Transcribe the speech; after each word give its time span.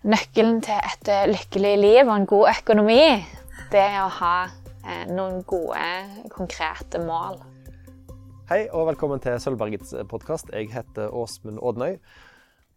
Nøkkelen 0.00 0.62
til 0.64 0.78
et 0.80 1.08
eh, 1.12 1.26
lykkelig 1.28 1.74
liv 1.76 2.06
og 2.06 2.14
en 2.14 2.26
god 2.28 2.46
økonomi, 2.54 3.02
det 3.68 3.82
er 3.82 3.98
å 4.00 4.12
ha 4.16 4.36
eh, 4.48 5.02
noen 5.12 5.42
gode, 5.44 5.82
konkrete 6.32 7.02
mål. 7.04 7.36
Hei 8.48 8.62
og 8.72 8.86
velkommen 8.88 9.20
til 9.20 9.36
Sølvbergets 9.36 9.92
podkast. 10.08 10.48
Jeg 10.56 10.70
heter 10.72 11.12
Åsmund 11.12 11.60
Ådnøy. 11.60 11.98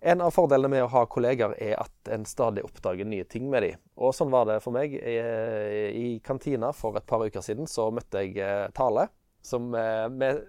En 0.03 0.25
av 0.25 0.35
fordelene 0.35 0.73
med 0.75 0.83
å 0.83 0.91
ha 0.91 1.05
kolleger 1.07 1.55
er 1.63 1.79
at 1.79 2.11
en 2.11 2.27
stadig 2.27 2.67
oppdager 2.67 3.07
nye 3.07 3.23
ting 3.23 3.47
med 3.47 3.69
dem. 3.69 3.79
Og 3.95 4.11
sånn 4.11 4.33
var 4.33 4.51
det 4.51 4.59
for 4.65 4.75
meg. 4.75 4.91
I 4.91 6.19
kantina 6.27 6.75
for 6.75 6.99
et 6.99 7.07
par 7.07 7.23
uker 7.23 7.45
siden 7.45 7.71
så 7.71 7.87
møtte 7.95 8.27
jeg 8.27 8.35
eh, 8.43 8.67
Tale, 8.75 9.07
som 9.39 9.71
med, 9.71 10.43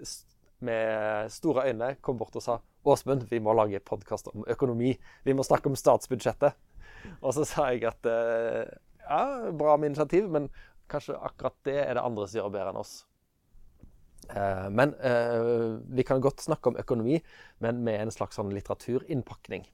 med 0.59 1.31
store 1.39 1.71
øyne 1.71 1.95
kom 2.03 2.19
bort 2.19 2.35
og 2.35 2.43
sa 2.43 2.59
Åsmund, 2.85 3.25
vi 3.31 3.41
må 3.41 3.55
lage 3.57 3.81
podkast 3.81 4.29
om 4.33 4.45
økonomi. 4.51 4.93
Vi 5.25 5.35
må 5.37 5.45
snakke 5.47 5.71
om 5.71 5.77
statsbudsjettet. 5.79 6.57
Og 7.21 7.33
så 7.37 7.47
sa 7.49 7.71
jeg 7.73 7.87
at 7.89 8.09
eh, 8.09 8.69
ja, 9.05 9.51
bra 9.57 9.77
med 9.81 9.93
initiativ, 9.93 10.29
men 10.33 10.51
kanskje 10.91 11.17
akkurat 11.17 11.57
det 11.65 11.79
er 11.81 11.97
det 11.97 12.05
andre 12.05 12.29
som 12.29 12.41
gjør 12.41 12.53
bedre 12.53 12.75
enn 12.75 12.81
oss. 12.83 12.93
Eh, 14.29 14.69
men 14.73 14.93
eh, 15.01 15.49
vi 15.97 16.05
kan 16.05 16.21
godt 16.25 16.45
snakke 16.45 16.73
om 16.73 16.79
økonomi, 16.81 17.23
men 17.65 17.81
med 17.87 18.03
en 18.03 18.13
slags 18.13 18.41
sånn 18.41 18.53
litteraturinnpakning. 18.53 19.65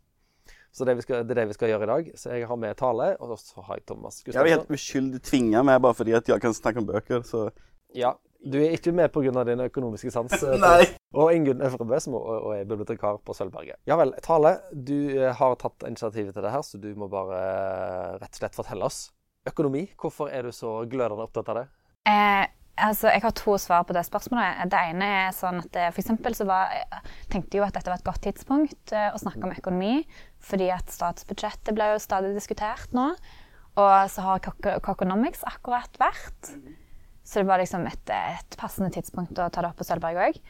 Så 0.71 0.87
det, 0.87 1.01
skal, 1.03 1.25
det, 1.27 1.35
er 1.35 1.43
det 1.43 1.51
vi 1.51 1.59
skal 1.59 1.73
gjøre 1.73 1.87
i 1.87 1.91
dag. 1.91 2.11
Så 2.15 2.35
jeg 2.35 2.47
har 2.47 2.59
med 2.63 2.79
Tale, 2.79 3.13
og 3.19 3.35
så 3.43 3.67
har 3.67 3.81
jeg 3.81 3.89
Thomas 3.91 4.21
Gustavsson. 4.23 4.47
Jeg 4.47 4.55
er 4.55 4.61
helt 4.61 4.75
uskyldig 4.77 5.23
tvinga 5.27 5.65
med 5.67 5.83
bare 5.83 5.99
fordi 5.99 6.15
at 6.15 6.31
jeg 6.31 6.43
kan 6.43 6.55
snakke 6.55 6.83
om 6.83 6.87
bøker. 6.87 7.27
så... 7.27 7.49
Ja, 7.91 8.15
du 8.41 8.57
er 8.61 8.73
ikke 8.73 8.93
med 8.97 9.11
pga. 9.13 9.45
din 9.45 9.61
økonomiske 9.61 10.11
sans. 10.11 10.33
Eh, 10.43 10.59
Nei. 10.61 10.87
Og 11.13 11.33
Ingunn 11.35 11.63
Øvrebø, 11.67 11.99
som 12.01 12.15
er 12.55 12.65
bibliotekar 12.65 13.19
på 13.25 13.35
Sølvberget. 13.37 13.81
Ja 13.87 13.99
vel. 14.01 14.15
Tale, 14.25 14.59
du 14.73 15.11
eh, 15.19 15.33
har 15.37 15.57
tatt 15.61 15.85
initiativet 15.87 16.35
til 16.35 16.47
det 16.47 16.53
her, 16.55 16.63
så 16.63 16.79
du 16.81 16.89
må 16.97 17.11
bare 17.11 17.41
eh, 17.41 18.15
rett 18.23 18.31
og 18.31 18.41
slett 18.41 18.57
fortelle 18.57 18.87
oss. 18.87 19.11
Økonomi, 19.49 19.89
hvorfor 20.01 20.31
er 20.33 20.47
du 20.47 20.53
så 20.53 20.81
glødende 20.89 21.27
opptatt 21.27 21.51
av 21.53 21.61
det? 21.61 21.67
Eh, 22.09 22.47
altså, 22.87 23.11
Jeg 23.11 23.25
har 23.25 23.37
to 23.37 23.57
svar 23.59 23.85
på 23.89 23.97
det 23.97 24.07
spørsmålet. 24.09 24.65
Det 24.73 24.83
ene 24.93 25.13
er 25.27 25.37
sånn 25.37 25.61
at 25.65 25.81
for 25.91 26.03
eksempel 26.05 26.37
så 26.37 26.47
var, 26.49 26.73
tenkte 27.33 27.57
jeg 27.57 27.65
jo 27.65 27.69
at 27.69 27.77
dette 27.77 27.93
var 27.93 28.01
et 28.01 28.09
godt 28.09 28.25
tidspunkt 28.29 28.95
å 28.95 29.21
snakke 29.21 29.45
om 29.45 29.57
økonomi, 29.57 30.05
fordi 30.41 30.71
at 30.73 30.93
statsbudsjettet 30.93 31.75
ble 31.77 31.95
jo 31.95 32.03
stadig 32.03 32.33
diskutert 32.37 32.93
nå. 32.97 33.11
Og 33.81 34.11
så 34.13 34.25
har 34.27 34.43
Coconomics 34.85 35.45
akkurat 35.49 35.95
vært. 36.01 36.55
Så 37.25 37.41
det 37.41 37.49
var 37.51 37.61
liksom 37.63 37.87
et, 37.87 38.11
et, 38.11 38.59
passende 38.59 38.91
tidspunkt 38.95 39.39
å 39.39 39.49
ta 39.53 39.63
det 39.63 39.71
opp 39.71 39.81
på 39.81 39.87
Sølvberg 39.87 40.21
òg. 40.27 40.41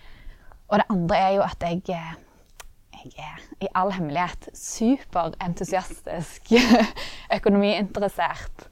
Og 0.71 0.79
det 0.81 0.87
andre 0.93 1.19
er 1.19 1.33
jo 1.37 1.43
at 1.45 1.67
jeg, 1.67 1.83
jeg 1.91 3.13
er 3.19 3.43
i 3.65 3.71
all 3.77 3.93
hemmelighet 3.95 4.51
superentusiastisk 4.57 6.55
økonomiinteressert. 7.37 8.71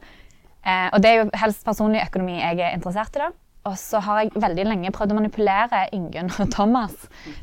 Eh, 0.63 0.89
og 0.93 1.03
det 1.03 1.11
er 1.11 1.21
jo 1.21 1.29
helst 1.43 1.67
personlig 1.67 2.05
økonomi 2.07 2.39
jeg 2.39 2.63
er 2.63 2.75
interessert 2.77 3.17
i. 3.17 3.27
da. 3.27 3.31
Og 3.69 3.77
så 3.77 4.01
har 4.05 4.23
jeg 4.23 4.41
veldig 4.41 4.67
lenge 4.71 4.93
prøvd 4.95 5.13
å 5.13 5.19
manipulere 5.19 5.87
Ingunn 5.93 6.31
og 6.39 6.53
Thomas 6.55 6.95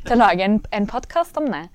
til 0.06 0.16
å 0.16 0.22
lage 0.24 0.46
en, 0.46 0.60
en 0.74 0.88
podkast 0.90 1.36
om 1.38 1.50
det. 1.52 1.66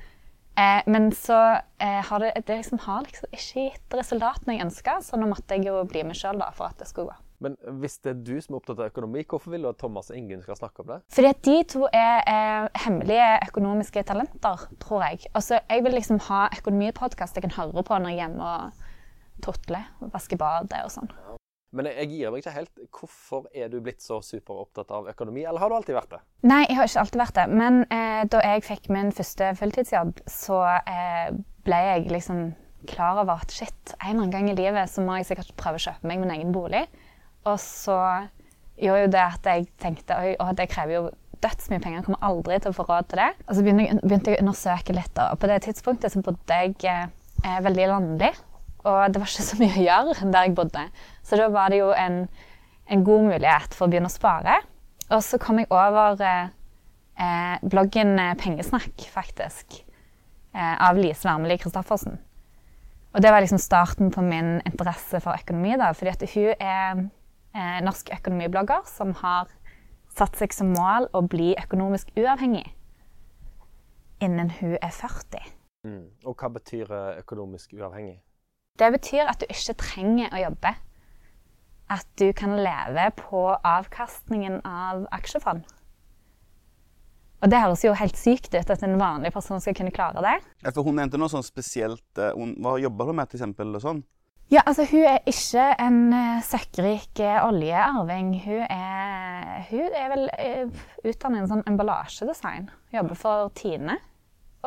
Eh, 0.60 0.82
men 0.92 1.12
så 1.16 1.38
eh, 1.80 2.02
har 2.08 2.23
det, 2.23 2.34
det 2.48 2.60
liksom 2.60 2.82
har 2.84 3.06
liksom 3.08 3.32
ikke 3.32 3.68
gitt 3.70 4.00
resultatene 4.02 4.58
jeg 4.58 4.66
ønska, 4.66 5.00
så 5.06 5.20
nå 5.20 5.30
måtte 5.32 5.56
jeg 5.56 5.70
jo 5.70 5.84
bli 5.88 6.04
med 6.08 6.20
sjøl 6.20 6.42
for 6.58 6.68
at 6.68 6.82
det 6.82 6.90
skulle 6.90 7.14
gå. 7.14 7.31
Men 7.42 7.58
hvis 7.81 7.97
det 8.06 8.14
er 8.14 8.22
du 8.22 8.36
som 8.38 8.53
er 8.53 8.59
opptatt 8.59 8.80
av 8.84 8.92
økonomi, 8.92 9.23
hvorfor 9.25 9.53
vil 9.53 9.66
du 9.66 9.72
at 9.72 9.80
Thomas 9.81 10.11
og 10.14 10.17
Ingunn 10.20 10.44
skal 10.45 10.59
snakke 10.59 10.84
om 10.84 10.92
det? 10.94 11.00
Fordi 11.09 11.31
at 11.34 11.42
de 11.48 11.58
to 11.73 11.88
er, 11.89 12.22
eh, 12.30 12.67
hemmelige 12.86 13.28
økonomiske 13.50 14.03
talenter, 14.06 14.67
tror 14.83 15.06
jeg. 15.08 15.25
Altså, 15.33 15.59
jeg 15.70 15.83
vil 15.83 15.98
liksom 15.98 16.22
ha 16.30 16.48
økonomipodkast 16.59 17.36
jeg 17.36 17.48
kan 17.48 17.58
høre 17.58 17.83
på 17.83 17.98
når 17.98 18.14
jeg 18.14 18.20
er 18.20 18.22
hjemme 18.28 18.53
og 18.56 18.88
totler, 19.42 19.89
vasker 20.14 20.38
badet 20.38 20.83
og 20.86 20.94
sånn. 20.94 21.09
Men 21.72 21.88
jeg 21.88 22.09
gir 22.11 22.31
meg 22.31 22.44
ikke 22.44 22.53
helt. 22.53 22.72
Hvorfor 22.92 23.45
er 23.55 23.70
du 23.72 23.78
blitt 23.83 24.03
så 24.03 24.20
superopptatt 24.26 24.89
av 24.92 25.08
økonomi, 25.08 25.45
eller 25.48 25.64
har 25.64 25.72
du 25.72 25.78
alltid 25.78 25.95
vært 25.95 26.17
det? 26.17 26.20
Nei, 26.52 26.66
jeg 26.67 26.77
har 26.77 26.89
ikke 26.89 27.04
alltid 27.05 27.21
vært 27.23 27.37
det. 27.39 27.45
Men 27.61 27.83
eh, 27.87 28.23
da 28.27 28.42
jeg 28.43 28.66
fikk 28.67 28.89
min 28.92 29.14
første 29.16 29.54
fulltidsjobb, 29.60 30.20
så 30.30 30.60
eh, 30.83 31.32
ble 31.66 31.80
jeg 31.87 32.11
liksom 32.11 32.52
klar 32.92 33.21
over 33.21 33.39
at 33.45 33.54
shit, 33.55 33.95
en 34.02 34.10
eller 34.10 34.26
annen 34.26 34.33
gang 34.33 34.49
i 34.52 34.58
livet 34.58 34.89
så 34.92 35.04
må 35.05 35.20
jeg 35.20 35.30
sikkert 35.30 35.55
prøve 35.60 35.80
å 35.80 35.86
kjøpe 35.86 36.11
meg 36.11 36.21
min 36.21 36.33
egen 36.36 36.54
bolig. 36.55 36.83
Og 37.50 37.58
så 37.62 37.98
gjorde 38.82 39.06
jo 39.06 39.12
det 39.14 39.24
at 39.24 39.50
jeg 39.50 39.68
tenkte 39.82 40.18
oi, 40.18 40.36
å, 40.42 40.52
det 40.58 40.70
krever 40.72 40.98
jo 40.98 41.04
dødsmye 41.42 41.82
penger, 41.82 42.02
jeg 42.02 42.06
kommer 42.06 42.26
aldri 42.28 42.60
til 42.62 42.70
å 42.70 42.78
få 42.78 42.86
råd 42.86 43.10
til 43.10 43.22
det. 43.24 43.32
Og 43.48 43.58
så 43.58 43.66
begynte 43.66 43.88
jeg, 43.88 44.00
begynte 44.04 44.32
jeg 44.32 44.38
å 44.38 44.44
undersøke 44.46 44.96
litt, 44.96 45.22
og 45.24 45.42
på 45.42 45.50
det 45.50 45.60
tidspunktet 45.66 46.14
så 46.14 46.22
bodde 46.26 46.60
jeg 46.62 46.76
eh, 46.92 47.60
veldig 47.66 47.88
landlig. 47.90 48.32
Og 48.82 49.14
det 49.14 49.22
var 49.22 49.30
ikke 49.30 49.46
så 49.46 49.60
mye 49.62 49.76
å 49.76 49.86
gjøre 49.86 50.32
der 50.34 50.48
jeg 50.48 50.58
bodde. 50.58 50.88
Så 51.26 51.38
da 51.38 51.50
var 51.54 51.74
det 51.74 51.82
jo 51.82 51.92
en, 51.98 52.24
en 52.90 53.06
god 53.06 53.30
mulighet 53.30 53.78
for 53.78 53.88
å 53.88 53.94
begynne 53.94 54.10
å 54.10 54.14
spare. 54.14 54.58
Og 55.12 55.22
så 55.26 55.40
kom 55.42 55.62
jeg 55.62 55.70
over 55.73 56.22
eh, 56.26 56.52
eh 57.22 57.70
bloggen 57.73 58.18
eh, 58.22 58.36
Pengesnakk, 58.42 59.08
faktisk. 59.14 59.82
Eh, 60.54 60.76
av 60.90 60.98
Lise 60.98 61.28
Wermeli 61.28 61.58
Christoffersen. 61.62 62.18
Og 63.12 63.23
det 63.23 63.32
var 63.32 63.44
liksom 63.44 63.60
starten 63.60 64.12
på 64.12 64.23
min 64.23 64.62
interesse 64.66 65.20
for 65.20 65.36
økonomi. 65.36 65.76
da, 65.78 65.92
fordi 65.92 66.12
at 66.12 66.30
hun 66.34 66.54
er 66.60 67.10
eh, 67.56 67.80
norsk 67.86 68.12
økonomiblogger 68.17 68.86
som 68.89 69.16
har 69.22 69.50
satt 70.12 70.38
seg 70.39 70.54
som 70.56 70.73
mål 70.76 71.08
å 71.16 71.23
bli 71.23 71.54
økonomisk 71.60 72.12
uavhengig 72.20 72.67
innen 74.22 74.52
hun 74.60 74.78
er 74.78 74.94
40. 74.94 75.50
Mm. 75.88 76.06
Og 76.30 76.38
hva 76.38 76.52
betyr 76.54 76.94
eh, 76.94 77.20
økonomisk 77.23 77.73
uavhengig? 77.73 78.20
Det 78.80 78.90
betyr 78.94 79.30
at 79.30 79.42
du 79.42 79.50
ikke 79.50 79.78
trenger 79.82 80.32
å 80.34 80.45
jobbe. 80.45 80.73
At 81.92 82.08
du 82.22 82.30
kan 82.38 82.56
leve 82.56 83.10
på 83.17 83.42
avkastningen 83.67 84.61
av 84.67 85.08
aksjefond. 85.11 85.66
Og 87.42 87.50
det 87.50 87.60
høres 87.64 87.82
jo 87.84 87.95
helt 87.98 88.17
sykt 88.20 88.54
ut 88.54 88.70
at 88.70 88.84
en 88.86 89.00
vanlig 89.02 89.34
person 89.34 89.60
skal 89.61 89.76
kunne 89.76 89.94
klare 89.94 90.22
det. 90.22 90.38
Ja, 90.61 90.70
for 90.70 90.86
hun 90.86 91.00
nevnte 91.02 91.17
noe 91.20 91.32
sånn 91.34 91.45
spesielt 91.45 92.22
eh, 92.22 92.38
Hva 92.61 92.78
jobber 92.80 93.10
hun 93.10 93.17
med, 93.17 93.32
til 93.32 93.42
eksempel? 93.42 93.73
Sånn? 93.82 94.04
Ja, 94.52 94.62
altså 94.67 94.84
Hun 94.84 95.06
er 95.08 95.22
ikke 95.32 95.64
en 95.80 96.00
uh, 96.12 96.42
søkkrik 96.44 97.22
uh, 97.23 97.45
oljearving. 97.48 98.34
Hun 98.44 98.66
er, 98.67 99.62
hun 99.70 99.95
er 99.95 100.10
vel 100.12 100.26
uh, 100.28 100.82
utdannet 101.08 101.45
i 101.45 101.52
sånn 101.54 101.64
emballasjedesign. 101.72 102.67
Jobber 102.92 103.16
for 103.16 103.54
Tine. 103.56 103.95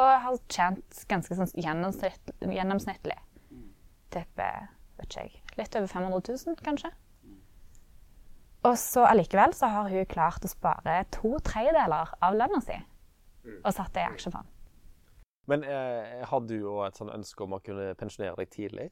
Og 0.01 0.09
har 0.25 0.41
tjent 0.49 1.05
ganske 1.11 1.37
sånn 1.37 1.53
gjennomsnitt, 1.53 2.33
gjennomsnittlig. 2.41 3.19
Tipper 4.15 4.71
vet 4.97 5.11
ikke 5.11 5.27
jeg, 5.27 5.45
litt 5.61 5.77
over 5.77 5.93
500 5.93 6.33
000, 6.33 6.59
kanskje. 6.65 6.91
Og 8.65 8.81
så 8.81 9.05
allikevel 9.05 9.53
så 9.53 9.69
har 9.69 9.93
hun 9.93 10.09
klart 10.09 10.49
å 10.49 10.51
spare 10.51 11.03
to 11.13 11.37
tredjedeler 11.45 12.17
av 12.25 12.37
lønna 12.41 12.65
si 12.65 12.81
og 13.61 13.73
satt 13.77 13.93
det 13.93 14.07
i 14.07 14.09
aksjefond. 14.09 14.49
Men 15.53 15.65
eh, 15.69 16.23
har 16.25 16.45
du 16.49 16.55
òg 16.63 16.87
et 16.87 16.97
sånn 16.97 17.13
ønske 17.13 17.45
om 17.45 17.59
å 17.59 17.61
kunne 17.61 17.91
pensjonere 18.01 18.39
deg 18.41 18.49
tidlig? 18.55 18.87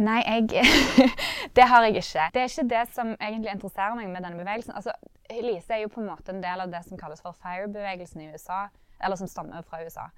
Nei, 0.00 0.20
jeg, 0.24 0.64
det 1.56 1.66
har 1.68 1.84
jeg 1.84 2.00
ikke. 2.00 2.26
Det 2.34 2.40
er 2.42 2.48
ikke 2.48 2.68
det 2.70 2.84
som 2.94 3.10
egentlig 3.20 3.52
interesserer 3.52 3.96
meg 3.98 4.08
med 4.08 4.24
denne 4.24 4.38
bevegelsen. 4.40 4.72
Altså, 4.72 4.94
Lise 5.30 5.76
er 5.76 5.82
jo 5.84 5.90
på 5.92 6.00
en 6.00 6.08
måte 6.08 6.32
en 6.32 6.40
del 6.40 6.62
av 6.64 6.72
det 6.72 6.80
som 6.86 6.98
kalles 7.00 7.20
for 7.20 7.36
FIRE-bevegelsen 7.42 8.22
i 8.24 8.30
USA. 8.32 8.62
Eller 9.00 9.20
som 9.20 9.28
stammer 9.28 9.64
fra 9.68 9.82
USA. 9.84 10.08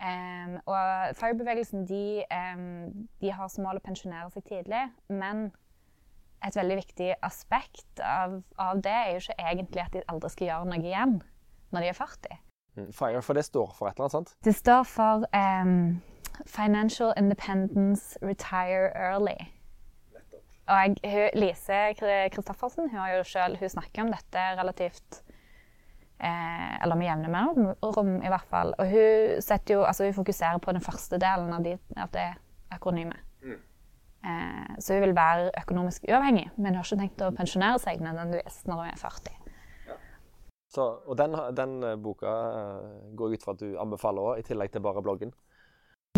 Um, 0.00 0.54
og 0.64 1.16
FIRE-bevegelsen 1.18 1.82
de, 1.88 2.22
um, 2.54 3.08
de, 3.20 3.32
har 3.34 3.50
som 3.52 3.66
mål 3.66 3.80
å 3.80 3.84
pensjonere 3.84 4.30
seg 4.32 4.46
tidlig. 4.48 4.84
Men 5.10 5.50
et 6.46 6.56
veldig 6.56 6.78
viktig 6.78 7.10
aspekt 7.26 8.00
av, 8.00 8.38
av, 8.56 8.78
det 8.80 8.94
er 8.94 9.10
jo 9.12 9.24
ikke 9.24 9.50
egentlig 9.50 9.82
at 9.82 9.96
de 9.96 10.06
aldri 10.08 10.30
skal 10.32 10.48
gjøre 10.48 10.70
noe 10.70 10.80
igjen 10.80 11.18
når 11.74 11.84
de 11.84 11.90
er 11.90 11.98
40. 11.98 12.38
Mm, 12.78 12.86
FIRE, 12.94 13.20
for 13.26 13.36
det 13.36 13.44
står 13.44 13.74
for 13.74 13.90
et 13.90 13.98
eller 13.98 14.06
annet 14.06 14.16
sant? 14.16 14.32
Det 14.46 14.54
står 14.56 14.86
for 14.88 15.26
um, 15.34 16.00
Financial 16.46 17.12
Independence 17.16 18.18
Retire 18.22 18.90
Early. 18.94 19.38
Og 20.70 20.76
jeg, 21.02 21.30
Lise 21.34 21.78
Christoffersen 22.32 22.88
hun, 22.88 22.98
har 22.98 23.16
jo 23.16 23.24
selv, 23.24 23.58
hun 23.58 23.68
snakker 23.68 24.04
om 24.04 24.12
dette 24.12 24.44
relativt 24.60 25.22
eh, 26.20 26.82
Eller 26.82 26.94
med 26.94 27.08
jevne 27.08 27.32
mellomrom, 27.32 28.12
i 28.22 28.30
hvert 28.30 28.46
fall. 28.50 28.74
Og 28.78 28.86
hun, 28.92 29.40
jo, 29.70 29.82
altså 29.82 30.04
hun, 30.04 30.14
fokuserer 30.14 30.58
på 30.58 30.72
den 30.72 30.84
første 30.84 31.18
delen 31.18 31.52
av, 31.52 31.64
de, 31.64 31.74
av 31.96 32.14
det 32.14 32.28
akronymet. 32.70 33.18
Mm. 33.42 33.58
Eh, 34.30 34.78
så 34.78 34.94
hun 34.94 35.04
vil 35.08 35.16
være 35.16 35.50
økonomisk 35.62 36.06
uavhengig, 36.08 36.50
men 36.56 36.74
hun 36.74 36.82
har 36.82 36.86
ikke 36.86 37.02
tenkt 37.02 37.26
å 37.26 37.34
pensjonere 37.34 37.82
seg 37.82 38.02
nødvendigvis 38.04 38.62
når 38.68 38.84
hun 38.84 38.92
er 38.92 39.00
40. 39.00 39.36
Så, 40.70 40.84
og 41.02 41.16
den, 41.18 41.34
den, 41.58 41.80
boka 41.98 42.30
går 42.30 43.16
går 43.18 43.32
ut 43.34 43.42
fra 43.42 43.56
at 43.56 43.62
du 43.62 43.72
anbefaler 43.82 44.22
òg, 44.22 44.38
i 44.38 44.44
tillegg 44.46 44.70
til 44.70 44.84
bare 44.84 45.02
bloggen? 45.02 45.32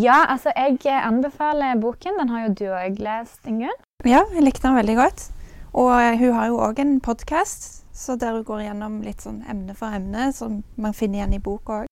Ja, 0.01 0.25
altså 0.29 0.53
jeg 0.57 0.79
anbefaler 1.05 1.81
boken. 1.81 2.17
Den 2.19 2.29
har 2.29 2.47
jo 2.47 2.55
du 2.55 2.65
òg 2.73 2.97
lest, 3.03 3.45
Ingunn. 3.45 3.77
Ja, 4.09 4.23
jeg 4.33 4.43
likte 4.47 4.65
den 4.65 4.79
veldig 4.79 4.97
godt. 4.97 5.29
Og 5.77 5.93
eh, 5.93 6.17
hun 6.19 6.33
har 6.33 6.47
jo 6.49 6.61
òg 6.65 6.81
en 6.81 7.01
podkast 7.01 7.85
der 8.21 8.33
hun 8.33 8.45
går 8.45 8.63
gjennom 8.65 9.03
litt 9.05 9.21
sånn 9.21 9.43
emne 9.45 9.75
for 9.77 9.93
emne, 9.93 10.33
som 10.33 10.63
man 10.81 10.97
finner 10.97 11.21
igjen 11.21 11.37
i 11.37 11.43
boka 11.45 11.83
òg. 11.83 11.91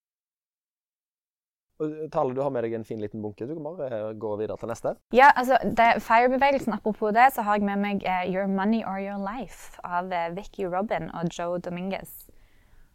Og 1.80 1.92
Tale, 2.12 2.34
du 2.36 2.40
har 2.40 2.50
med 2.52 2.64
deg 2.64 2.74
en 2.76 2.88
fin 2.88 3.00
liten 3.00 3.22
bunke. 3.22 3.44
Du 3.44 3.52
kan 3.52 3.68
bare 3.68 3.92
eh, 3.92 4.08
gå 4.16 4.32
videre 4.40 4.56
til 4.56 4.72
neste. 4.72 4.96
Ja, 5.16 5.30
altså, 5.36 5.60
det, 5.64 6.02
FIRE-bevegelsen, 6.04 6.72
apropos 6.76 7.12
det, 7.16 7.30
så 7.36 7.44
har 7.44 7.60
jeg 7.60 7.68
med 7.68 7.84
meg 7.84 8.04
uh, 8.08 8.24
Your 8.24 8.48
Money 8.48 8.80
or 8.84 8.96
Your 9.00 9.20
Life 9.20 9.76
av 9.84 10.08
uh, 10.08 10.28
Vicky 10.36 10.64
Robin 10.64 11.12
og 11.12 11.28
Joe 11.36 11.60
Dominguez. 11.60 12.30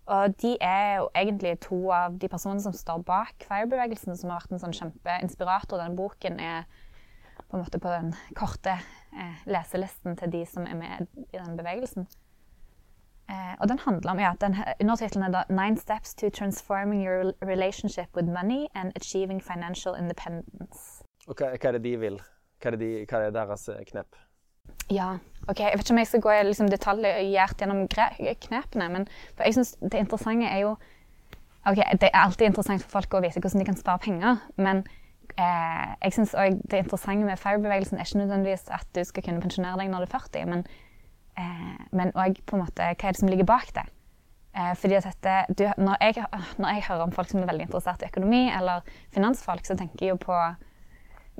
Og 0.05 0.35
de 0.41 0.57
er 0.61 0.97
jo 0.99 1.07
egentlig 1.17 1.55
to 1.65 1.79
av 1.91 2.17
de 2.21 2.27
personene 2.29 2.61
som 2.61 2.73
står 2.73 3.01
bak 3.07 3.45
FIRE-bevegelsen, 3.47 4.17
som 4.17 4.29
har 4.29 4.43
vært 4.43 4.53
en 4.53 4.61
sånn 4.61 4.75
kjempeinspirator. 4.77 5.81
Denne 5.81 5.97
boken 5.97 6.37
er 6.39 6.67
på 7.49 7.57
en 7.57 7.63
måte 7.63 7.81
på 7.81 7.89
den 7.89 8.13
korte 8.37 8.75
eh, 8.77 9.41
leselisten 9.49 10.17
til 10.19 10.31
de 10.31 10.43
som 10.49 10.67
er 10.69 10.77
med 10.77 11.07
i 11.25 11.39
den 11.39 11.57
bevegelsen. 11.57 12.05
Eh, 13.29 13.55
og 13.59 13.69
den 13.69 13.81
handler 13.81 14.11
om, 14.11 14.21
ja, 14.21 14.33
den, 14.41 14.55
Undertittelen 14.81 15.25
er 15.25 15.31
da 15.31 15.43
'Nine 15.49 15.77
steps 15.77 16.13
to 16.15 16.29
transforming 16.29 17.01
your 17.07 17.33
relationship 17.41 18.09
with 18.15 18.27
money 18.27 18.67
and 18.75 18.91
achieving 18.95 19.41
financial 19.43 19.95
independence'. 19.97 21.01
Og 21.27 21.35
hva, 21.35 21.57
hva 21.57 21.67
er 21.67 21.71
det 21.71 21.83
de 21.83 21.97
vil? 21.97 22.21
Hva 22.61 22.71
er, 22.71 22.75
de, 22.75 23.05
hva 23.09 23.17
er 23.17 23.31
deres 23.31 23.65
knepp? 23.65 23.87
knep? 23.89 24.15
Ja, 24.91 25.17
ok. 25.47 25.59
Jeg 25.59 25.77
vet 25.77 25.85
ikke 25.85 25.95
om 25.95 26.01
jeg 26.01 26.11
skal 26.11 26.25
gå 26.25 26.35
liksom, 26.49 26.69
detaljert 26.71 27.61
gjennom 27.61 27.85
knepene, 27.87 28.89
men 28.89 29.07
jeg 29.39 29.57
syns 29.57 29.75
det 29.81 30.05
interessante 30.05 30.51
er 30.51 30.65
jo 30.65 30.75
Ok, 31.65 31.79
Det 31.97 32.11
er 32.13 32.19
alltid 32.21 32.45
interessant 32.45 32.83
for 32.83 32.99
folk 32.99 33.15
å 33.17 33.19
vite 33.23 33.41
hvordan 33.41 33.63
de 33.63 33.65
kan 33.65 33.77
spare 33.79 33.97
penger, 33.97 34.35
men 34.61 34.83
eh, 35.33 35.95
jeg 36.03 36.13
synes 36.13 36.35
også 36.37 36.59
det 36.69 36.83
interessante 36.83 37.25
med 37.25 37.39
FIRE-bevegelsen 37.41 37.97
er 37.97 38.05
ikke 38.05 38.19
nødvendigvis 38.19 38.67
at 38.69 38.85
du 38.93 39.01
skal 39.01 39.25
kunne 39.25 39.41
pensjonere 39.41 39.79
deg 39.79 39.89
når 39.89 40.05
du 40.05 40.05
er 40.05 40.11
40, 40.13 40.45
men 40.51 40.61
Eh, 41.37 41.85
men 41.91 42.15
også 42.15 42.43
på 42.47 42.55
en 42.55 42.63
måte 42.63 42.85
hva 42.85 43.09
er 43.09 43.15
det 43.15 43.19
som 43.19 43.29
ligger 43.31 43.47
bak 43.47 43.71
det. 43.75 43.83
Eh, 44.55 44.71
fordi 44.79 44.95
at 44.95 45.07
dette, 45.09 45.35
du, 45.51 45.65
når, 45.77 45.97
jeg, 46.01 46.27
når, 46.57 46.69
jeg, 46.69 46.85
hører 46.87 47.03
om 47.03 47.15
folk 47.15 47.31
som 47.31 47.41
er 47.41 47.49
veldig 47.49 47.67
interessert 47.67 48.03
i 48.03 48.07
økonomi 48.07 48.45
eller 48.55 48.85
finansfolk, 49.13 49.65
så 49.67 49.75
tenker 49.75 50.05
jeg 50.05 50.15
jo 50.15 50.21
på 50.23 50.37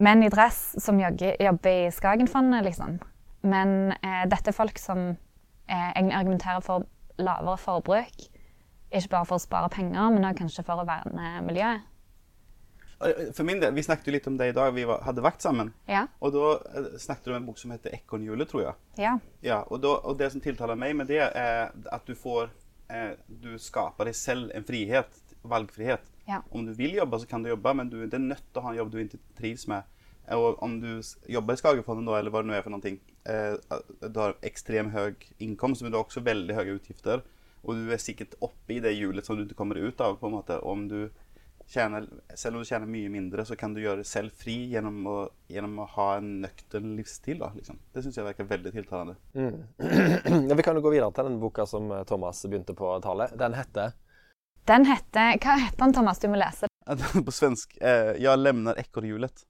menn 0.03 0.25
i 0.25 0.31
dress 0.31 0.75
som 0.83 0.99
jobber, 0.99 1.37
jobber 1.39 1.85
i 1.85 1.91
Skagenfondet, 1.95 2.65
liksom. 2.67 2.97
Men 3.45 3.93
eh, 4.01 4.23
dette 4.31 4.51
er 4.51 4.57
folk 4.57 4.79
som 4.81 5.07
eh, 5.09 5.89
egentlig 5.95 6.17
argumenterer 6.19 6.63
for 6.65 6.87
lavere 7.21 7.57
forbruk. 7.61 8.29
Ikke 8.91 9.11
bare 9.11 9.27
for 9.27 9.39
å 9.39 9.43
spare 9.43 9.69
penger, 9.73 10.09
men 10.13 10.25
også 10.25 10.41
kanskje 10.43 10.65
for 10.67 10.81
å 10.81 10.87
verne 10.87 11.35
miljøet. 11.45 11.91
For 13.35 13.43
min 13.43 13.59
del, 13.59 13.73
Vi 13.75 13.83
snakket 13.83 14.07
jo 14.07 14.13
litt 14.15 14.27
om 14.27 14.37
det 14.39 14.47
i 14.49 14.55
dag. 14.55 14.71
Vi 14.73 14.85
var, 14.87 15.01
hadde 15.03 15.23
vakt 15.23 15.43
sammen. 15.43 15.73
Ja. 15.89 16.05
Og 16.23 16.31
da 16.33 16.51
eh, 16.71 16.93
snakket 17.01 17.27
du 17.27 17.33
om 17.33 17.39
en 17.41 17.47
bok 17.49 17.59
som 17.59 17.73
heter 17.75 17.91
'Ekornhjulet', 17.91 18.49
tror 18.49 18.61
jeg. 18.63 18.75
Ja. 18.97 19.17
Ja, 19.41 19.63
og, 19.67 19.81
da, 19.83 19.97
og 20.03 20.17
det 20.19 20.31
som 20.31 20.41
tiltaler 20.41 20.79
meg 20.79 20.95
med 20.95 21.11
det, 21.11 21.19
er 21.21 21.71
at 21.91 22.07
du 22.07 22.15
får 22.15 22.49
eh, 22.89 23.17
Du 23.27 23.57
skaper 23.59 24.05
deg 24.05 24.15
selv 24.15 24.51
en 24.55 24.63
frihet. 24.63 25.21
Valgfrihet. 25.45 26.01
Ja. 26.27 26.39
Om 26.51 26.65
du 26.65 26.73
vil 26.73 26.95
jobbe, 26.95 27.19
så 27.19 27.27
kan 27.27 27.43
du 27.43 27.49
jobbe, 27.49 27.73
men 27.73 27.89
du 27.89 27.99
det 28.05 28.13
er 28.13 28.23
nødt 28.23 28.45
til 28.51 28.61
å 28.61 28.65
ha 28.65 28.71
en 28.71 28.77
jobb 28.77 28.91
du 28.91 28.97
ikke 28.97 29.19
trives 29.37 29.67
med. 29.67 29.83
Og 30.33 30.61
om 30.63 30.79
du 30.81 30.89
jobber 31.29 31.53
i 31.53 31.59
Skagerfondet 31.59 32.07
da, 32.09 32.17
eller 32.19 32.33
hva 32.33 32.41
det 32.41 32.49
nå 32.49 32.55
er 32.57 32.63
for 32.65 32.73
noe, 32.73 32.93
eh, 33.29 34.09
du 34.09 34.19
har 34.19 34.37
ekstremt 34.45 34.95
høy 34.95 35.13
inkomst, 35.43 35.83
men 35.83 35.93
du 35.93 35.99
har 35.99 36.07
også 36.07 36.25
veldig 36.25 36.55
høye 36.57 36.77
utgifter. 36.79 37.21
Og 37.65 37.77
du 37.77 37.93
er 37.93 38.01
sikkert 38.01 38.35
oppe 38.45 38.77
i 38.77 38.81
det 38.81 38.93
hjulet 38.95 39.25
som 39.25 39.37
du 39.37 39.45
ikke 39.45 39.57
kommer 39.57 39.77
ut 39.81 40.01
av. 40.01 40.19
på 40.19 40.29
en 40.29 40.37
måte. 40.37 40.59
Om 40.61 40.87
du 40.89 40.99
tjener, 41.67 42.05
selv 42.35 42.55
om 42.55 42.61
du 42.61 42.69
tjener 42.69 42.89
mye 42.89 43.09
mindre, 43.09 43.45
så 43.45 43.55
kan 43.57 43.73
du 43.73 43.81
gjøre 43.81 44.03
deg 44.03 44.09
selv 44.09 44.33
fri 44.37 44.55
gjennom 44.73 44.99
å, 45.09 45.15
gjennom 45.49 45.79
å 45.81 45.87
ha 45.95 46.07
en 46.19 46.29
nøktern 46.43 46.93
livsstil. 46.97 47.39
Da, 47.41 47.51
liksom. 47.55 47.79
Det 47.93 48.03
syns 48.05 48.19
jeg 48.19 48.27
virker 48.27 48.49
veldig 48.49 48.75
tiltalende. 48.75 49.17
Ja, 50.49 50.55
vi 50.57 50.63
kan 50.65 50.77
jo 50.77 50.83
gå 50.85 50.93
videre 50.93 51.11
til 51.15 51.29
den 51.29 51.39
boka 51.41 51.65
som 51.69 51.89
eh, 51.91 52.03
Thomas 52.07 52.43
begynte 52.45 52.75
på 52.77 52.87
å 52.89 53.01
tale. 53.03 53.29
Den 53.37 53.57
heter 53.57 53.95
Den 54.65 54.85
heter 54.89 55.37
Hva 55.41 55.57
heter 55.61 55.83
den, 55.83 55.93
Thomas? 55.93 56.21
Du 56.21 56.29
må 56.29 56.39
lese 56.41 56.69
På 57.25 57.33
svensk 57.33 57.77
eh, 57.81 58.13
'Jeg 58.21 58.41
lemner 58.41 58.77
ekorrhjulet'. 58.81 59.45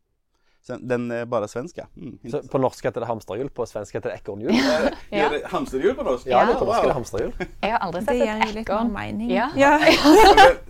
Den 0.67 1.11
er 1.11 1.25
bare 1.25 1.47
svensk, 1.47 1.77
ja. 1.77 1.85
Mm, 1.95 2.19
så 2.31 2.41
På 2.51 2.57
norsk 2.57 2.85
heter 2.85 2.99
det 3.03 3.07
hamsterhjul, 3.07 3.49
på 3.49 3.65
svensk 3.69 3.93
heter 3.93 4.09
det 4.09 4.19
ekornhjul. 4.21 4.51
Ja. 5.11 5.25
Er 5.25 5.29
det 5.29 5.41
hamsterhjul 5.51 5.95
på 5.95 6.03
norsk? 6.03 6.27
Ja, 6.27 6.45
det 6.45 6.55
på 6.59 6.65
norsk 6.65 6.79
er 6.83 6.87
det 6.89 6.93
hamsterhjul. 6.97 7.33
Jeg 7.61 7.71
har 7.71 7.79
aldri 7.85 8.01
sett 8.05 8.15
et 8.15 8.55
jo 8.55 8.61
ekorn. 8.61 8.93
mening. 8.93 9.31
Ja. 9.39 9.49
Ja. 9.55 9.79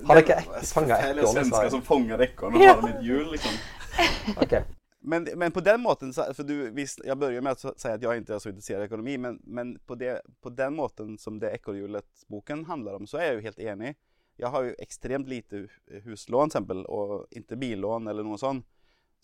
Har 0.05 0.21
dere 0.21 0.41
Forferdelige 0.43 0.99
ekorn 0.99 1.19
er 1.19 1.31
svensker 1.33 1.69
som 1.69 1.81
fanger 1.81 2.21
ekorn 2.27 2.55
og 2.55 2.61
har 2.65 2.81
dem 2.81 2.89
i 2.89 2.95
et 2.97 3.05
hjul, 3.07 3.29
liksom. 3.31 3.53
okay. 4.43 4.61
Men, 5.01 5.27
men 5.35 5.51
på 5.51 5.59
den 5.61 5.81
måten, 5.81 6.13
så- 6.13 6.33
för 6.33 6.43
du, 6.43 6.69
visst, 6.71 7.01
jag 7.05 7.17
börjar 7.17 7.41
med 7.41 7.51
att 7.51 7.79
säga 7.79 7.93
att 7.95 8.01
jag 8.01 8.17
inte 8.17 8.35
är 8.35 8.39
så 8.39 8.49
intresserad 8.49 8.79
av 8.81 8.85
ekonomi, 8.85 9.17
men, 9.17 9.39
men 9.43 9.79
på, 9.85 9.95
det, 9.95 10.21
på 10.41 10.49
den 10.49 10.75
måten 10.75 11.17
som 11.17 11.39
det 11.39 11.51
ekorrhjulet-boken 11.51 12.65
handlar 12.65 12.93
om, 12.93 13.07
så 13.07 13.17
är 13.17 13.25
jag 13.25 13.35
ju 13.35 13.41
helt 13.41 13.59
enig. 13.59 13.95
Jag 14.37 14.47
har 14.47 14.63
ju 14.63 14.75
extremt 14.79 15.27
lite 15.27 15.67
huslån 16.03 16.49
till 16.49 16.57
exempel, 16.57 16.85
och 16.85 17.27
inte 17.31 17.55
billån 17.55 18.07
eller 18.07 18.23
noe 18.23 18.37
sån. 18.37 18.63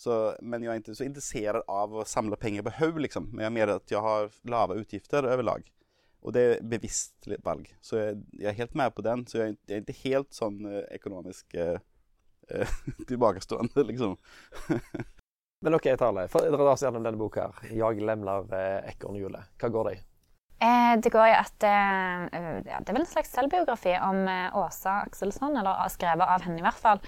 Så, 0.02 0.36
men 0.42 0.64
jag 0.64 0.72
är 0.72 0.76
inte 0.78 0.96
så 0.96 1.04
intresserad 1.04 1.64
av 1.68 1.98
att 1.98 2.08
samla 2.08 2.36
pengar 2.36 2.64
på 2.64 2.70
hög 2.70 3.00
liksom. 3.00 3.24
Men 3.30 3.38
jag 3.44 3.46
är 3.46 3.50
mer 3.50 3.68
att 3.68 3.92
jag 3.92 4.02
har 4.02 4.30
lava 4.42 4.74
utgifter 4.76 5.24
överlag. 5.24 5.72
Och 6.22 6.32
det 6.34 6.42
är 6.42 6.62
bevisst 6.64 7.28
valg. 7.44 7.76
Så 7.82 7.96
jag, 7.98 8.24
jag 8.32 8.50
är 8.50 8.54
helt 8.56 8.74
med 8.74 8.96
på 8.96 9.02
den. 9.02 9.28
Så 9.28 9.38
jag 9.38 9.46
är, 9.46 9.50
inte- 9.50 9.64
jag 9.66 9.76
är 9.76 9.80
inte 9.80 9.94
helt 9.94 10.34
sån 10.34 10.66
eh, 10.76 10.80
ekonomisk 10.80 11.54
eh, 11.54 11.80
eh, 12.50 12.68
tillbakastående 13.08 13.84
liksom. 13.84 14.18
Men 15.62 15.76
OK, 15.76 15.84
Tale. 15.98 16.28
Dra 16.28 16.72
oss 16.72 16.82
gjennom 16.84 17.04
denne 17.04 17.18
boka. 17.18 17.52
her. 17.62 17.70
'Jeg 17.78 18.02
lemler 18.02 18.54
eh, 18.54 18.90
ekornhjulet'. 18.94 19.44
Hva 19.62 19.70
går 19.70 19.84
det 19.90 19.94
i? 19.94 20.00
Eh, 20.66 20.96
det 21.04 21.10
går 21.14 21.28
i 21.28 21.36
at 21.38 21.64
eh, 21.64 22.26
ja, 22.72 22.80
Det 22.82 22.90
er 22.90 22.94
vel 22.94 23.06
en 23.06 23.06
slags 23.14 23.30
selvbiografi 23.32 23.94
om 24.02 24.26
Åsa 24.54 24.90
Akselsson, 25.06 25.58
eller 25.58 25.88
skrevet 25.90 26.28
av 26.28 26.42
henne 26.42 26.58
i 26.60 26.66
hvert 26.66 26.82
fall. 26.82 27.00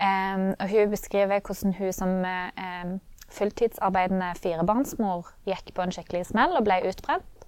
Em, 0.00 0.52
og 0.56 0.68
hun 0.70 0.92
beskriver 0.92 1.42
hvordan 1.44 1.74
hun 1.76 1.92
som 1.92 2.12
um, 2.24 2.94
fulltidsarbeidende 3.30 4.30
firebarnsmor 4.40 5.28
gikk 5.48 5.74
på 5.76 5.84
en 5.84 5.92
skikkelig 5.94 6.30
smell 6.30 6.56
og 6.56 6.64
ble 6.68 6.80
utbrent. 6.88 7.44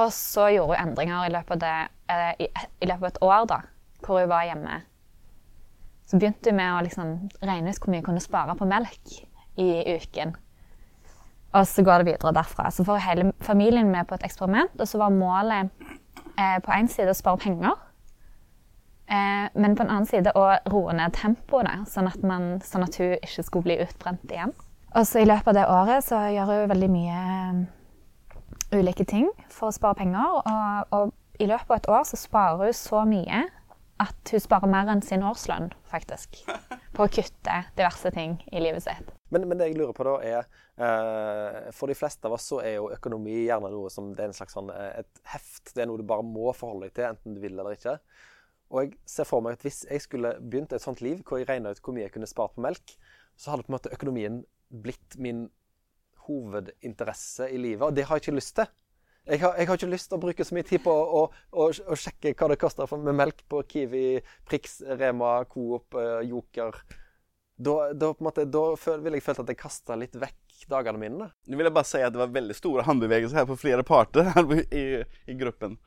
Og 0.00 0.08
så 0.16 0.48
gjorde 0.54 0.78
hun 0.78 0.88
endringer 0.88 1.26
i 1.26 1.34
løpet 1.34 1.58
av, 1.58 1.60
det, 1.64 1.74
uh, 2.12 2.32
i, 2.40 2.48
i 2.80 2.88
løpet 2.88 3.04
av 3.04 3.10
et 3.10 3.20
år, 3.28 3.44
da, 3.50 3.60
hvor 4.06 4.22
hun 4.22 4.32
var 4.32 4.48
hjemme. 4.48 4.80
Så 6.08 6.18
begynte 6.20 6.50
hun 6.50 6.58
med 6.60 6.72
å 6.76 6.80
liksom 6.86 7.12
regne 7.44 7.72
ut 7.72 7.82
hvor 7.82 7.92
mye 7.92 8.02
hun 8.02 8.08
kunne 8.10 8.24
spare 8.24 8.56
på 8.56 8.68
melk 8.68 9.18
i 9.60 9.68
uken. 9.98 10.34
Og 11.52 11.66
så 11.68 11.84
går 11.84 12.00
det 12.00 12.14
videre 12.14 12.32
derfra. 12.32 12.70
Så 12.72 12.84
får 12.84 13.04
hele 13.04 13.32
familien 13.44 13.90
med 13.92 14.08
på 14.08 14.16
et 14.16 14.24
eksperiment, 14.24 14.72
og 14.80 14.88
så 14.88 15.00
var 15.02 15.12
målet 15.12 15.68
eh, 16.40 16.58
på 16.64 16.72
én 16.72 16.88
side 16.88 17.12
å 17.12 17.16
spare 17.16 17.40
penger, 17.44 17.76
eh, 19.12 19.46
men 19.54 19.76
på 19.76 19.84
en 19.84 19.92
annen 19.92 20.08
side 20.08 20.32
å 20.38 20.48
roe 20.72 20.96
ned 20.96 21.14
tempoet, 21.18 21.86
sånn 21.92 22.10
at, 22.10 22.20
man, 22.26 22.56
sånn 22.64 22.86
at 22.86 22.98
hun 23.00 23.16
ikke 23.20 23.46
skulle 23.46 23.68
bli 23.68 23.78
utbrent 23.84 24.24
igjen. 24.32 24.54
Og 24.92 25.06
så 25.08 25.22
i 25.22 25.28
løpet 25.28 25.52
av 25.52 25.56
det 25.56 25.68
året 25.72 26.04
så 26.04 26.20
gjør 26.34 26.50
hun 26.52 26.72
veldig 26.74 26.90
mye 26.92 27.22
eh, 27.22 27.62
ulike 28.76 29.06
ting 29.08 29.28
for 29.52 29.70
å 29.70 29.76
spare 29.76 30.00
penger, 30.02 30.38
og, 30.40 30.94
og 30.96 31.42
i 31.42 31.48
løpet 31.48 31.70
av 31.70 31.78
et 31.78 31.90
år 31.92 32.06
så 32.08 32.20
sparer 32.20 32.66
hun 32.66 32.76
så 32.76 33.04
mye 33.08 33.46
at 34.02 34.32
hun 34.34 34.42
sparer 34.42 34.70
mer 34.70 34.90
enn 34.90 35.02
sin 35.04 35.24
årslønn, 35.26 35.70
faktisk, 35.90 36.42
på 36.96 37.04
å 37.04 37.12
kutte 37.12 37.58
diverse 37.76 38.12
ting 38.14 38.38
i 38.52 38.62
livet 38.62 38.84
sitt. 38.84 39.12
Men, 39.32 39.46
men 39.48 39.60
det 39.60 39.70
jeg 39.70 39.78
lurer 39.78 39.94
på 39.96 40.04
da 40.04 40.16
er 40.28 40.42
eh, 40.42 41.70
For 41.72 41.88
de 41.88 41.96
fleste 41.96 42.28
av 42.28 42.34
oss 42.36 42.50
så 42.50 42.58
er 42.60 42.76
jo 42.76 42.90
økonomi 42.92 43.46
gjerne 43.46 43.70
noe 43.72 43.88
som 43.92 44.10
det 44.12 44.26
er 44.26 44.32
en 44.32 44.36
slags 44.36 44.56
sånn, 44.58 44.68
eh, 44.74 45.00
et 45.00 45.22
heft. 45.32 45.72
Det 45.72 45.84
er 45.84 45.88
noe 45.88 46.00
du 46.00 46.04
bare 46.08 46.26
må 46.26 46.52
forholde 46.56 46.90
deg 46.90 46.98
til, 46.98 47.08
enten 47.08 47.38
du 47.38 47.40
vil 47.40 47.56
eller 47.56 47.78
ikke. 47.78 47.96
Og 48.72 48.86
jeg 48.86 48.94
ser 49.08 49.28
for 49.28 49.44
meg 49.44 49.58
at 49.58 49.64
hvis 49.66 49.82
jeg 49.84 50.00
skulle 50.00 50.36
begynt 50.40 50.72
et 50.72 50.82
sånt 50.82 51.02
liv 51.04 51.20
hvor 51.28 51.40
jeg 51.40 51.48
regna 51.50 51.74
ut 51.74 51.80
hvor 51.84 51.94
mye 51.96 52.06
jeg 52.06 52.14
kunne 52.14 52.30
spart 52.30 52.54
på 52.56 52.64
melk, 52.64 52.94
så 53.36 53.52
hadde 53.52 53.66
på 53.66 53.72
en 53.72 53.76
måte 53.76 53.92
økonomien 53.92 54.38
blitt 54.82 55.18
min 55.20 55.46
hovedinteresse 56.26 57.50
i 57.52 57.58
livet, 57.60 57.84
og 57.84 57.96
det 57.96 58.06
har 58.06 58.16
jeg 58.16 58.26
ikke 58.26 58.38
lyst 58.38 58.56
til. 58.56 58.70
Jeg 59.22 59.38
har, 59.38 59.54
jeg 59.54 59.68
har 59.68 59.78
ikke 59.78 59.92
lyst 59.92 60.08
til 60.10 60.18
å 60.18 60.22
bruke 60.22 60.44
så 60.46 60.56
mye 60.56 60.66
tid 60.66 60.82
på 60.82 60.92
å, 60.92 61.20
å, 61.30 61.66
å, 61.70 61.96
sjekke 61.98 62.32
hva 62.34 62.48
det 62.50 62.58
koster 62.58 62.90
med 62.98 63.14
melk 63.14 63.44
på 63.50 63.60
Kiwi, 63.70 64.06
Prix, 64.48 64.80
Rema, 64.98 65.36
Coop, 65.50 65.94
eh, 65.94 66.24
Joker. 66.26 66.80
Da, 67.62 67.76
da, 67.94 68.08
måte, 68.24 68.48
da 68.50 68.64
ville 68.96 69.20
jeg 69.20 69.26
følt 69.28 69.44
at 69.44 69.52
jeg 69.52 69.60
kasta 69.60 69.98
litt 70.00 70.18
vekk 70.18 70.64
dagene 70.72 70.98
mine. 70.98 71.28
Nå 71.30 71.58
vil 71.58 71.68
jeg 71.68 71.76
bare 71.76 71.86
si 71.86 72.02
at 72.02 72.14
det 72.14 72.22
var 72.22 72.34
veldig 72.34 72.56
store 72.58 72.86
handbevegelser 72.88 73.42
her 73.42 73.46
på 73.46 73.60
flere 73.60 73.86
parter 73.86 74.32
i, 74.74 74.84
i 75.30 75.38
gruppen. 75.38 75.78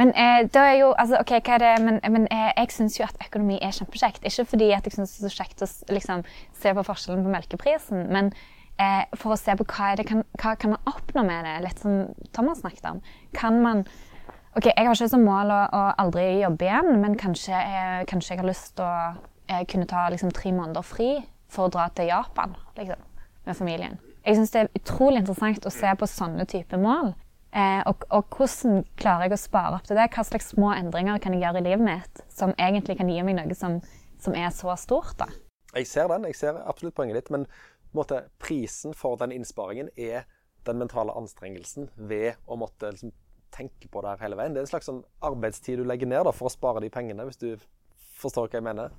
Men 0.00 0.14
eh, 0.16 0.46
da 0.48 0.64
er 0.70 0.78
jo, 0.80 0.92
altså, 0.96 1.18
ok, 1.20 1.34
hva 1.44 1.58
er 1.58 1.62
det, 1.62 1.72
men, 1.84 1.98
men 2.14 2.24
eh, 2.32 2.48
jeg 2.56 2.72
syns 2.72 2.96
jo 2.96 3.04
at 3.04 3.18
økonomi 3.26 3.58
er 3.60 3.74
kjempekjekt. 3.76 4.24
Ikke 4.24 4.46
fordi 4.54 4.70
at 4.72 4.88
jeg 4.88 4.96
syns 4.96 5.18
det 5.18 5.26
er 5.26 5.34
så 5.34 5.42
kjekt 5.42 5.64
å 5.64 5.68
liksom, 5.92 6.24
se 6.62 6.72
på 6.78 6.86
forskjellen 6.86 7.26
på 7.26 7.34
melkeprisen, 7.34 8.06
men 8.12 8.32
eh, 8.80 9.04
for 9.20 9.34
å 9.34 9.40
se 9.40 9.56
på 9.58 9.66
hva, 9.68 9.92
det 10.00 10.06
kan, 10.08 10.24
hva 10.40 10.54
kan 10.60 10.74
man 10.74 10.88
oppnå 10.94 11.26
med 11.28 11.44
det. 11.48 11.58
Litt 11.66 11.84
som 11.84 12.06
Thomas 12.32 12.62
snakket 12.64 12.88
om. 12.94 13.04
Kan 13.36 13.60
man 13.64 13.86
Ok, 14.52 14.66
jeg 14.68 14.84
har 14.84 14.92
ikke 14.92 15.06
som 15.08 15.22
mål 15.24 15.48
å, 15.48 15.60
å 15.72 15.82
aldri 16.02 16.26
jobbe 16.42 16.66
igjen, 16.66 16.98
men 17.00 17.14
kanskje, 17.16 17.56
eh, 17.56 18.02
kanskje 18.04 18.34
jeg 18.34 18.40
har 18.42 18.48
lyst 18.50 18.74
til 18.76 18.84
å 18.84 18.96
eh, 19.48 19.62
kunne 19.64 19.86
ta 19.88 20.02
liksom, 20.12 20.28
tre 20.36 20.52
måneder 20.52 20.84
fri 20.84 21.06
for 21.48 21.70
å 21.70 21.72
dra 21.72 21.86
til 21.96 22.10
Japan 22.10 22.52
liksom, 22.76 23.00
med 23.48 23.56
familien. 23.56 23.96
Jeg 24.26 24.36
syns 24.36 24.52
det 24.52 24.60
er 24.66 24.76
utrolig 24.76 25.22
interessant 25.22 25.64
å 25.64 25.72
se 25.72 25.94
på 25.96 26.10
sånne 26.10 26.44
type 26.52 26.76
mål. 26.76 27.14
Eh, 27.52 27.82
og, 27.88 28.06
og 28.08 28.32
hvordan 28.32 28.86
klarer 28.96 29.26
jeg 29.26 29.36
å 29.36 29.42
spare 29.42 29.76
opp 29.76 29.88
til 29.88 29.98
det? 29.98 30.08
Hva 30.14 30.24
slags 30.24 30.54
små 30.54 30.70
endringer 30.72 31.20
kan 31.20 31.34
jeg 31.36 31.44
gjøre 31.44 31.60
i 31.60 31.66
livet 31.66 31.84
mitt 31.84 32.22
som 32.32 32.54
egentlig 32.56 32.96
kan 33.00 33.10
gi 33.12 33.20
meg 33.26 33.36
noe 33.36 33.58
som 33.58 33.82
som 34.22 34.34
er 34.34 34.50
så 34.50 34.74
stort, 34.78 35.16
da. 35.18 35.28
Jeg 35.74 35.88
ser 35.88 36.08
den, 36.12 36.28
jeg 36.28 36.38
ser 36.38 36.60
absolutt 36.68 36.94
poenget 36.94 37.18
ditt, 37.18 37.30
men 37.32 37.46
måte, 37.96 38.26
prisen 38.42 38.94
for 38.96 39.18
den 39.20 39.32
innsparingen 39.34 39.90
er 39.96 40.26
den 40.66 40.78
mentale 40.78 41.14
anstrengelsen 41.18 41.88
ved 41.96 42.36
å 42.46 42.58
måtte 42.60 42.92
liksom, 42.92 43.12
tenke 43.52 43.88
på 43.90 44.02
det 44.04 44.12
her 44.12 44.26
hele 44.26 44.38
veien. 44.38 44.54
Det 44.54 44.62
er 44.62 44.68
en 44.68 44.74
slags 44.74 44.88
sånn 44.88 45.02
arbeidstid 45.24 45.80
du 45.80 45.88
legger 45.88 46.08
ned 46.08 46.26
da, 46.28 46.34
for 46.36 46.48
å 46.48 46.52
spare 46.52 46.84
de 46.84 46.92
pengene, 46.92 47.26
hvis 47.26 47.40
du 47.40 47.50
forstår 48.20 48.52
hva 48.52 48.60
jeg 48.60 48.68
mener. 48.68 48.94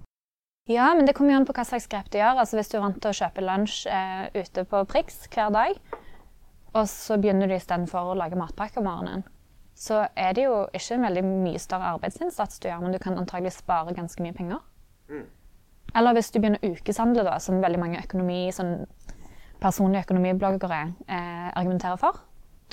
Ja, 0.71 0.91
men 0.95 1.07
det 1.07 1.15
kommer 1.15 1.33
jo 1.33 1.41
an 1.41 1.47
på 1.47 1.55
hva 1.55 1.65
slags 1.67 1.89
grep 1.91 2.09
du 2.11 2.17
gjør. 2.19 2.39
Altså 2.39 2.55
Hvis 2.55 2.71
du 2.71 2.77
er 2.77 2.85
vant 2.85 2.99
til 3.03 3.11
å 3.11 3.17
kjøpe 3.17 3.43
lunsj 3.43 3.79
eh, 3.91 4.27
ute 4.35 4.63
på 4.67 4.83
Prix 4.91 5.25
hver 5.31 5.51
dag, 5.55 5.79
og 6.73 6.89
så 6.89 7.17
begynner 7.21 7.49
du 7.49 7.55
istedenfor 7.55 8.11
å 8.11 8.17
lage 8.17 8.39
matpakke 8.39 8.81
om 8.81 8.89
morgenen, 8.89 9.23
så 9.77 10.03
er 10.15 10.35
det 10.37 10.45
jo 10.45 10.57
ikke 10.73 10.97
en 10.97 11.07
veldig 11.07 11.23
mye 11.25 11.61
større 11.61 11.95
arbeidsinnsats 11.95 12.61
du 12.61 12.67
gjør, 12.69 12.83
men 12.83 12.93
du 12.93 12.99
kan 13.01 13.17
antagelig 13.17 13.55
spare 13.55 13.95
ganske 13.97 14.21
mye 14.23 14.35
penger. 14.37 14.61
Eller 15.97 16.15
hvis 16.17 16.31
du 16.33 16.39
begynner 16.39 16.61
å 16.61 16.73
ukeshandle, 16.73 17.25
da, 17.25 17.39
som 17.41 17.61
veldig 17.61 17.81
mange 17.81 18.01
økonomi, 18.01 18.45
sånn 18.53 18.85
personlige 19.63 20.07
økonomibloggere 20.07 20.79
eh, 21.07 21.49
argumenterer 21.55 21.99
for. 22.01 22.21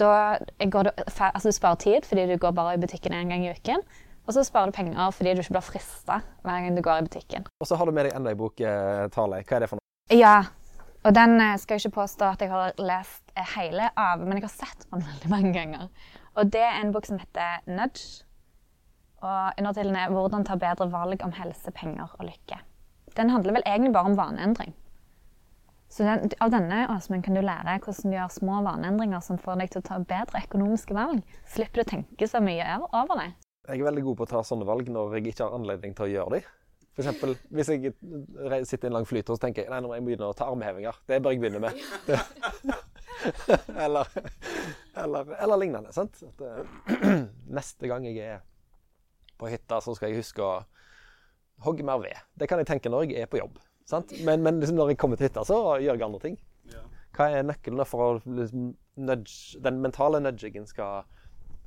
Da 0.01 0.39
går 0.59 0.89
du, 0.89 1.03
altså 1.07 1.51
du 1.51 1.55
sparer 1.55 1.81
tid 1.83 2.07
fordi 2.09 2.25
du 2.31 2.39
går 2.41 2.55
bare 2.57 2.77
i 2.77 2.81
butikken 2.81 3.15
én 3.15 3.31
gang 3.31 3.45
i 3.45 3.53
uken. 3.53 3.85
Og 4.27 4.35
så 4.37 4.45
sparer 4.47 4.71
du 4.71 4.77
penger 4.77 5.13
fordi 5.15 5.35
du 5.35 5.43
ikke 5.43 5.57
blir 5.57 5.67
frista 5.67 6.21
hver 6.45 6.65
gang 6.65 6.77
du 6.77 6.83
går 6.87 7.03
i 7.03 7.07
butikken. 7.09 7.47
Og 7.61 7.69
så 7.69 7.79
har 7.79 7.87
du 7.87 7.95
med 7.95 8.09
deg 8.09 8.17
enda 8.17 8.33
en 8.33 8.41
bok, 8.41 8.61
eh, 8.61 9.07
Hva 9.13 9.29
er 9.37 9.65
det 9.65 9.71
for 9.71 9.79
noe? 9.79 9.87
Ja, 10.11 10.43
og 11.05 11.15
den 11.17 11.41
eh, 11.41 11.57
skal 11.59 11.79
jeg 11.79 11.87
ikke 11.87 12.01
påstå 12.01 12.27
at 12.35 12.43
jeg 12.45 12.53
har 12.53 12.75
lest 12.79 13.33
eh, 13.37 13.53
hele 13.57 13.89
av, 13.97 14.21
men 14.21 14.37
jeg 14.37 14.49
har 14.49 14.57
sett 14.57 14.89
den 14.91 15.07
veldig 15.11 15.31
mange 15.33 15.53
ganger. 15.57 15.87
Og 16.37 16.51
det 16.53 16.65
er 16.65 16.81
en 16.81 16.93
bok 16.95 17.09
som 17.09 17.21
heter 17.21 17.65
Nudge. 17.71 18.25
Og 19.21 19.59
undertittelen 19.61 19.97
er 19.97 20.09
'Hvordan 20.09 20.45
ta 20.45 20.55
bedre 20.57 20.93
valg 20.93 21.23
om 21.25 21.33
helse, 21.33 21.71
penger 21.71 22.09
og 22.19 22.25
lykke'. 22.25 22.61
Den 23.17 23.31
handler 23.31 23.53
vel 23.53 23.63
egentlig 23.67 23.93
bare 23.93 24.09
om 24.09 24.17
vaneendring. 24.17 24.75
Så 25.91 26.05
den, 26.05 26.31
av 26.41 26.51
denne 26.51 26.87
Åsmund, 26.95 27.25
kan 27.25 27.35
du 27.35 27.41
lære 27.41 27.79
hvordan 27.83 28.11
du 28.11 28.17
gjør 28.17 28.29
små 28.31 28.63
vaneendringer 28.63 29.21
som 29.21 29.39
får 29.39 29.59
deg 29.59 29.71
til 29.71 29.83
å 29.83 29.89
ta 29.89 29.99
bedre 29.99 30.43
økonomiske 30.47 30.95
valg. 30.95 31.25
Slipper 31.45 31.81
du 31.81 31.83
å 31.83 31.91
tenke 31.91 32.29
så 32.29 32.41
mye 32.41 32.79
over- 32.93 33.19
det. 33.19 33.33
Jeg 33.69 33.81
er 33.81 33.85
veldig 33.85 34.05
god 34.05 34.17
på 34.17 34.23
å 34.23 34.31
ta 34.31 34.43
sånne 34.43 34.67
valg 34.67 34.89
når 34.89 35.15
jeg 35.15 35.27
ikke 35.27 35.45
har 35.45 35.59
anledning 35.59 35.95
til 35.95 36.05
å 36.07 36.13
gjøre 36.15 36.31
dem. 36.31 36.43
For 36.95 37.05
eksempel, 37.05 37.37
hvis 37.55 37.71
jeg 37.71 37.93
sitter 38.67 38.89
i 38.89 38.91
en 38.91 38.97
lang 38.99 39.07
flytur 39.09 39.37
og 39.37 39.43
tenker 39.43 39.63
jeg, 39.65 39.71
nei, 39.73 39.79
nå 39.81 39.91
må 39.91 39.97
jeg 39.97 40.05
begynne 40.09 40.31
å 40.31 40.37
ta 40.37 40.49
armhevinger. 40.51 40.99
Det 41.09 41.21
bør 41.23 41.37
jeg 41.37 41.43
begynne 41.43 41.63
med. 41.63 41.75
Eller, 43.77 44.09
eller, 44.97 45.27
eller 45.45 45.59
lignende. 45.61 45.91
sant? 45.93 46.23
At, 46.25 46.41
uh, 46.41 47.03
neste 47.59 47.91
gang 47.91 48.07
jeg 48.09 48.17
er 48.17 48.39
på 49.37 49.51
hytta, 49.53 49.81
så 49.85 49.93
skal 49.97 50.09
jeg 50.09 50.23
huske 50.23 50.41
å 50.41 50.63
hogge 51.67 51.85
mer 51.85 52.01
ved. 52.01 52.17
Det 52.41 52.49
kan 52.49 52.63
jeg 52.63 52.71
tenke 52.71 52.93
når 52.93 53.11
jeg 53.11 53.27
er 53.27 53.29
på 53.29 53.41
jobb. 53.43 53.59
sant? 53.89 54.15
Men, 54.25 54.41
men 54.47 54.63
liksom 54.63 54.79
når 54.81 54.95
jeg 54.95 55.01
kommer 55.03 55.21
til 55.21 55.29
hytta, 55.29 55.45
så 55.45 55.59
gjør 55.83 55.99
jeg 55.99 56.07
andre 56.07 56.23
ting. 56.25 56.39
Hva 57.17 57.27
er 57.35 57.45
nøkkelen 57.45 57.85
for 57.89 58.05
å 58.05 58.11
liksom, 58.25 58.71
nudge, 59.03 59.61
den 59.65 59.81
mentale 59.83 60.21
nudgingen 60.23 60.69
skal 60.69 61.05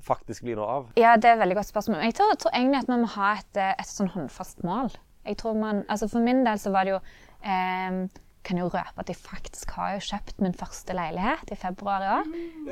faktisk 0.04 0.46
bli 0.48 0.56
noe 0.58 0.68
av? 0.78 0.92
Ja, 1.00 1.16
det 1.20 1.30
er 1.30 1.38
et 1.38 1.44
veldig 1.44 1.58
godt 1.60 1.70
spørsmål. 1.70 2.00
Jeg 2.08 2.16
tror, 2.18 2.36
tror 2.40 2.56
egentlig 2.56 2.80
at 2.82 2.92
vi 2.92 3.00
må 3.02 3.10
ha 3.18 3.34
et, 3.40 3.60
eh, 3.60 3.74
et 3.76 3.90
sånn 3.90 4.12
håndfast 4.16 4.64
mål. 4.68 4.94
Jeg 5.26 5.38
tror 5.40 5.56
man, 5.56 5.86
altså 5.88 6.10
For 6.12 6.24
min 6.24 6.44
del 6.46 6.60
så 6.60 6.72
var 6.74 6.84
det 6.88 6.96
jo 6.96 7.00
eh, 7.48 7.98
Kan 8.44 8.60
jo 8.60 8.68
røpe 8.68 9.00
at 9.00 9.08
jeg 9.08 9.16
faktisk 9.16 9.72
har 9.78 9.94
jo 9.96 10.04
kjøpt 10.04 10.42
min 10.44 10.56
første 10.60 10.96
leilighet 10.98 11.54
i 11.56 11.56
februar 11.56 12.04
i 12.04 12.10
år. 12.18 12.32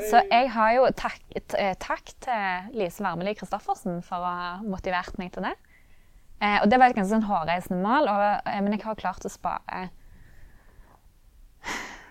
Så 0.10 0.20
jeg 0.28 0.50
har 0.52 0.72
jo 0.76 0.90
takk, 1.00 1.22
eh, 1.56 1.76
takk 1.80 2.12
til 2.26 2.76
Lise 2.76 3.04
Wermelid 3.06 3.40
Christoffersen 3.40 4.02
for 4.04 4.20
å 4.20 4.34
ha 4.36 4.50
motivert 4.66 5.16
meg 5.22 5.32
til 5.32 5.48
det. 5.48 5.54
Eh, 6.42 6.58
og 6.60 6.68
det 6.72 6.80
var 6.82 6.92
et 6.92 6.98
ganske 6.98 7.14
sånn 7.14 7.28
hårreisende 7.30 7.80
mål, 7.86 8.10
og, 8.10 8.24
eh, 8.50 8.60
men 8.66 8.74
jeg 8.74 8.84
har 8.84 8.98
klart 9.00 9.24
å 9.24 9.32
spare 9.32 9.90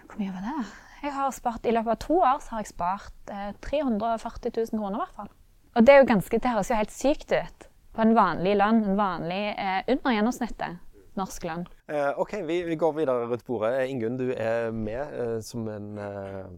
Hvor 0.06 0.18
mye 0.20 0.32
var 0.32 0.46
det? 0.46 0.66
Jeg 1.02 1.12
har 1.16 1.30
spart, 1.32 1.66
I 1.66 1.72
løpet 1.74 1.96
av 1.96 2.00
to 2.04 2.16
år 2.20 2.40
så 2.44 2.54
har 2.54 2.62
jeg 2.62 2.72
spart 2.72 3.32
eh, 3.32 3.52
340 3.60 4.52
000 4.56 4.80
kroner. 4.80 4.96
i 4.96 5.02
hvert 5.04 5.16
fall. 5.16 5.30
Og 5.76 5.86
det 5.86 5.94
er 5.94 6.00
jo 6.00 6.08
ganske, 6.14 6.38
det 6.38 6.50
høres 6.50 6.70
jo 6.70 6.78
helt 6.78 6.94
sykt 6.94 7.32
ut 7.32 7.69
på 7.94 8.04
en 8.04 8.14
vanlig 8.16 8.56
lønn. 8.60 8.84
En 8.92 8.98
vanlig 8.98 9.42
eh, 9.56 9.82
under 9.90 10.16
gjennomsnittet 10.16 10.86
norsk 11.18 11.46
lønn. 11.48 11.66
Eh, 11.90 12.10
OK, 12.20 12.34
vi, 12.46 12.62
vi 12.68 12.78
går 12.80 12.96
videre 12.96 13.28
rundt 13.30 13.46
bordet. 13.46 13.74
Eh, 13.80 13.92
Ingunn, 13.92 14.18
du 14.20 14.30
er 14.34 14.70
med 14.74 15.14
eh, 15.20 15.38
som 15.44 15.68
en 15.70 15.94
eh, 15.98 16.50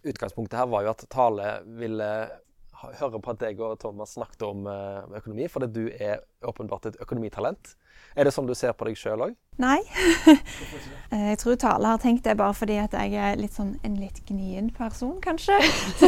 Utgangspunktet 0.00 0.56
her 0.56 0.68
var 0.72 0.86
jo 0.86 0.94
at 0.94 1.02
Tale 1.12 1.58
ville 1.76 2.06
høre 2.80 3.18
på 3.20 3.34
at 3.34 3.42
deg 3.42 3.58
og 3.60 3.74
Thomas 3.82 4.14
snakket 4.16 4.46
om 4.46 4.64
eh, 4.70 5.18
økonomi, 5.18 5.48
fordi 5.52 5.68
du 5.74 5.82
er 5.92 6.22
åpenbart 6.48 6.88
et 6.88 6.96
økonomitalent. 7.04 7.74
Er 8.16 8.24
det 8.24 8.32
sånn 8.32 8.48
du 8.48 8.54
ser 8.56 8.72
på 8.72 8.88
deg 8.88 8.96
sjøl 8.98 9.26
òg? 9.28 9.36
Nei. 9.60 9.80
Eh, 11.10 11.32
jeg 11.32 11.38
tror 11.40 11.56
Tale 11.58 11.90
har 11.90 11.98
tenkt 11.98 12.22
det 12.22 12.36
bare 12.38 12.54
fordi 12.54 12.76
at 12.78 12.92
jeg 12.94 13.16
er 13.18 13.38
litt 13.40 13.56
sånn, 13.56 13.72
en 13.82 13.96
litt 13.98 14.20
gnien 14.28 14.68
person, 14.70 15.16
kanskje. 15.24 15.56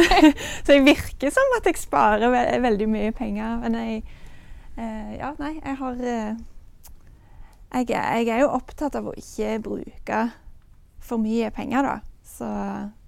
Så 0.63 0.77
jeg 0.77 0.85
virker 0.85 1.33
som 1.35 1.55
at 1.57 1.67
jeg 1.67 1.81
sparer 1.81 2.31
ve 2.31 2.43
veldig 2.63 2.87
mye 2.87 3.09
penger. 3.17 3.57
Men 3.65 3.75
jeg 3.81 4.05
Ja, 4.77 5.33
nei, 5.39 5.53
jeg 5.63 5.77
har 5.77 5.99
eh, 6.01 6.35
jeg, 7.73 7.89
jeg 7.89 8.29
er 8.29 8.39
jo 8.43 8.51
opptatt 8.53 8.95
av 8.95 9.07
å 9.09 9.15
ikke 9.17 9.55
bruke 9.65 10.23
for 11.03 11.17
mye 11.21 11.49
penger, 11.53 11.83
da. 11.83 11.95
Så 12.23 12.47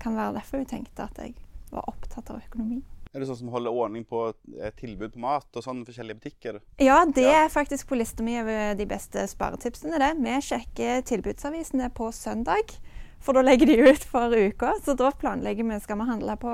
kan 0.02 0.18
være 0.18 0.36
derfor 0.40 0.62
hun 0.62 0.68
tenkte 0.70 1.06
at 1.08 1.18
jeg 1.22 1.36
var 1.72 1.88
opptatt 1.90 2.30
av 2.34 2.42
økonomi. 2.44 2.82
Er 3.16 3.24
du 3.24 3.30
sånn 3.30 3.38
som 3.40 3.52
holder 3.54 3.72
ordning 3.72 4.04
på 4.04 4.26
eh, 4.60 4.74
tilbud 4.76 5.14
på 5.14 5.22
mat 5.24 5.48
og 5.56 5.64
sånn 5.64 5.86
forskjellige 5.88 6.20
butikker? 6.20 6.58
Ja, 6.84 6.98
det 7.06 7.24
Ja. 7.24 7.46
er 7.46 7.54
faktisk 7.54 7.88
på 7.88 7.96
lista 7.96 8.24
mi 8.24 8.36
over 8.42 8.76
de 8.76 8.86
beste 8.86 9.24
sparetipsene. 9.32 9.98
det. 10.02 10.12
Vi 10.20 10.36
sjekker 10.50 11.02
tilbudsavisene 11.08 11.88
på 11.96 12.10
søndag, 12.12 12.76
for 13.24 13.34
da 13.34 13.42
legger 13.42 13.66
de 13.72 13.78
ut 13.94 14.04
for 14.04 14.36
uka. 14.36 14.74
Så 14.84 14.98
da 15.00 15.12
planlegger 15.12 15.64
vi 15.64 15.80
skal 15.80 15.98
vi 15.98 16.10
handle 16.12 16.36
på 16.38 16.52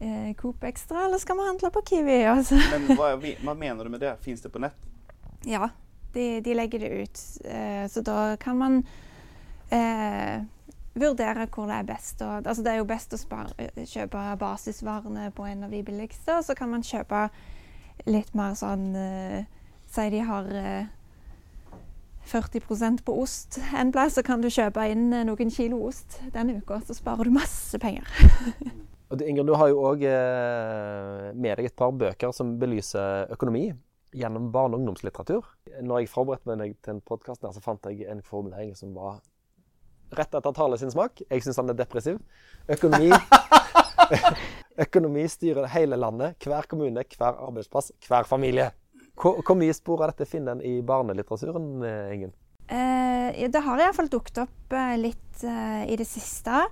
eh, 0.00 0.34
Coop 0.38 0.64
Extra 0.64 1.04
eller 1.06 1.18
skal 1.18 1.36
vi 1.38 1.46
handle 1.48 1.70
på 1.70 1.82
Kiwi. 1.88 2.18
Altså. 2.36 2.54
Men 2.72 2.86
hva, 2.96 3.12
hva 3.44 3.54
mener 3.56 3.84
du 3.84 3.90
med 3.90 4.00
det? 4.00 4.16
Fins 4.24 4.40
det 4.44 4.52
på 4.52 4.58
nett? 4.62 4.76
Ja, 5.46 5.68
de, 6.14 6.40
de 6.40 6.54
legger 6.54 6.78
det 6.82 6.90
ut. 7.04 7.24
Eh, 7.44 7.86
så 7.92 8.02
da 8.02 8.36
kan 8.40 8.58
man 8.58 8.80
eh, 9.70 10.40
vurdere 10.96 11.46
hvor 11.52 11.66
det 11.68 11.76
er 11.80 11.88
best. 11.92 12.20
å- 12.24 12.40
altså 12.42 12.62
det 12.64 12.72
er 12.72 12.78
jo 12.80 12.88
best 12.88 13.12
å 13.12 13.18
spare, 13.20 13.52
eh, 13.58 13.84
kjøpe 13.84 14.22
basisvarene 14.40 15.30
på 15.36 15.44
en 15.46 15.64
av 15.64 15.70
de 15.70 15.82
billigste, 15.84 16.38
og 16.38 16.44
så 16.44 16.56
kan 16.56 16.70
man 16.72 16.82
kjøpe 16.86 17.28
litt 18.06 18.34
mer 18.34 18.54
sånn 18.58 18.94
eh, 18.96 19.44
Si 19.86 20.02
de 20.10 20.18
har 20.18 20.48
eh, 20.50 20.86
40% 22.26 23.04
på 23.06 23.14
ost 23.22 23.60
en 23.78 23.92
plass, 23.94 24.16
så 24.18 24.22
kan 24.26 24.40
du 24.42 24.48
kjøpe 24.50 24.82
inn 24.90 25.12
eh, 25.14 25.22
noen 25.28 25.50
kilo 25.54 25.78
ost 25.86 26.16
den 26.34 26.56
uka, 26.58 26.80
så 26.88 26.96
sparer 26.96 27.28
du 27.28 27.30
masse 27.36 27.78
penger. 27.78 28.08
Og 29.06 29.18
du, 29.18 29.22
Ingrid, 29.24 29.46
du 29.46 29.54
har 29.54 29.70
jo 29.70 29.82
òg 29.86 30.02
eh, 30.08 31.28
med 31.38 31.60
deg 31.60 31.68
et 31.68 31.76
par 31.78 31.92
bøker 31.94 32.32
som 32.34 32.56
belyser 32.58 33.30
økonomi 33.34 33.68
gjennom 34.16 34.48
barne- 34.54 34.74
og 34.74 34.82
ungdomslitteratur. 34.82 35.46
Når 35.86 36.02
jeg 36.02 36.10
forberedte 36.10 36.56
meg 36.58 36.74
til 36.82 36.96
en 36.96 37.02
podkast, 37.06 37.44
så 37.44 37.62
fant 37.62 37.86
jeg 37.86 38.08
en 38.10 38.22
formulering 38.26 38.74
som 38.78 38.94
var 38.96 39.20
rett 40.16 40.34
etter 40.34 40.54
Tale 40.54 40.78
sin 40.80 40.90
smak. 40.90 41.22
Jeg 41.30 41.44
syns 41.44 41.60
han 41.62 41.70
er 41.70 41.78
depressiv. 41.78 42.18
Økonomi 42.70 43.12
Økonomi 44.86 45.22
styrer 45.30 45.70
hele 45.72 45.96
landet, 45.98 46.36
hver 46.44 46.66
kommune, 46.70 47.04
hver 47.16 47.38
arbeidsplass, 47.46 47.92
hver 48.06 48.26
familie. 48.28 48.72
Hvor, 49.16 49.38
hvor 49.40 49.56
mye 49.58 49.74
spor 49.74 50.02
av 50.02 50.12
dette 50.12 50.28
finner 50.28 50.58
en 50.58 50.66
i 50.66 50.80
barnelitteraturen, 50.84 51.78
Ingen? 52.12 52.34
Eh, 52.66 53.46
det 53.50 53.62
har 53.62 53.80
iallfall 53.80 54.10
dukket 54.10 54.42
opp 54.42 54.74
eh, 54.74 54.96
litt 54.98 55.44
eh, 55.46 55.86
i 55.92 55.96
det 55.98 56.06
siste. 56.08 56.64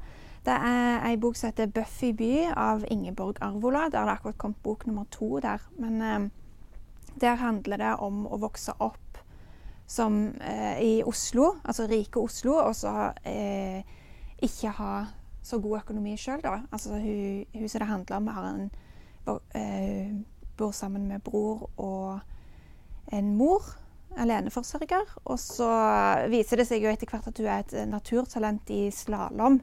Det 0.45 0.53
er 0.53 1.05
ei 1.09 1.17
bok 1.17 1.37
som 1.37 1.49
heter 1.49 1.67
'Buffy 1.67 2.13
by' 2.13 2.53
av 2.57 2.85
Ingeborg 2.91 3.37
Arvola. 3.41 3.89
Der 3.89 3.99
har 3.99 4.07
det 4.07 4.13
akkurat 4.13 4.39
kommet 4.39 4.63
bok 4.63 4.87
nummer 4.87 5.05
to 5.11 5.41
der. 5.41 5.59
Men 5.79 6.03
eh, 6.03 6.31
der 7.21 7.35
handler 7.35 7.77
det 7.77 7.97
om 7.97 8.27
å 8.27 8.37
vokse 8.37 8.73
opp 8.79 9.19
som 9.87 10.35
eh, 10.41 10.81
i 10.83 11.03
Oslo, 11.07 11.57
altså 11.65 11.87
rike 11.87 12.21
Oslo, 12.21 12.53
og 12.53 12.77
så 12.77 13.13
eh, 13.25 13.85
ikke 14.43 14.73
ha 14.79 15.05
så 15.45 15.59
god 15.61 15.79
økonomi 15.83 16.17
sjøl, 16.17 16.41
da. 16.43 16.59
Altså 16.73 16.99
hun, 16.99 17.45
hun 17.55 17.69
som 17.69 17.81
det 17.81 17.89
handler 17.89 18.17
om, 18.17 18.27
har 18.27 18.49
en, 18.49 18.71
bor, 19.25 19.43
eh, 19.55 20.13
bor 20.57 20.73
sammen 20.73 21.07
med 21.09 21.21
bror 21.21 21.71
og 21.77 22.21
en 23.13 23.37
mor 23.37 23.65
aleneforsørger. 24.17 25.19
Og 25.25 25.39
så 25.39 25.69
viser 26.33 26.61
det 26.61 26.69
seg 26.69 26.85
jo 26.85 26.93
etter 26.93 27.11
hvert 27.11 27.29
at 27.29 27.39
hun 27.39 27.51
er 27.51 27.65
et 27.65 27.77
naturtalent 27.89 28.73
i 28.73 28.89
slalåm, 28.95 29.61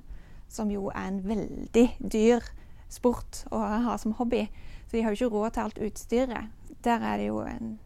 som 0.51 0.71
jo 0.71 0.89
er 0.91 1.07
en 1.07 1.21
veldig 1.25 1.87
dyr 1.99 2.45
sport 2.91 3.45
å 3.51 3.61
ha 3.87 3.97
som 3.97 4.15
hobby. 4.19 4.45
Så 4.87 4.97
de 4.97 5.05
har 5.05 5.15
jo 5.15 5.25
ikke 5.25 5.37
råd 5.37 5.55
til 5.55 5.63
alt 5.63 5.81
utstyret. 5.87 6.75
Der 6.83 7.03
er 7.07 7.21
det 7.21 7.29
jo 7.29 7.39
en 7.47 7.77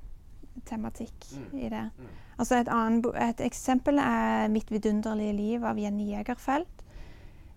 tematikk 0.66 1.28
i 1.54 1.70
det. 1.70 1.90
Altså 2.40 2.58
et, 2.60 2.72
annen, 2.72 3.04
et 3.16 3.42
eksempel 3.42 4.00
er 4.02 4.48
'Mitt 4.48 4.72
vidunderlige 4.72 5.34
liv' 5.34 5.66
av 5.66 5.80
Jenny 5.80 6.10
Jegerfeld. 6.12 6.66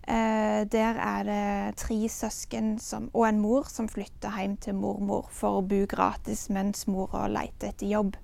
Eh, 0.07 0.65
der 0.65 0.97
er 0.97 1.23
det 1.23 1.75
tre 1.77 2.09
søsken 2.09 2.79
som, 2.79 3.09
og 3.13 3.27
en 3.27 3.39
mor 3.39 3.67
som 3.69 3.89
flytter 3.89 4.33
hjem 4.39 4.57
til 4.57 4.73
mormor 4.73 5.27
for 5.29 5.59
å 5.59 5.65
bo 5.65 5.83
gratis 5.85 6.47
mens 6.49 6.87
mora 6.87 7.27
leter 7.27 7.69
etter 7.69 7.87
jobb. 7.87 8.15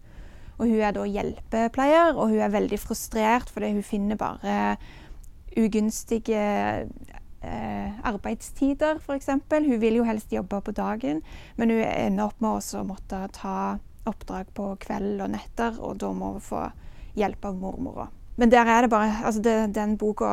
Og 0.57 0.65
hun 0.65 0.79
er 0.79 0.95
da 0.95 1.03
hjelpepleier, 1.03 2.15
og 2.15 2.29
hun 2.31 2.39
er 2.39 2.53
veldig 2.53 2.79
frustrert 2.79 3.51
fordi 3.51 3.73
hun 3.75 3.83
finner 3.83 4.15
bare 4.15 4.77
ugunstige 5.57 6.41
eh, 7.45 8.07
arbeidstider, 8.07 8.99
f.eks. 8.99 9.29
Hun 9.51 9.81
vil 9.81 9.99
jo 9.99 10.07
helst 10.07 10.33
jobbe 10.33 10.61
på 10.61 10.75
dagen, 10.75 11.21
men 11.55 11.73
hun 11.73 11.83
ender 11.83 12.29
opp 12.29 12.41
med 12.43 12.59
å 12.59 12.85
måtte 12.87 13.25
ta 13.35 13.57
oppdrag 14.05 14.51
på 14.53 14.69
kveld 14.85 15.23
og 15.23 15.33
netter, 15.33 15.79
og 15.81 15.97
da 16.01 16.11
må 16.13 16.35
hun 16.35 16.43
få 16.43 16.67
hjelp 17.17 17.45
av 17.49 17.59
mormora. 17.59 18.07
Men 18.35 18.51
der 18.51 18.67
er 18.67 18.83
det 18.83 18.91
bare 18.91 19.21
Altså, 19.23 19.41
det, 19.41 19.75
den 19.75 19.97
boka 19.97 20.31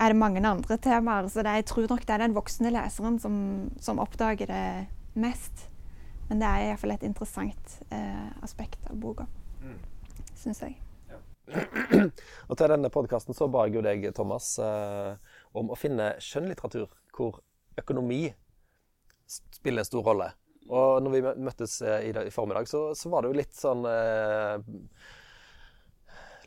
er 0.00 0.08
det 0.08 0.18
mange 0.18 0.42
andre 0.48 0.76
temaer, 0.76 1.28
så 1.28 1.42
det, 1.42 1.58
jeg 1.60 1.68
tror 1.70 1.86
nok 1.90 2.06
det 2.06 2.14
er 2.14 2.24
den 2.24 2.34
voksne 2.34 2.72
leseren 2.74 3.20
som, 3.22 3.36
som 3.80 4.00
oppdager 4.02 4.50
det 4.50 4.64
mest. 5.14 5.68
Men 6.28 6.40
det 6.40 6.48
er 6.48 6.70
iallfall 6.70 6.94
et 6.94 7.04
interessant 7.06 7.76
eh, 7.92 8.30
aspekt 8.42 8.80
av 8.90 8.96
boka, 8.98 9.26
mm. 9.62 9.78
syns 10.34 10.62
jeg. 10.64 10.78
Og 12.48 12.56
til 12.58 12.72
denne 12.72 12.90
podkasten 12.92 13.36
så 13.36 13.48
ba 13.52 13.66
jeg 13.66 13.78
jo 13.78 13.84
deg, 13.84 14.06
Thomas, 14.16 14.54
eh, 14.62 15.14
om 15.58 15.72
å 15.72 15.78
finne 15.78 16.14
skjønnlitteratur 16.22 16.88
hvor 17.12 17.40
økonomi 17.80 18.26
spiller 19.26 19.82
en 19.82 19.88
stor 19.88 20.06
rolle. 20.06 20.30
Og 20.70 21.02
når 21.02 21.14
vi 21.14 21.24
møttes 21.42 21.80
eh, 21.84 22.10
i, 22.10 22.30
formiddag, 22.30 22.68
så, 22.70 22.92
så, 22.98 23.10
var 23.12 23.26
du 23.26 23.34
litt 23.36 23.54
sånn 23.56 23.84
eh, 23.88 24.62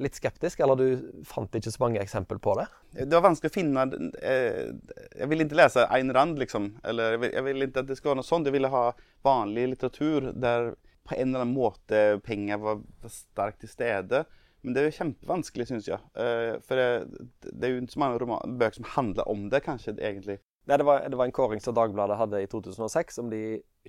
litt 0.04 0.18
skeptisk, 0.18 0.60
eller 0.64 0.80
du 0.80 1.22
fant 1.28 1.54
ikke 1.56 1.72
så 1.72 1.84
mange 1.84 2.02
eksempel 2.04 2.40
på 2.44 2.56
det? 2.60 2.66
Det 2.96 3.12
var 3.12 3.28
vanskelig 3.28 3.52
å 3.52 3.56
finne 3.56 3.86
eh, 4.20 4.72
Jeg 5.20 5.30
ville 5.32 5.48
ikke 5.48 5.60
lese 5.60 5.86
Ayn 5.92 6.14
Rand, 6.16 6.40
liksom. 6.42 6.74
Eller 6.88 7.20
jeg 7.28 7.46
ville 7.48 7.70
ikke 7.70 7.84
at 7.84 7.92
det 7.92 8.00
skulle 8.00 8.16
være 8.16 8.24
noe 8.24 8.32
sånt. 8.32 8.50
Jeg 8.50 8.58
ville 8.58 8.74
ha 8.74 8.88
vanlig 9.26 9.70
litteratur 9.74 10.32
der 10.34 10.74
på 11.06 11.14
en 11.20 11.30
eller 11.30 11.44
annen 11.44 11.54
måte 11.54 12.02
penger 12.26 12.62
var 12.64 12.82
sterkt 13.14 13.62
til 13.62 13.70
stede. 13.70 14.24
Men 14.66 14.74
det 14.74 14.82
er 14.82 14.88
jo 14.90 14.98
kjempevanskelig, 14.98 15.68
syns 15.70 15.88
jeg. 15.88 16.02
Eh, 16.18 16.56
for 16.66 16.80
det, 16.80 17.26
det, 17.46 17.62
er 17.68 17.74
jo 17.74 17.84
ikke 17.84 17.94
så 17.94 18.02
mange 18.02 18.40
bøker 18.58 18.80
som 18.80 18.90
handler 18.96 19.30
om 19.30 19.48
det, 19.54 19.62
kanskje, 19.66 19.94
egentlig. 20.00 20.40
Nei, 20.66 20.80
det, 20.82 20.86
var, 20.88 21.04
det 21.06 21.18
var 21.20 21.30
en 21.30 21.36
kåring 21.38 21.62
som 21.62 21.76
Dagbladet 21.78 22.18
hadde 22.18 22.42
i 22.42 22.50
2006 22.50 23.22
om 23.22 23.30
de 23.30 23.42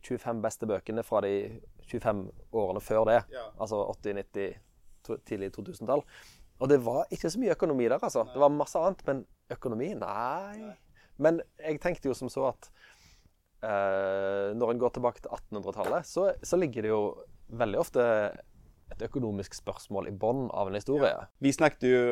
25 0.05 0.43
beste 0.45 0.69
bøkene 0.69 1.05
fra 1.07 1.23
de 1.25 1.33
25 1.89 2.27
årene 2.53 2.83
før 2.85 3.07
det. 3.09 3.23
Ja. 3.33 3.47
Altså 3.57 3.81
80-, 3.97 4.21
90-, 4.37 5.23
tidlig 5.25 5.55
2000-tall. 5.57 6.05
Og 6.61 6.69
det 6.69 6.79
var 6.85 7.09
ikke 7.13 7.31
så 7.33 7.41
mye 7.41 7.57
økonomi 7.57 7.89
der, 7.89 7.97
altså. 7.97 8.27
Nei. 8.27 8.35
Det 8.35 8.43
var 8.45 8.53
masse 8.53 8.83
annet, 8.83 9.07
men 9.09 9.25
økonomi? 9.57 9.95
Nei. 9.97 10.59
nei. 10.61 10.75
Men 11.17 11.41
jeg 11.63 11.81
tenkte 11.81 12.11
jo 12.11 12.17
som 12.17 12.29
så 12.33 12.51
at 12.51 12.69
uh, 13.65 14.53
når 14.57 14.75
en 14.75 14.83
går 14.83 14.97
tilbake 14.97 15.25
til 15.25 15.33
1800-tallet, 15.33 16.09
så, 16.09 16.29
så, 16.45 16.61
ligger 16.61 16.85
det 16.85 16.93
jo 16.93 17.01
veldig 17.57 17.81
ofte 17.81 18.05
et 18.97 19.07
økonomisk 19.09 19.55
spørsmål 19.57 20.09
i 20.11 20.15
bånn 20.17 20.47
av 20.51 20.71
en 20.71 20.79
historie. 20.79 21.13
Ja. 21.13 21.27
Vi 21.39 21.53
snakket 21.53 21.89
jo 21.89 22.05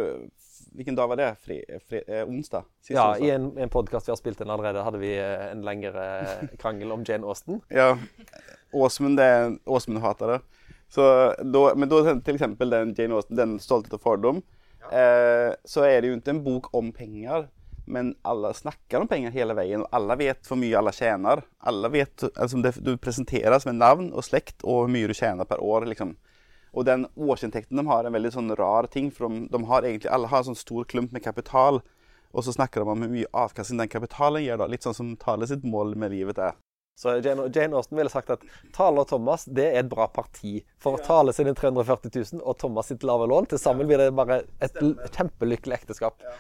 Hvilken 0.75 0.97
dag 0.97 1.09
var 1.11 1.19
det? 1.19 1.27
Fri, 1.43 1.57
fri, 1.87 2.01
eh, 2.07 2.25
onsdag? 2.27 2.65
ja, 2.89 3.11
onsdag. 3.13 3.25
i 3.27 3.31
en, 3.31 3.47
en 3.59 3.71
podkast 3.71 4.09
vi 4.09 4.13
har 4.13 4.19
spilt 4.19 4.41
inn 4.43 4.51
allerede, 4.51 4.83
hadde 4.83 4.99
vi 4.99 5.13
eh, 5.19 5.51
en 5.51 5.63
lengre 5.67 6.05
krangel 6.59 6.95
om 6.95 7.05
Jane 7.07 7.27
Austen. 7.27 7.61
ja. 7.69 7.93
Åsmund, 8.73 9.21
Åsmund 9.67 10.03
hater 10.03 10.33
det. 10.33 10.39
Så 10.89 11.35
då, 11.43 11.75
men 11.77 11.89
då 11.89 12.21
til 12.21 12.35
eksempel 12.35 12.71
den 12.71 12.95
Jane 12.99 13.15
Austen, 13.15 13.37
den 13.37 13.59
Stolthet 13.61 13.95
og 13.99 14.03
fordom, 14.03 14.43
ja. 14.81 14.91
eh, 14.99 15.53
så 15.65 15.87
er 15.87 16.01
det 16.01 16.11
jo 16.11 16.19
ikke 16.19 16.35
en 16.35 16.45
bok 16.47 16.71
om 16.75 16.93
penger. 16.95 17.49
Men 17.87 18.15
alle 18.25 18.55
snakker 18.57 19.03
om 19.03 19.09
penger 19.09 19.35
hele 19.35 19.57
veien, 19.57 19.83
og 19.85 19.93
alle 19.93 20.17
vet 20.17 20.47
hvor 20.49 20.57
mye 20.57 20.77
alle 20.79 20.93
tjener. 20.97 21.43
Alle 21.69 21.91
vet, 21.93 22.25
altså 22.33 22.63
det, 22.65 22.79
du 22.81 22.95
presenteres 22.97 23.67
med 23.69 23.77
navn 23.77 24.09
og 24.13 24.25
slekt 24.25 24.65
og 24.65 24.85
hvor 24.85 24.95
mye 24.95 25.11
du 25.11 25.15
tjener 25.17 25.45
per 25.49 25.61
år. 25.61 25.85
Liksom. 25.91 26.15
Och 26.75 26.85
den 26.85 27.07
årsinntekten 27.15 27.77
de 27.77 27.87
har 27.87 28.03
er 28.03 28.11
en 28.11 28.17
veldig 28.17 28.33
sånn 28.35 28.55
rar 28.59 28.89
ting, 28.91 29.13
For 29.15 29.31
de, 29.31 29.47
de 29.51 29.65
har 29.71 29.87
egentlig, 29.87 30.11
alle 30.11 30.27
har 30.27 30.43
en 30.43 30.51
sånn 30.51 30.59
stor 30.59 30.85
klump 30.91 31.13
med 31.15 31.23
kapital. 31.23 31.81
Og 32.35 32.43
så 32.45 32.53
snakker 32.53 32.83
de 32.83 32.91
om 32.91 33.05
hvor 33.05 33.13
mye 33.13 33.31
avkastning 33.31 33.85
den 33.85 33.93
kapitalen 33.93 34.43
gir 34.43 34.59
da, 34.59 34.67
litt 34.67 34.83
sånn 34.83 34.97
som 34.97 35.13
Tale 35.21 35.47
sitt 35.47 35.63
mål 35.63 35.95
med 35.95 36.11
livet 36.11 36.41
er. 36.43 36.57
Så 36.99 37.17
Jane, 37.19 37.49
Jane, 37.55 37.75
Austen 37.75 37.99
ville 37.99 38.11
sagt 38.11 38.31
at 38.31 38.43
Tale 38.75 39.03
og 39.03 39.09
Thomas 39.11 39.47
det 39.51 39.65
er 39.73 39.81
et 39.83 39.89
bra 39.91 40.07
parti. 40.11 40.61
For 40.83 40.99
ja. 40.99 41.07
Tale 41.07 41.35
sine 41.35 41.55
340 41.59 42.11
000 42.39 42.43
og 42.43 42.59
Thomas 42.59 42.91
sitt 42.91 43.07
lave 43.07 43.27
lån. 43.31 43.49
Til 43.51 43.59
sammen 43.63 43.89
blir 43.91 43.99
det 43.99 44.13
bare 44.15 44.43
et 44.63 44.79
kjempelykkelig 45.15 45.81
ekteskap. 45.81 46.23
Ja. 46.23 46.37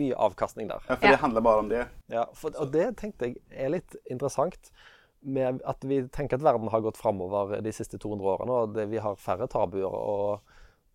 Mye 0.00 0.16
avkastning 0.16 0.70
der. 0.70 0.84
Ja, 0.88 0.96
For 0.96 1.08
det 1.08 1.20
handler 1.24 1.44
bare 1.44 1.64
om 1.64 1.68
det. 1.72 1.84
Ja, 2.12 2.24
for, 2.36 2.56
Og 2.56 2.72
det 2.72 2.88
tenkte 3.00 3.28
jeg 3.28 3.40
er 3.52 3.72
litt 3.76 3.96
interessant. 4.08 4.72
Med 5.20 5.60
at 5.68 5.84
vi 5.84 6.00
tenker 6.08 6.38
at 6.38 6.44
verden 6.44 6.70
har 6.72 6.80
gått 6.80 6.96
framover 6.96 7.58
de 7.60 7.72
siste 7.76 7.98
200 8.00 8.28
årene, 8.34 8.56
og 8.56 8.74
det, 8.76 8.86
vi 8.88 9.02
har 9.04 9.20
færre 9.20 9.48
tabuer 9.52 9.92
å, 9.92 10.40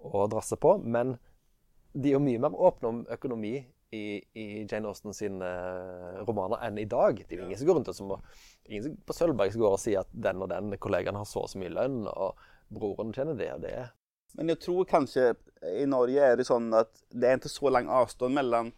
å 0.02 0.26
drasse 0.32 0.58
på. 0.58 0.78
Men 0.82 1.14
de 1.94 2.10
er 2.10 2.18
jo 2.18 2.24
mye 2.26 2.42
mer 2.42 2.58
åpne 2.58 2.90
om 2.90 3.04
økonomi 3.14 3.60
i, 3.96 4.06
i 4.34 4.46
Jane 4.66 4.90
Austen 4.90 5.14
sine 5.16 5.46
uh, 5.46 6.24
romaner 6.28 6.64
enn 6.68 6.80
i 6.82 6.88
dag. 6.90 7.22
Det 7.22 7.38
er 7.38 7.46
ingen 7.46 7.60
som 7.60 7.70
går 7.70 7.80
rundt 7.80 7.92
og 7.92 7.98
som, 7.98 8.16
ingen 8.68 8.98
på 9.06 9.16
Sølvberg 9.16 9.54
som 9.54 9.64
går 9.64 9.78
og 9.78 9.82
sier 9.82 10.04
at 10.04 10.12
den 10.12 10.42
og 10.44 10.50
den 10.52 10.74
kollegaen 10.82 11.20
har 11.20 11.28
så 11.30 11.46
og 11.46 11.52
så 11.52 11.62
mye 11.62 11.74
lønn, 11.74 12.04
og 12.10 12.42
broren 12.76 13.14
kjenner 13.16 13.38
det 13.40 13.52
og 13.54 13.64
det. 13.64 13.76
Men 14.36 14.52
jeg 14.52 14.64
tror 14.66 14.90
kanskje 14.90 15.30
i 15.80 15.86
Norge 15.88 16.32
er 16.32 16.40
det 16.40 16.48
sånn 16.48 16.68
at 16.76 16.92
det 17.14 17.30
er 17.30 17.40
ikke 17.40 17.54
så 17.54 17.72
lang 17.72 17.88
avstand 17.94 18.36
mellom 18.36 18.74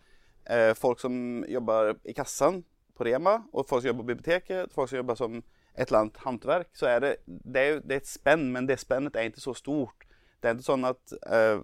eh, 0.45 0.73
folk 0.77 1.01
som 1.01 1.41
jobber 1.49 1.95
i 2.05 2.13
kassen 2.17 2.61
på 2.97 3.07
Rema, 3.07 3.37
og 3.53 3.67
folk 3.69 3.83
som 3.83 3.91
jobber 3.91 4.05
på 4.05 4.11
biblioteket, 4.13 4.73
folk 4.73 4.89
som 4.91 5.01
jobber 5.01 5.19
som 5.19 5.39
et 5.77 5.87
eller 5.87 5.99
annet 5.99 6.19
håndverk. 6.23 6.69
Så 6.77 6.89
er 6.89 7.03
det, 7.03 7.13
det 7.25 7.63
er, 7.63 7.79
det 7.85 7.97
er 7.97 8.03
et 8.03 8.09
spenn, 8.09 8.47
men 8.53 8.69
det 8.69 8.79
spennet 8.81 9.15
er 9.15 9.29
ikke 9.29 9.43
så 9.43 9.53
stort. 9.57 10.07
Det 10.41 10.49
er 10.49 10.57
ikke 10.57 10.67
sånn 10.67 10.85
at 10.85 11.13
uh, 11.33 11.61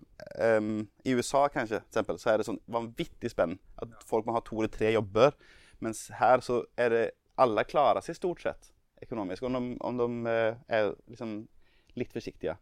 um, 0.58 0.76
I 1.06 1.16
USA 1.18 1.46
kanskje, 1.54 1.82
eksempel, 1.88 2.20
så 2.22 2.34
er 2.34 2.42
det 2.42 2.48
sånn 2.48 2.62
vanvittig 2.74 3.34
spenn. 3.34 3.58
At 3.82 3.94
folk 4.10 4.26
må 4.26 4.38
ha 4.38 4.42
to 4.46 4.60
eller 4.60 4.74
tre 4.74 4.94
jobber. 4.94 5.34
Mens 5.84 6.08
her 6.20 6.46
så 6.46 6.64
er 6.80 6.94
det 6.94 7.04
alle 7.42 7.66
klarer 7.66 8.06
seg 8.06 8.18
stort 8.18 8.44
sett 8.46 8.70
økonomisk, 9.04 9.44
om 9.44 9.58
de, 9.58 9.64
om 9.84 9.98
de 10.00 10.08
uh, 10.30 10.62
er 10.72 10.94
liksom 11.12 11.42
litt 12.00 12.14
forsiktige. 12.14 12.56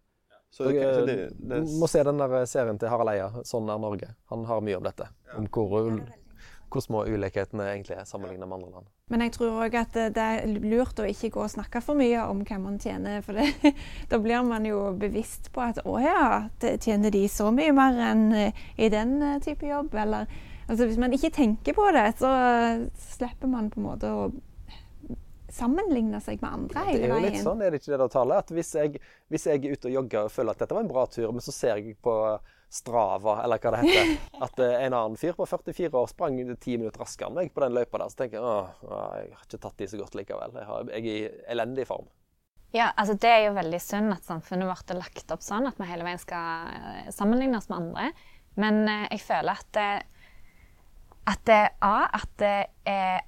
Så 0.52 0.68
det, 0.68 0.84
det, 1.08 1.16
det, 1.40 1.62
må 1.80 1.88
se 1.88 2.02
den 2.04 2.20
der 2.20 2.42
serien 2.50 2.80
til 2.80 2.92
Harald 2.92 3.14
Eia, 3.14 3.30
'Sånn 3.48 3.70
er 3.72 3.80
Norge'. 3.80 4.10
Han 4.34 4.44
har 4.50 4.64
mye 4.66 4.80
om 4.82 4.84
dette. 4.84 5.08
Om 5.38 5.48
hvor 5.48 5.86
hvor 6.72 6.84
små 6.84 7.04
ulikhetene 7.06 7.68
egentlig 7.74 7.98
er 8.00 8.08
sammenlignet 8.08 8.48
med 8.48 8.58
andre 8.58 8.70
land. 8.78 8.92
Men 9.12 9.26
jeg 9.26 9.34
tror 9.36 9.58
òg 9.66 9.76
at 9.76 9.98
det 10.16 10.28
er 10.36 10.54
lurt 10.64 11.00
å 11.02 11.08
ikke 11.08 11.32
gå 11.36 11.44
og 11.44 11.52
snakke 11.52 11.82
for 11.84 12.00
mye 12.00 12.22
om 12.32 12.44
hva 12.48 12.60
man 12.64 12.78
tjener. 12.80 13.20
For 13.26 13.38
det, 13.38 13.74
da 14.12 14.20
blir 14.24 14.46
man 14.48 14.68
jo 14.68 14.86
bevisst 15.00 15.52
på 15.56 15.66
at 15.66 15.82
å 15.84 15.98
ja, 16.02 16.46
tjener 16.62 17.12
de 17.14 17.26
så 17.32 17.50
mye 17.56 17.76
mer 17.76 18.00
enn 18.12 18.30
eh, 18.38 18.64
i 18.80 18.92
den 18.94 19.18
eh, 19.20 19.42
type 19.44 19.68
jobb? 19.68 19.92
Eller 20.00 20.32
altså 20.68 20.88
hvis 20.88 21.02
man 21.02 21.14
ikke 21.18 21.34
tenker 21.36 21.76
på 21.78 21.90
det, 21.96 22.08
så 22.22 22.32
slipper 23.18 23.52
man 23.52 23.70
på 23.74 23.82
en 23.82 23.90
måte 23.90 24.16
å 24.16 24.32
sammenligne 25.52 26.22
seg 26.24 26.40
med 26.42 26.54
andre 26.54 26.86
hele 26.88 27.02
veien. 27.02 27.02
Det 27.02 27.12
er 27.12 27.28
jo 27.28 27.28
litt 27.28 27.44
sånn, 27.44 27.62
er 27.62 27.74
det 27.74 27.82
ikke 27.82 27.92
det 27.94 28.00
du 28.00 28.14
taler? 28.14 28.42
At 28.42 28.56
hvis 28.56 28.72
jeg, 28.78 29.02
hvis 29.32 29.48
jeg 29.50 29.60
er 29.60 29.76
ute 29.76 29.90
og 29.90 29.96
jogger 30.00 30.28
og 30.28 30.34
føler 30.34 30.56
at 30.56 30.64
dette 30.64 30.78
var 30.78 30.86
en 30.86 30.92
bra 30.92 31.06
tur, 31.12 31.28
men 31.36 31.44
så 31.44 31.54
ser 31.56 31.82
jeg 31.82 31.98
på 32.04 32.16
Strava, 32.72 33.42
eller 33.44 33.60
hva 33.60 33.74
det 33.74 33.82
heter. 33.84 34.12
At 34.46 34.60
uh, 34.64 34.70
en 34.80 34.94
annen 34.96 35.18
fyr 35.20 35.36
på 35.36 35.44
44 35.44 35.92
år 35.92 36.08
sprang 36.08 36.38
ti 36.56 36.78
minutter 36.80 37.04
raskere 37.04 37.28
enn 37.28 37.36
meg 37.36 37.52
på 37.52 37.64
den 37.66 37.76
løypa 37.76 38.00
der. 38.00 38.12
Så 38.14 38.22
tenker 38.22 38.38
jeg 38.40 38.48
åh, 38.48 38.70
jeg 39.20 39.34
har 39.36 39.44
ikke 39.44 39.60
tatt 39.66 39.82
de 39.82 39.88
så 39.92 39.98
godt 40.00 40.16
likevel. 40.16 40.54
Jeg, 40.56 40.68
har, 40.70 40.92
jeg 40.96 41.02
er 41.02 41.10
i 41.12 41.50
elendig 41.52 41.86
form. 41.90 42.08
Ja, 42.72 42.94
altså 42.96 43.18
Det 43.20 43.28
er 43.28 43.42
jo 43.50 43.58
veldig 43.58 43.82
synd 43.84 44.16
at 44.16 44.24
samfunnet 44.24 44.70
vårt 44.70 44.94
er 44.94 45.02
lagt 45.02 45.34
opp 45.36 45.44
sånn 45.44 45.68
at 45.68 45.82
vi 45.82 45.90
hele 45.90 46.06
veien 46.08 46.22
skal 46.22 47.12
sammenligne 47.12 47.60
oss 47.60 47.68
med 47.68 47.82
andre. 47.82 48.06
Men 48.56 48.80
uh, 48.88 49.04
jeg 49.10 49.20
føler 49.26 49.60
at, 49.60 49.80
at, 51.34 51.44
det, 51.52 51.60
A, 51.84 52.08
at 52.08 52.46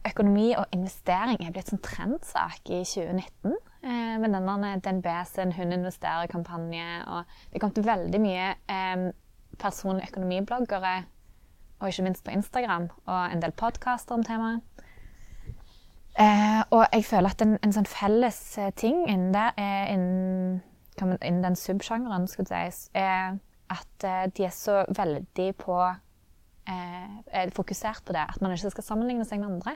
økonomi 0.08 0.54
og 0.56 0.72
investering 0.72 1.44
er 1.44 1.52
blitt 1.52 1.74
sånn 1.74 1.84
trendsak 1.84 2.72
i 2.72 2.80
2019 2.88 3.60
med 4.24 4.32
denne 4.32 4.70
DNB 4.80 5.08
sin 5.28 5.52
Hun 5.58 5.76
investerer-kampanje. 5.76 6.88
Og 7.12 7.36
det 7.52 7.60
kom 7.60 7.74
til 7.76 7.84
veldig 7.84 8.22
mye 8.24 8.46
eh, 8.72 9.10
personlige 9.60 10.10
økonomibloggere, 10.12 11.04
og 11.80 11.90
ikke 11.90 12.04
minst 12.04 12.24
på 12.24 12.32
Instagram, 12.32 12.90
og 13.06 13.32
en 13.32 13.42
del 13.42 13.52
podkaster 13.52 14.16
om 14.16 14.24
temaet. 14.24 14.62
Eh, 16.20 16.62
og 16.70 16.86
jeg 16.94 17.06
føler 17.06 17.34
at 17.34 17.42
en, 17.42 17.56
en 17.66 17.74
sånn 17.74 17.90
felles 17.90 18.38
eh, 18.62 18.70
ting 18.78 19.00
innen, 19.10 19.32
det, 19.34 19.48
eh, 19.58 19.94
innen, 19.96 20.60
innen 21.02 21.42
den 21.42 21.58
subsjangeren 21.58 22.28
sies, 22.30 22.86
er 22.94 23.40
at 23.74 24.06
eh, 24.06 24.28
de 24.30 24.46
er 24.46 24.54
så 24.54 24.84
veldig 24.94 25.48
på 25.58 25.80
eh, 25.82 27.16
er 27.34 27.56
fokusert 27.56 28.06
på 28.06 28.14
det. 28.14 28.28
At 28.30 28.42
man 28.46 28.54
ikke 28.54 28.76
skal 28.76 28.86
sammenligne 28.86 29.26
seg 29.26 29.42
med 29.42 29.56
andre. 29.56 29.76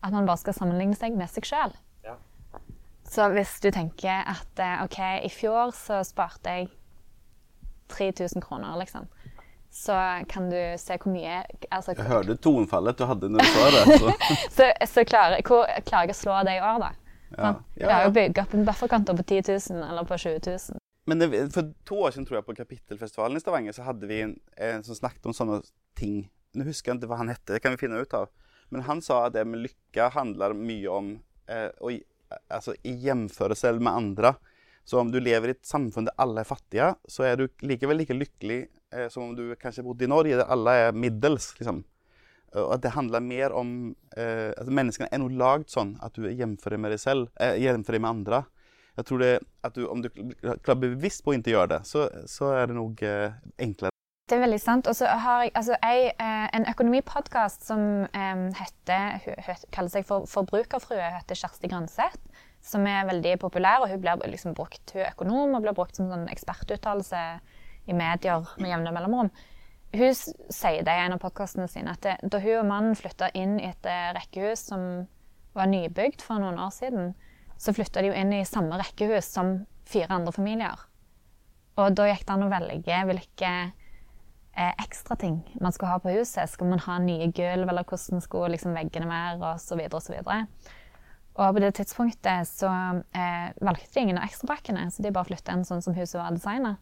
At 0.00 0.16
man 0.16 0.24
bare 0.24 0.40
skal 0.40 0.56
sammenligne 0.56 0.96
seg 0.96 1.12
med 1.18 1.28
seg 1.28 1.44
sjøl. 1.44 1.76
Ja. 2.06 2.16
Så 3.04 3.28
hvis 3.36 3.58
du 3.60 3.68
tenker 3.68 4.24
at 4.32 4.64
OK, 4.86 4.98
i 5.28 5.30
fjor 5.30 5.76
så 5.76 6.00
sparte 6.08 6.56
jeg 6.56 6.72
3000 7.92 8.42
kroner, 8.42 8.76
liksom. 8.80 9.08
Så 9.76 9.92
kan 10.28 10.46
du 10.50 10.56
se 10.80 10.96
hvor 10.96 11.12
mye 11.12 11.42
altså, 11.68 11.92
Jeg 11.92 12.08
hørte 12.08 12.36
tonefallet 12.40 12.96
du 12.96 13.04
hadde 13.04 13.28
når 13.28 13.44
du 13.44 13.50
sa 13.52 13.66
det. 13.74 13.98
Så, 13.98 14.14
så, 14.56 14.70
så 14.88 15.04
klarer, 15.04 15.42
hvor, 15.44 15.66
klarer, 15.84 16.08
jeg 16.08 16.16
å 16.16 16.20
slå 16.20 16.38
det 16.48 16.56
i 16.56 16.62
år, 16.64 16.80
da? 16.80 16.92
Ja. 17.26 17.50
Ja, 17.74 17.88
ja. 17.90 17.98
Å 18.06 18.14
bygge 18.14 18.46
opp 18.46 18.54
en 18.56 18.64
bufferkonto 18.64 19.16
på 19.18 19.26
10 19.26 19.50
000 19.74 19.84
eller 19.90 20.08
på 20.08 20.16
20 20.22 20.40
000? 20.46 20.80
Men 21.06 21.20
det, 21.22 21.28
for 21.54 21.74
to 21.86 22.00
år 22.06 22.14
siden 22.14 22.26
tror 22.26 22.40
jeg 22.40 22.46
på 22.48 22.56
Kapittelfestivalen 22.58 23.38
i 23.38 23.42
Stavanger 23.42 23.76
så 23.76 23.84
hadde 23.86 24.08
vi 24.10 24.22
en, 24.24 24.32
en 24.56 24.82
som 24.86 24.98
snakket 24.98 25.28
om 25.28 25.36
sånne 25.36 25.60
ting. 25.98 26.24
Nå 26.56 26.66
husker 26.66 26.92
jeg 26.92 27.02
ikke 27.02 27.12
hva 27.12 27.20
han 27.20 27.30
hette, 27.30 27.52
det 27.52 27.62
kan 27.62 27.76
vi 27.76 27.82
finne 27.84 28.00
ut 28.00 28.16
av. 28.16 28.32
Men 28.74 28.82
han 28.88 29.02
sa 29.04 29.26
at 29.26 29.36
det 29.36 29.44
med 29.46 29.62
lykke 29.68 30.08
handler 30.16 30.56
mye 30.58 30.90
om 30.90 31.12
eh, 31.52 31.68
å, 31.78 31.92
altså, 32.48 32.74
i 32.82 32.96
hjemførelse 33.04 33.76
med 33.78 33.92
andre. 33.92 34.34
Så 34.86 35.00
om 35.00 35.10
du 35.10 35.18
lever 35.18 35.50
i 35.50 35.56
et 35.56 35.66
samfunn 35.66 36.06
der 36.06 36.16
alle 36.22 36.44
er 36.44 36.48
fattige, 36.48 36.92
så 37.10 37.26
er 37.26 37.40
du 37.40 37.48
likevel 37.66 37.98
like 38.00 38.14
lykkelig 38.14 38.60
eh, 38.94 39.08
som 39.10 39.26
om 39.26 39.36
du 39.36 39.48
kanskje 39.58 39.84
bodde 39.86 40.06
i 40.06 40.10
Norge 40.10 40.38
der 40.38 40.50
alle 40.52 40.76
er 40.86 40.96
middels. 40.96 41.52
liksom. 41.58 41.82
Og 42.56 42.76
at 42.76 42.84
det 42.84 42.94
handler 42.94 43.20
mer 43.20 43.52
om 43.52 43.70
eh, 44.16 44.52
at 44.54 44.70
Menneskene 44.70 45.10
er 45.10 45.20
noe 45.20 45.34
lagd 45.34 45.72
sånn 45.74 45.96
at 46.04 46.14
du 46.14 46.28
jevnfører 46.30 46.80
med 46.80 46.94
deg 46.94 47.02
selv, 47.02 47.32
eh, 47.42 47.58
jevnfører 47.60 48.02
med 48.04 48.12
andre. 48.12 48.44
Jeg 48.96 49.08
tror 49.10 49.20
det, 49.20 49.32
at 49.66 49.74
du, 49.76 49.82
Om 49.88 50.02
du 50.02 50.08
klarer 50.64 50.80
bevisst 50.80 51.24
på 51.24 51.34
å 51.34 51.36
ikke 51.36 51.52
gjøre 51.52 51.74
det, 51.74 51.82
så, 51.88 52.06
så 52.30 52.54
er 52.56 52.70
det 52.70 52.78
nok 52.78 53.02
eh, 53.04 53.36
enklere. 53.60 53.92
Det 54.26 54.34
er 54.34 54.42
veldig 54.42 54.58
sant. 54.58 54.88
Og 54.90 54.96
så 54.98 55.06
har 55.06 55.44
jeg 55.44 55.52
altså, 55.54 55.76
jeg, 55.82 56.14
eh, 56.18 56.46
en 56.56 56.66
økonomipodkast 56.72 57.66
som 57.68 57.82
eh, 58.06 58.46
heter, 58.58 59.20
hun, 59.26 59.66
kaller 59.74 59.92
seg 59.92 60.08
for 60.08 60.26
Forbrukerfrue, 60.30 61.12
heter 61.18 61.38
Kjersti 61.38 61.70
Grønseth. 61.70 62.42
Som 62.66 62.86
er 62.90 63.06
veldig 63.06 63.36
populær, 63.42 63.84
og 63.84 63.92
hun 63.92 64.00
blir 64.02 64.24
liksom 64.26 64.56
brukt, 64.58 64.90
hun 64.94 65.04
er 65.04 65.12
økonom 65.12 65.54
og 65.54 65.62
blir 65.62 65.76
brukt 65.76 65.98
som 65.98 66.08
sånn 66.10 66.26
ekspertuttalelse 66.32 67.20
i 67.86 67.94
medier 67.94 68.48
med 68.58 68.72
jevne 68.72 68.94
mellomrom. 68.94 69.30
Hun 69.96 70.16
sier 70.16 70.82
det 70.84 70.96
i 70.96 71.04
en 71.04 71.14
av 71.14 71.22
podkastene 71.22 71.68
sine 71.70 71.94
at 71.94 72.02
det, 72.02 72.16
da 72.26 72.40
hun 72.42 72.58
og 72.58 72.66
mannen 72.68 72.98
flytta 72.98 73.30
inn 73.38 73.60
i 73.60 73.68
et 73.70 73.86
eh, 73.86 74.10
rekkehus 74.16 74.66
som 74.72 75.06
var 75.56 75.70
nybygd 75.70 76.24
for 76.26 76.42
noen 76.42 76.58
år 76.60 76.74
siden, 76.74 77.14
så 77.56 77.72
flytta 77.72 78.02
de 78.02 78.10
jo 78.10 78.18
inn 78.18 78.34
i 78.34 78.44
samme 78.44 78.76
rekkehus 78.82 79.30
som 79.38 79.60
fire 79.88 80.18
andre 80.18 80.34
familier. 80.34 80.82
Og 81.80 81.94
da 81.96 82.08
gikk 82.10 82.26
det 82.26 82.34
an 82.34 82.44
å 82.46 82.50
velge 82.50 83.00
hvilke 83.08 83.52
eh, 84.56 84.74
ekstra 84.82 85.16
ting 85.20 85.38
man 85.60 85.72
skulle 85.72 85.92
ha 85.94 86.00
på 86.02 86.12
huset. 86.16 86.50
Skal 86.50 86.70
man 86.72 86.82
ha 86.86 86.98
nye 87.00 87.30
gulv, 87.36 87.68
eller 87.68 87.86
hvordan 87.86 88.24
skulle 88.24 88.54
liksom, 88.56 88.76
veggene 88.76 89.08
være, 89.10 89.54
osv. 89.54 89.82
osv. 90.00 90.18
Og 91.36 91.52
på 91.52 91.60
det 91.60 91.74
tidspunktet 91.76 92.48
så 92.48 92.68
eh, 93.12 93.48
valgte 93.60 93.92
de 93.92 94.04
ingen 94.06 94.20
av 94.20 94.24
ekstrapakkene, 94.24 94.86
så 94.90 95.04
de 95.04 95.12
bare 95.12 95.28
flytta 95.28 95.52
inn 95.52 95.66
sånn 95.68 95.84
som 95.84 95.96
huset 95.96 96.16
var 96.20 96.32
designa. 96.32 96.76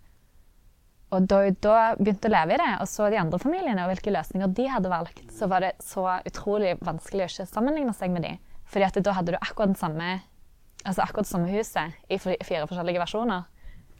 Og 1.14 1.26
da 1.30 1.40
da 1.62 1.78
begynte 1.98 2.30
å 2.30 2.34
leve 2.34 2.54
i 2.54 2.60
det, 2.62 2.70
og 2.82 2.88
så 2.90 3.08
de 3.10 3.18
andre 3.20 3.38
familiene 3.42 3.84
og 3.84 3.92
hvilke 3.92 4.14
løsninger 4.14 4.54
de 4.54 4.68
hadde 4.70 4.92
valgt, 4.92 5.26
så 5.34 5.48
var 5.50 5.66
det 5.66 5.74
så 5.82 6.06
utrolig 6.26 6.76
vanskelig 6.82 7.26
å 7.26 7.32
ikke 7.32 7.50
sammenligne 7.50 7.94
seg 7.94 8.14
med 8.14 8.26
de. 8.26 8.36
Fordi 8.70 8.86
at 8.86 9.02
da 9.06 9.14
hadde 9.18 9.34
du 9.34 9.42
akkurat 9.42 9.76
samme 9.78 10.16
altså 10.84 11.02
akkurat 11.02 11.28
samme 11.28 11.48
huset 11.48 11.94
i 12.12 12.18
fire 12.20 12.66
forskjellige 12.68 13.00
versjoner. 13.02 13.46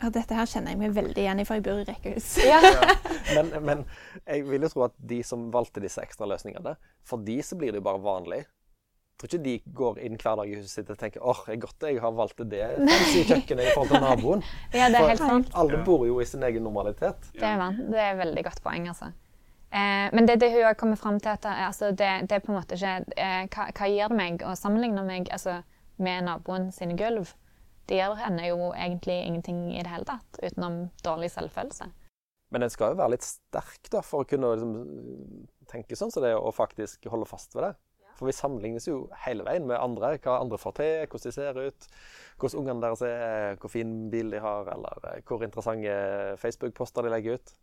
Ja, 0.03 0.11
dette 0.13 0.37
her 0.37 0.49
kjenner 0.51 0.75
jeg 0.75 0.81
meg 0.81 0.95
veldig 0.97 1.23
igjen 1.23 1.41
i, 1.41 1.47
for 1.49 1.57
jeg 1.57 1.65
bor 1.65 1.81
i 1.81 1.87
rekkehus. 1.89 2.35
Ja. 2.51 2.59
men, 3.39 3.53
men, 3.65 3.85
jeg 4.27 4.45
vil 4.49 4.67
jo 4.67 4.71
tro 4.73 4.85
at 4.89 4.97
de 4.99 5.23
som 5.25 5.47
valgte 5.55 5.83
disse 5.85 6.03
ekstra 6.03 6.29
løsningene, 6.29 6.75
for 7.07 7.23
de 7.25 7.39
så 7.47 7.57
blir 7.57 7.73
det 7.73 7.81
jo 7.81 7.87
bare 7.87 8.03
vanlig. 8.05 8.43
Jeg 9.15 9.21
tror 9.23 9.31
ikke 9.31 9.45
de 9.45 9.75
går 9.79 9.99
inn 10.03 10.17
hver 10.19 10.39
dag 10.41 10.49
i 10.51 10.57
huset 10.59 10.73
sitt 10.73 10.89
og 10.91 10.97
tenker 10.99 11.23
åh, 11.23 11.43
oh, 11.47 11.59
godt 11.63 11.85
jeg 11.87 12.01
har 12.03 12.15
valgt 12.19 12.41
det 12.51 12.63
fancy 12.91 13.21
kjøkkenet 13.29 13.69
i 13.69 13.75
forhold 13.77 13.93
til 13.95 14.03
naboen. 14.03 14.43
ja, 14.75 14.89
det 14.91 14.99
er 14.99 15.13
helt 15.13 15.23
sant. 15.23 15.53
Alle 15.55 15.79
bor 15.87 16.03
jo 16.09 16.19
i 16.19 16.27
sin 16.27 16.43
egen 16.43 16.67
normalitet. 16.67 17.31
Det 17.37 17.47
er, 17.47 17.61
man. 17.61 17.79
det 17.93 18.01
er 18.01 18.17
et 18.17 18.19
veldig 18.25 18.45
godt 18.49 18.65
poeng, 18.65 18.89
altså. 18.91 19.13
Eh, 19.75 20.09
men 20.15 20.27
det, 20.27 20.41
det 20.43 20.51
hun 20.51 20.67
har 20.67 20.75
kommet 20.79 20.99
fram 20.99 21.21
til, 21.23 21.31
at 21.31 21.47
altså, 21.47 21.93
det, 21.95 22.11
det, 22.27 22.37
er 22.37 22.43
på 22.43 22.53
en 22.53 22.59
måte 22.59 22.75
ikke 22.75 22.97
eh, 23.15 23.47
hva, 23.55 23.71
hva, 23.71 23.89
gir 23.91 24.11
det 24.11 24.19
meg 24.19 24.45
å 24.47 24.55
sammenligne 24.59 25.07
meg 25.07 25.31
altså, 25.35 25.61
med 26.03 26.27
naboen 26.27 26.69
sine 26.75 26.99
gulv? 26.99 27.33
Det 27.87 27.99
gir 27.99 28.15
henne 28.19 28.47
jo 28.49 28.73
egentlig 28.73 29.21
ingenting 29.27 29.67
i 29.75 29.83
det 29.83 29.91
hele 29.91 30.07
tatt, 30.09 30.43
utenom 30.43 30.89
dårlig 31.07 31.31
selvfølelse. 31.35 31.91
Men 32.55 32.67
en 32.67 32.71
skal 32.71 32.95
jo 32.95 33.01
være 33.01 33.17
litt 33.17 33.27
sterk 33.27 33.91
da, 33.91 34.03
for 34.03 34.23
å 34.23 34.29
kunne 34.29 34.53
liksom, 34.55 34.77
tenke 35.71 35.99
sånn 35.99 36.15
som 36.15 36.23
det, 36.23 36.37
og 36.39 36.55
faktisk 36.55 37.07
holde 37.11 37.27
fast 37.29 37.55
ved 37.57 37.67
det. 37.67 37.75
For 38.15 38.29
vi 38.31 38.37
sammenlignes 38.37 38.89
jo 38.89 39.05
hele 39.25 39.47
veien 39.47 39.67
med 39.69 39.81
andre. 39.81 40.15
Hva 40.23 40.39
andre 40.41 40.59
får 40.61 40.77
til, 40.79 41.07
hvordan 41.11 41.27
de 41.27 41.35
ser 41.35 41.61
ut, 41.61 41.89
hvordan 42.41 42.61
ungene 42.63 42.85
deres 42.85 43.05
er, 43.09 43.57
hvor 43.61 43.73
fin 43.73 43.95
bil 44.13 44.31
de 44.35 44.43
har, 44.43 44.71
eller 44.75 45.09
eh, 45.11 45.23
hvor 45.27 45.43
interessante 45.47 45.95
Facebook-poster 46.43 47.07
de 47.07 47.15
legger 47.15 47.41
ut. 47.41 47.55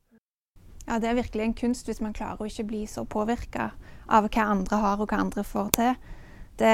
Ja, 0.87 0.97
det 0.99 1.09
er 1.09 1.19
virkelig 1.19 1.43
en 1.45 1.53
kunst 1.53 1.87
hvis 1.87 2.01
man 2.01 2.15
klarer 2.17 2.41
å 2.41 2.49
ikke 2.49 2.67
bli 2.67 2.85
så 2.89 3.05
påvirka 3.05 3.69
av 4.09 4.27
hva 4.27 4.47
andre 4.49 4.79
har 4.81 5.01
og 5.01 5.11
hva 5.11 5.21
andre 5.21 5.45
får 5.45 5.69
til. 5.77 5.93
Det, 6.59 6.71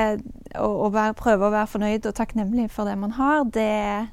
å, 0.58 0.68
å 0.88 0.88
være, 0.92 1.16
prøve 1.16 1.48
å 1.48 1.54
være 1.54 1.70
fornøyd 1.72 2.08
og 2.10 2.16
takknemlig 2.18 2.70
for 2.74 2.90
det 2.90 2.96
man 3.00 3.14
har, 3.16 3.46
det, 3.56 4.08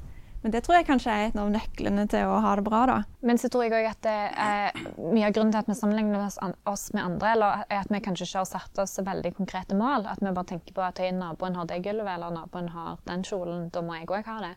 men 0.45 0.53
det 0.53 0.59
tror 0.61 0.75
jeg 0.77 0.85
kanskje 0.85 1.09
er 1.09 1.23
en 1.31 1.39
av 1.41 1.47
nøklene 1.49 2.03
til 2.05 2.29
å 2.29 2.35
ha 2.43 2.51
det 2.53 2.63
bra. 2.67 2.83
da. 2.85 2.95
Men 3.25 3.39
så 3.41 3.49
tror 3.49 3.63
jeg 3.65 3.73
òg 3.73 3.87
at 3.89 4.01
det 4.05 4.17
er 4.37 4.75
mye 5.01 5.25
av 5.25 5.31
grunnen 5.33 5.53
til 5.55 5.57
at 5.63 5.69
vi 5.71 5.75
sammenligner 5.79 6.25
oss 6.69 6.83
med 6.93 7.01
andre, 7.01 7.31
eller 7.31 7.63
er 7.65 7.79
at 7.79 7.89
vi 7.89 8.01
kanskje 8.05 8.27
ikke 8.27 8.43
har 8.43 8.49
satt 8.51 8.81
oss 8.83 8.93
veldig 9.07 9.31
konkrete 9.39 9.73
mål. 9.73 10.05
At 10.11 10.19
vi 10.21 10.29
bare 10.29 10.45
tenker 10.51 10.75
på 10.75 10.83
at 10.85 10.99
naboen 11.17 11.57
har 11.57 11.65
det 11.65 11.79
gulvet, 11.87 12.11
eller 12.13 12.35
naboen 12.35 12.69
har 12.75 12.99
den 13.09 13.25
kjolen. 13.25 13.63
Da 13.73 13.81
må 13.81 13.95
jeg 13.97 14.05
òg 14.05 14.29
ha 14.29 14.35
det. 14.43 14.51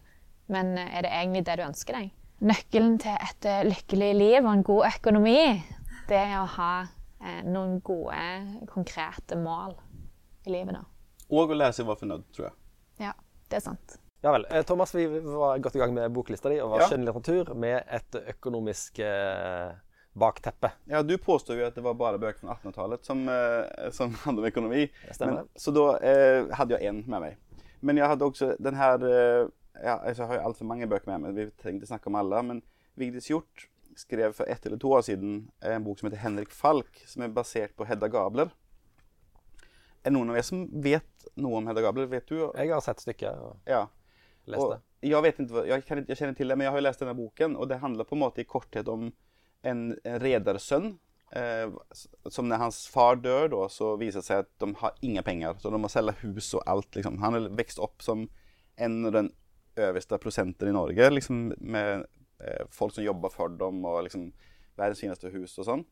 Men 0.53 0.75
eh, 0.77 0.91
er 0.99 1.07
det 1.07 1.13
egentlig 1.23 1.43
det 1.47 1.57
du 1.57 1.63
ønsker 1.65 1.97
deg? 1.97 2.11
Nøkkelen 2.51 2.99
til 3.01 3.17
et 3.17 3.49
eh, 3.49 3.65
lykkelig 3.71 4.11
liv 4.19 4.39
og 4.43 4.51
en 4.53 4.65
god 4.69 4.91
økonomi, 4.91 5.39
det 6.11 6.19
er 6.21 6.35
å 6.43 6.51
ha 6.59 6.75
eh, 6.85 7.41
noen 7.49 7.79
gode, 7.81 8.27
konkrete 8.75 9.41
mål 9.41 9.73
i 10.45 10.53
livet. 10.53 10.77
da. 10.77 10.85
Og 11.33 11.49
å 11.49 11.59
lære 11.63 11.79
seg 11.81 11.89
hva 11.89 11.97
for 11.97 12.13
nød, 12.13 12.29
tror 12.37 12.51
jeg. 12.51 12.55
Ja, 13.07 13.15
det 13.49 13.63
er 13.63 13.67
sant. 13.71 13.97
Ja 14.21 14.33
vel. 14.35 14.47
Eh, 14.51 14.63
Thomas, 14.67 14.95
vi 14.95 15.07
var 15.21 15.59
godt 15.59 15.77
i 15.77 15.79
gang 15.79 15.95
med 15.95 16.11
boklista 16.13 16.51
di 16.51 16.59
og 16.63 16.73
var 16.73 16.83
ja. 16.83 16.89
skjønnlitteratur 16.91 17.53
med 17.55 17.85
et 17.87 18.19
økonomisk 18.35 18.99
eh, 19.05 19.77
bakteppe. 20.19 20.73
Ja, 20.91 21.03
du 21.03 21.15
påstår 21.19 21.61
jo 21.61 21.69
at 21.69 21.77
det 21.79 21.85
var 21.87 21.95
bare 21.99 22.19
bøker 22.19 22.43
fra 22.43 22.57
1800-tallet 22.57 23.07
som, 23.07 23.23
eh, 23.31 23.91
som 23.95 24.15
handler 24.25 24.43
om 24.43 24.51
økonomi. 24.51 24.89
Men, 25.21 25.39
så 25.55 25.75
da 25.75 25.87
eh, 26.03 26.51
hadde 26.59 26.79
jeg 26.79 26.91
én 26.91 27.05
med 27.07 27.23
meg. 27.29 27.63
Men 27.81 28.01
jeg 28.01 28.11
hadde 28.11 28.27
også 28.27 28.53
den 28.59 28.79
her 28.79 29.05
eh, 29.07 29.47
ja, 29.79 30.01
altså, 30.03 30.25
Jeg 30.25 30.29
har 30.33 30.41
jo 30.41 30.47
altfor 30.51 30.67
mange 30.67 30.89
bøker 30.91 31.13
med 31.13 31.23
meg, 31.23 31.37
vi 31.39 31.51
trengte 31.63 31.87
snakke 31.87 32.11
om 32.11 32.19
alle. 32.19 32.43
Men 32.43 32.63
Vigdis 32.99 33.31
Hjort 33.31 33.69
skrev 33.99 34.35
for 34.35 34.51
ett 34.51 34.67
eller 34.67 34.79
to 34.79 34.91
år 34.95 35.05
siden 35.07 35.45
en 35.63 35.85
bok 35.85 35.99
som 35.99 36.09
heter 36.09 36.23
'Henrik 36.23 36.51
Falk', 36.55 37.05
som 37.07 37.23
er 37.23 37.35
basert 37.35 37.77
på 37.77 37.87
Hedda 37.87 38.09
Gabler. 38.11 38.51
Er 40.03 40.11
det 40.11 40.15
noen 40.15 40.31
av 40.31 40.39
dere 40.39 40.47
som 40.47 40.67
vet 40.83 41.31
noe 41.37 41.59
om 41.59 41.67
Hedda 41.67 41.83
Gabler? 41.83 42.07
Vet 42.11 42.27
du? 42.31 42.51
Jeg 42.55 42.71
har 42.71 42.83
sett 42.83 43.03
stykket. 43.03 43.39
Og... 43.39 43.57
Ja. 43.67 43.87
Lest 44.49 44.71
det. 44.71 45.09
Jag, 45.09 45.23
vet 45.23 45.39
inte, 45.39 45.55
jag, 45.55 45.85
kan 45.85 45.99
inte, 45.99 46.11
jag 46.11 46.19
känner 46.19 46.35
det, 46.35 46.57
men 46.57 46.65
jag 46.65 46.73
har 46.73 46.81
läst 46.81 46.99
den 46.99 47.09
här 47.09 47.15
boken 47.15 47.57
och 47.57 47.69
det 47.69 47.77
handlar 47.77 48.05
på 48.05 48.15
en 48.15 48.19
måte 48.19 48.41
i 48.41 48.45
korthet 48.45 48.89
om 48.89 49.13
en, 49.63 49.99
en 50.05 50.21
redarsønn. 50.21 50.99
Eh, 51.31 51.73
som 52.25 52.49
när 52.49 52.57
hans 52.57 52.87
far 52.89 53.17
dör 53.17 53.49
då 53.49 53.69
så 53.69 53.97
visar 53.97 54.19
det 54.19 54.25
sig 54.25 54.37
att 54.37 54.59
de 54.59 54.75
har 54.75 54.93
inga 55.01 55.23
pengar. 55.23 55.57
Så 55.59 55.71
de 55.71 55.81
må 55.81 55.89
sälja 55.89 56.13
hus 56.13 56.55
och 56.55 56.69
allt. 56.69 56.95
Liksom. 56.95 57.19
Han 57.19 57.33
har 57.33 57.41
växt 57.41 57.79
upp 57.79 58.03
som 58.03 58.29
en 58.77 59.07
av 59.07 59.13
den 59.13 59.33
översta 59.77 60.19
prosenten 60.19 60.69
i 60.69 60.73
Norge. 60.73 61.11
Liksom, 61.11 61.55
med 61.59 62.07
eh, 62.39 62.67
folk 62.71 62.95
som 62.95 63.05
jobbar 63.05 63.29
för 63.29 63.49
dem 63.49 63.85
och 63.85 64.03
liksom, 64.03 64.33
världens 64.77 65.01
finaste 65.01 65.29
hus 65.29 65.59
och 65.59 65.65
sånn. 65.65 65.85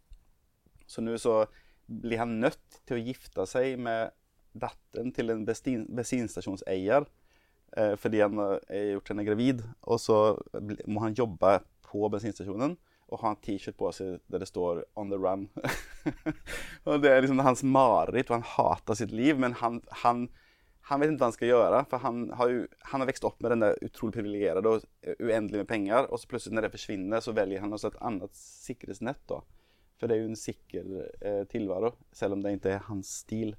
Så 0.86 1.02
nu 1.02 1.18
så 1.18 1.46
blir 1.86 2.18
han 2.18 2.40
nødt 2.40 2.80
til 2.86 2.96
å 2.96 3.02
gifte 3.02 3.46
seg 3.46 3.78
med 3.78 4.10
datteren 4.56 5.12
til 5.12 5.30
en 5.30 5.44
bensinstasjonseier 5.44 7.04
Eh, 7.04 7.25
fordi 8.00 8.22
han 8.22 8.38
har 8.40 8.60
gjort 8.92 9.10
henne 9.12 9.24
gravid. 9.26 9.62
Og 9.84 9.98
så 10.00 10.18
må 10.88 11.02
han 11.02 11.16
jobbe 11.18 11.58
på 11.84 12.08
bensinstasjonen 12.12 12.76
og 13.06 13.22
ha 13.22 13.32
en 13.32 13.42
T-shirt 13.42 13.76
på 13.78 13.90
seg 13.94 14.18
der 14.32 14.42
det 14.42 14.48
står 14.50 14.82
'On 14.98 15.10
the 15.10 15.18
run'. 15.18 15.46
og 16.86 17.02
Det 17.02 17.10
er 17.10 17.20
liksom 17.20 17.38
hans 17.38 17.62
mareritt, 17.62 18.30
og 18.30 18.40
han 18.40 18.50
hater 18.56 18.94
sitt 18.94 19.12
liv. 19.12 19.38
Men 19.38 19.52
han, 19.52 19.80
han, 20.02 20.28
han, 20.90 21.00
vet 21.00 21.12
ikke 21.12 21.20
hva 21.20 21.30
han 21.30 21.36
skal 21.36 21.52
gjøre. 21.52 21.84
For 21.90 22.02
han 22.02 22.30
har 22.34 22.50
jo 22.50 22.64
har 22.90 23.06
vokst 23.06 23.28
opp 23.28 23.38
med 23.40 23.54
den 23.54 23.62
der 23.62 23.78
utrolig 23.82 24.18
privilegerte 24.18 24.72
og 24.72 24.88
uendelig 25.20 25.62
med 25.62 25.68
penger. 25.70 26.10
Og 26.10 26.18
så 26.18 26.26
plutselig, 26.32 26.56
når 26.56 26.66
det 26.66 26.72
forsvinner, 26.74 27.20
så 27.20 27.36
velger 27.36 27.62
han 27.62 27.72
også 27.72 27.92
et 27.92 28.02
annet 28.02 28.34
sikkerhetsnett. 28.34 29.22
da. 29.28 29.40
For 29.96 30.06
det 30.06 30.16
er 30.16 30.24
jo 30.24 30.32
en 30.32 30.42
sikker 30.42 30.90
eh, 31.22 31.44
tilværelse, 31.48 31.96
selv 32.12 32.32
om 32.34 32.42
det 32.42 32.58
ikke 32.58 32.74
er 32.74 32.88
hans 32.90 33.14
stil. 33.22 33.54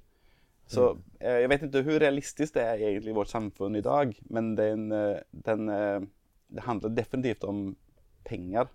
Så 0.68 0.90
eh, 1.20 1.40
jeg 1.42 1.50
vet 1.52 1.64
ikke 1.64 1.82
hvor 1.86 2.02
realistisk 2.02 2.56
det 2.58 2.64
er 2.64 2.82
egentlig 2.90 3.14
i 3.14 3.16
vårt 3.16 3.32
samfunn 3.32 3.78
i 3.78 3.84
dag, 3.84 4.12
men 4.34 4.52
den, 4.58 4.90
eh, 4.92 5.22
den, 5.46 5.68
eh, 5.72 6.02
det 6.52 6.66
handler 6.66 6.92
definitivt 6.96 7.46
om 7.48 7.62
penger. 8.28 8.68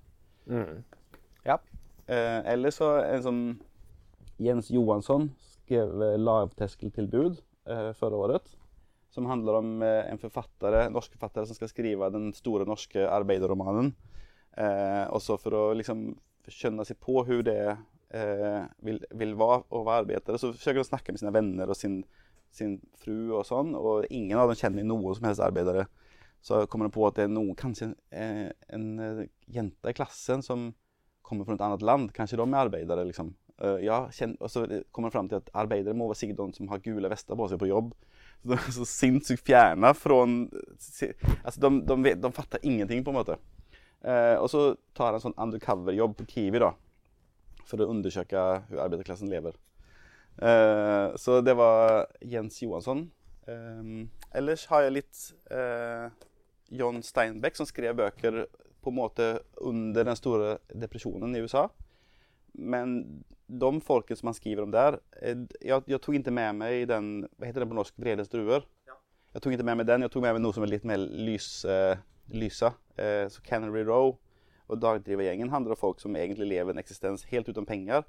Mm. 0.50 0.82
Ja. 1.46 1.60
Eh, 2.08 2.40
eller 2.54 2.74
så 2.74 2.96
en 3.06 3.24
som 3.24 3.40
Jens 4.42 4.72
Johansson 4.74 5.30
skrev 5.38 5.94
'Lavterskeltilbud' 6.18 7.42
eh, 7.70 7.94
forrige 7.94 8.26
året. 8.26 8.56
Som 9.14 9.30
handler 9.30 9.54
om 9.54 9.84
en 9.84 10.18
forfatter, 10.18 10.90
norsk 10.90 11.12
forfatter 11.14 11.46
som 11.46 11.54
skal 11.54 11.70
skrive 11.70 12.10
den 12.10 12.32
store 12.34 12.66
norske 12.66 12.98
arbeiderromanen. 13.06 13.92
Eh, 14.58 15.06
også 15.14 15.38
for 15.38 15.54
å 15.54 15.74
liksom 15.78 16.16
skjønne 16.50 16.82
seg 16.86 16.98
på 16.98 17.22
hvordan 17.22 17.46
det 17.46 17.56
er 17.62 17.78
eh, 18.13 18.63
vil, 18.86 19.02
vil 19.12 19.36
være 19.36 19.63
och 19.69 19.86
vara 19.86 20.04
arbetare 20.04 20.38
så 20.38 20.54
forsøker 20.54 20.82
de 20.82 20.88
snakke 20.88 21.12
med 21.12 21.19
sine 21.19 21.34
venner 21.34 21.69
og 21.69 21.78
sin, 21.78 22.04
sin 22.52 22.80
fru 22.97 23.34
og 23.34 23.45
sånn. 23.45 23.76
og 23.76 24.06
ingen 24.10 24.38
av 24.38 24.52
dem 24.52 24.60
kjenner 24.60 24.88
noen 24.88 25.15
som 25.15 25.28
helst 25.28 25.41
arbeidere. 25.43 25.88
så 26.41 26.65
kommer 26.67 26.86
de 26.86 26.91
på 26.91 27.06
at 27.08 27.15
det 27.15 27.23
er 27.23 27.32
noen, 27.32 27.56
kanskje 27.56 27.86
en, 27.86 27.95
eh, 28.12 28.49
en 28.76 28.99
eh, 28.99 29.28
jente 29.47 29.89
i 29.89 29.95
klassen 29.95 30.43
som 30.43 30.73
kommer 31.23 31.45
fra 31.45 31.56
et 31.56 31.62
annet 31.63 31.82
land. 31.82 32.12
Kanskje 32.12 32.36
de 32.38 32.43
er 32.43 32.60
arbeidere, 32.60 33.06
liksom. 33.08 33.30
Eh, 33.63 33.86
ja, 33.86 34.02
og 34.39 34.49
så 34.52 34.65
kommer 34.91 35.10
de 35.10 35.15
fram 35.15 35.30
til 35.30 35.39
at 35.39 35.49
arbeidere 35.54 35.95
må 35.95 36.10
være 36.10 36.19
sikkert 36.19 36.41
de 36.41 36.58
som 36.58 36.67
har 36.67 36.84
gule 36.84 37.10
vester 37.10 37.39
på 37.39 37.47
seg 37.47 37.62
på 37.62 37.69
jobb. 37.69 37.93
Så 38.41 38.52
de 38.52 38.58
er 38.58 38.76
så 38.76 38.88
sinnssykt 38.89 39.45
fjerna 39.47 39.93
fra 39.95 40.19
altså 40.26 41.63
de, 41.63 41.69
de, 41.88 42.15
de 42.19 42.32
fatter 42.36 42.60
ingenting, 42.67 43.06
på 43.06 43.13
en 43.13 43.19
måte. 43.21 43.39
Eh, 44.04 44.36
og 44.36 44.49
så 44.52 44.73
tar 44.91 45.13
han 45.13 45.21
en 45.21 45.28
sånn 45.30 45.39
undercover-jobb 45.45 46.17
på 46.19 46.28
Kiwi 46.28 46.60
da, 46.60 46.73
for 47.67 47.82
å 47.82 47.89
undersøke 47.91 48.39
hvordan 48.39 48.84
arbeiderklassen 48.86 49.32
lever. 49.32 49.58
Eh, 50.38 51.15
så 51.15 51.41
det 51.41 51.54
var 51.58 52.08
Jens 52.21 52.62
Johansson. 52.63 53.06
Eh, 53.47 53.84
ellers 54.38 54.65
har 54.71 54.86
jeg 54.86 54.97
litt 54.99 55.23
eh, 55.52 56.08
John 56.73 57.04
Steinbeck, 57.06 57.58
som 57.58 57.69
skrev 57.69 57.97
bøker 57.99 58.45
på 58.84 58.91
en 58.91 58.97
måte 58.97 59.28
under 59.63 60.08
den 60.08 60.19
store 60.19 60.58
depresjonen 60.73 61.36
i 61.36 61.43
USA. 61.43 61.67
Men 62.54 63.23
de 63.47 63.71
folket 63.82 64.19
som 64.19 64.30
han 64.30 64.38
skriver 64.38 64.63
om 64.63 64.73
der 64.73 64.99
eh, 65.21 65.38
jeg, 65.62 65.86
jeg 65.89 65.99
tok 66.02 66.17
ikke 66.19 66.34
med 66.34 66.60
meg 66.60 66.84
den 66.89 67.08
Hva 67.38 67.47
heter 67.47 67.63
den 67.63 67.71
på 67.71 67.78
norsk? 67.80 67.95
'Vredens 67.97 68.32
druer'? 68.32 68.65
Ja. 68.88 68.97
Jeg 69.34 69.43
tok 69.43 69.56
ikke 69.56 69.67
med 69.67 69.82
meg 69.82 69.89
den. 69.89 70.06
Jeg 70.06 70.13
tok 70.13 70.26
med 70.26 70.38
meg 70.38 70.43
noe 70.43 70.56
som 70.56 70.65
er 70.65 70.73
litt 70.73 70.86
mer 70.88 71.02
lys, 71.02 71.65
lysa. 72.30 72.76
Uh, 72.93 73.26
så 73.34 73.41
Canary 73.41 73.82
Row 73.82 74.13
og 74.74 74.82
Dagdrivergjengen 74.82 75.52
handler 75.54 75.76
om 75.76 75.80
folk 75.80 76.02
som 76.02 76.16
egentlig 76.18 76.50
lever 76.50 76.74
en 76.74 76.82
eksistens 76.82 77.26
helt 77.32 77.50
uten 77.50 77.68
penger, 77.70 78.04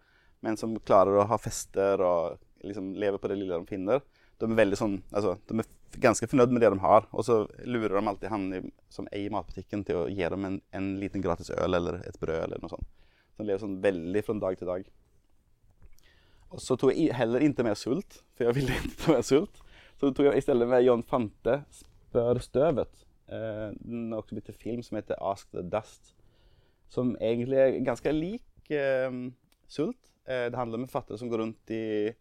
men 0.44 0.58
som 0.60 0.74
klarer 0.80 1.20
å 1.20 1.28
ha 1.28 1.38
fester 1.40 2.02
og 2.04 2.40
liksom 2.64 2.94
leve 3.00 3.20
på 3.20 3.30
det 3.30 3.38
lille 3.40 3.60
de 3.60 3.68
finner. 3.68 4.02
De 4.40 4.48
er 4.48 4.58
veldig 4.58 4.78
sånn, 4.80 4.98
altså, 5.14 5.36
de 5.48 5.60
er 5.62 5.70
ganske 6.02 6.26
fornøyd 6.28 6.52
med 6.52 6.64
det 6.64 6.72
de 6.74 6.82
har, 6.82 7.06
og 7.12 7.24
så 7.26 7.44
lurer 7.68 7.96
de 7.96 8.02
alltid 8.10 8.32
han 8.32 8.48
som 8.92 9.08
eier 9.14 9.32
matbutikken 9.32 9.84
til 9.86 10.02
å 10.02 10.08
gi 10.10 10.26
dem 10.34 10.48
en, 10.48 10.58
en 10.74 10.90
liten 11.00 11.24
gratis 11.24 11.52
øl 11.54 11.78
eller 11.78 12.00
et 12.02 12.18
brød 12.20 12.40
eller 12.40 12.62
noe 12.62 12.72
sånt. 12.72 12.92
Så 13.34 13.42
de 13.42 13.48
lever 13.48 13.62
sånn 13.62 13.80
veldig 13.84 14.22
fra 14.26 14.38
dag 14.42 14.58
til 14.58 14.70
dag. 14.70 14.88
Og 16.54 16.62
så 16.62 16.76
tok 16.78 16.94
jeg 16.94 17.14
heller 17.18 17.42
ikke 17.42 17.66
med 17.66 17.78
sult, 17.78 18.20
for 18.34 18.46
jeg 18.46 18.58
ville 18.60 18.76
ikke 18.78 18.98
ta 19.02 19.16
med 19.16 19.26
sult. 19.26 19.62
Så 19.98 20.10
tok 20.10 20.28
jeg 20.28 20.38
i 20.38 20.44
stedet 20.44 20.68
med 20.70 20.84
John 20.86 21.02
Fante, 21.06 21.62
'Spør 21.70 22.38
støvet'. 22.42 23.04
Den 23.26 24.12
har 24.12 24.20
også 24.20 24.36
blitt 24.36 24.46
til 24.46 24.54
film 24.60 24.82
som 24.82 24.96
heter 24.96 25.18
'Ask 25.18 25.50
the 25.50 25.62
Dust'. 25.62 26.13
Som 26.94 27.16
egentlig 27.18 27.58
er 27.58 27.80
ganske 27.86 28.14
lik 28.14 28.70
eh, 28.70 29.10
sult. 29.70 30.12
Eh, 30.28 30.46
det 30.50 30.58
handler 30.58 30.80
om 30.80 30.86
en 30.86 30.92
fattere 30.92 31.18
som 31.18 31.30
går 31.30 31.42
rundt 31.42 31.74
i 31.74 32.14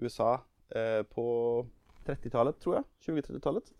USA 0.00 0.36
eh, 0.74 1.02
på 1.02 1.26
30-tallet, 2.06 2.60
tror 2.62 2.78
jeg. 2.78 2.88
20-30-tallet. 3.08 3.74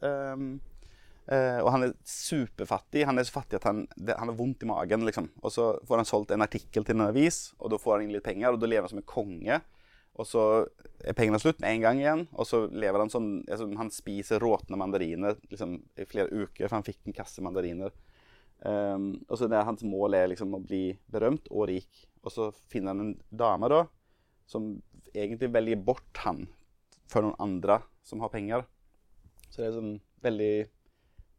Uh, 1.31 1.61
og 1.63 1.69
han 1.71 1.85
er 1.87 1.93
superfattig. 2.09 3.05
Han 3.07 3.21
er 3.21 3.27
så 3.29 3.37
fattig 3.37 3.61
at 3.61 3.67
han, 3.69 3.85
det, 3.95 4.17
han 4.19 4.33
har 4.33 4.39
vondt 4.39 4.65
i 4.65 4.69
magen. 4.71 5.05
liksom. 5.07 5.29
Og 5.45 5.53
så 5.55 5.67
får 5.87 6.03
han 6.03 6.09
solgt 6.09 6.33
en 6.35 6.43
artikkel 6.43 6.87
til 6.87 6.97
en 6.97 7.07
avis, 7.07 7.53
og 7.61 7.71
da 7.71 7.79
får 7.79 7.97
han 7.97 8.07
inn 8.07 8.17
litt 8.17 8.27
penger. 8.27 8.57
Og 8.57 8.63
da 8.63 8.71
lever 8.71 8.89
han 8.89 8.93
som 8.93 9.03
en 9.03 9.07
konge. 9.07 9.61
Og 10.19 10.27
så 10.27 10.45
er 11.07 11.17
pengene 11.17 11.39
slutt 11.41 11.61
med 11.63 11.77
en 11.77 11.85
gang 11.85 12.01
igjen. 12.03 12.25
Og 12.35 12.49
så 12.51 12.65
lever 12.67 13.05
han 13.05 13.13
sånn 13.13 13.31
altså, 13.47 13.69
Han 13.79 13.93
spiser 13.95 14.43
råtne 14.43 14.81
mandariner 14.81 15.39
liksom, 15.53 15.79
i 15.95 16.09
flere 16.09 16.35
uker, 16.35 16.67
for 16.67 16.81
han 16.81 16.89
fikk 16.89 17.05
en 17.07 17.17
kasse 17.21 17.45
mandariner. 17.47 17.95
Um, 18.61 19.15
og 19.29 19.39
så 19.41 19.49
det, 19.49 19.63
Hans 19.65 19.85
mål 19.87 20.19
er 20.19 20.31
liksom 20.33 20.53
å 20.57 20.63
bli 20.63 20.93
berømt 21.11 21.49
og 21.51 21.69
rik. 21.71 22.05
Og 22.25 22.35
så 22.35 22.51
finner 22.73 22.93
han 22.93 23.05
en 23.05 23.15
dame 23.31 23.71
da, 23.73 23.85
som 24.51 24.75
egentlig 25.15 25.51
velger 25.55 25.81
bort 25.85 26.25
han 26.25 26.45
for 27.11 27.25
noen 27.25 27.41
andre 27.41 27.81
som 28.07 28.21
har 28.25 28.33
penger. 28.33 28.67
Så 29.49 29.63
det 29.63 29.71
er 29.71 29.79
sånn 29.79 29.97
veldig 30.23 30.55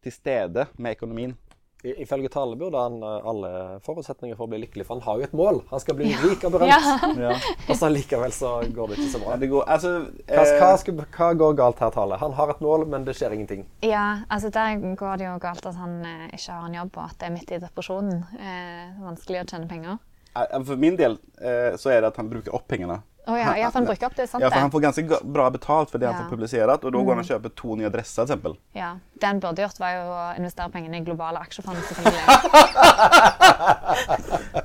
til 0.02 0.16
stede 0.16 0.66
med 0.82 0.98
økonomien. 0.98 1.36
Ifølge 1.82 2.30
tale 2.30 2.56
burde 2.60 2.78
han 2.78 3.00
eh, 3.02 3.30
alle 3.32 3.52
forutsetninger 3.86 4.38
for 4.38 4.46
å 4.46 4.52
bli 4.52 4.60
lykkelig, 4.62 4.86
for 4.86 5.00
han 5.00 5.06
har 5.08 5.22
jo 5.22 5.28
et 5.30 5.34
mål. 5.38 5.62
Han 5.72 5.82
skal 5.82 5.98
bli 5.98 6.12
rik 6.24 6.46
og 6.46 6.54
berømt. 6.58 6.70
Ja. 7.22 7.34
og 7.70 7.76
så 7.78 7.90
likevel 7.92 8.32
så 8.34 8.52
går 8.74 8.92
det 8.92 9.00
ikke 9.00 9.12
så 9.14 9.22
bra. 9.22 9.36
Går, 9.42 9.66
altså, 9.76 9.92
hva, 10.30 10.46
hva, 10.46 10.70
eh, 10.70 10.78
skal, 10.82 11.02
hva, 11.02 11.32
går 11.42 11.58
galt 11.58 11.82
her, 11.84 11.94
Tale? 11.94 12.20
Han 12.22 12.36
har 12.38 12.54
et 12.54 12.62
mål, 12.64 12.86
men 12.92 13.06
det 13.08 13.18
skjer 13.18 13.36
ingenting. 13.36 13.66
Ja, 13.86 14.22
altså 14.30 14.52
der 14.54 14.78
går 14.98 15.22
det 15.22 15.28
jo 15.28 15.36
galt 15.42 15.66
at 15.70 15.78
han 15.82 16.00
eh, 16.06 16.30
ikke 16.38 16.60
har 16.60 16.70
en 16.70 16.80
jobb, 16.80 16.94
og 16.96 17.04
at 17.08 17.18
det 17.20 17.30
er 17.30 17.36
midt 17.36 17.54
i 17.58 17.62
depresjonen. 17.66 18.24
Eh, 18.38 18.88
vanskelig 19.02 19.44
å 19.44 19.50
tjene 19.50 19.70
penger. 19.72 20.00
For 20.32 20.80
min 20.80 20.96
del 21.00 21.18
eh, 21.42 21.74
så 21.80 21.92
er 21.92 22.04
det 22.04 22.14
at 22.14 22.22
han 22.22 22.30
bruker 22.32 22.56
opp 22.56 22.70
pengene. 22.72 23.02
Oh, 23.28 23.38
ja. 23.38 23.58
ja, 23.58 23.68
for 23.70 23.78
han 23.80 23.86
bruker 23.86 24.08
opp 24.08 24.16
det, 24.18 24.26
sant 24.28 24.42
Ja, 24.42 24.50
for 24.50 24.60
han 24.64 24.72
får 24.74 24.82
ganske 24.82 25.18
bra 25.22 25.44
betalt 25.54 25.92
for 25.94 26.02
det 26.02 26.08
ja. 26.08 26.12
han 26.16 26.24
får 26.24 26.32
publisert, 26.34 26.72
og 26.74 26.90
da 26.90 26.98
går 26.98 27.12
han 27.14 27.20
og 27.22 27.26
mm. 27.26 27.30
kjøper 27.30 27.50
to 27.60 27.76
nye 27.78 27.90
adresser, 27.92 28.24
f.eks. 28.26 28.58
Ja. 28.74 28.96
Det 29.14 29.28
han 29.30 29.42
burde 29.44 29.62
gjort, 29.62 29.78
var 29.84 29.92
jo 29.94 30.06
å 30.16 30.24
investere 30.40 30.74
pengene 30.74 30.98
i 30.98 31.06
globale 31.06 31.38
aksjefond. 31.46 31.78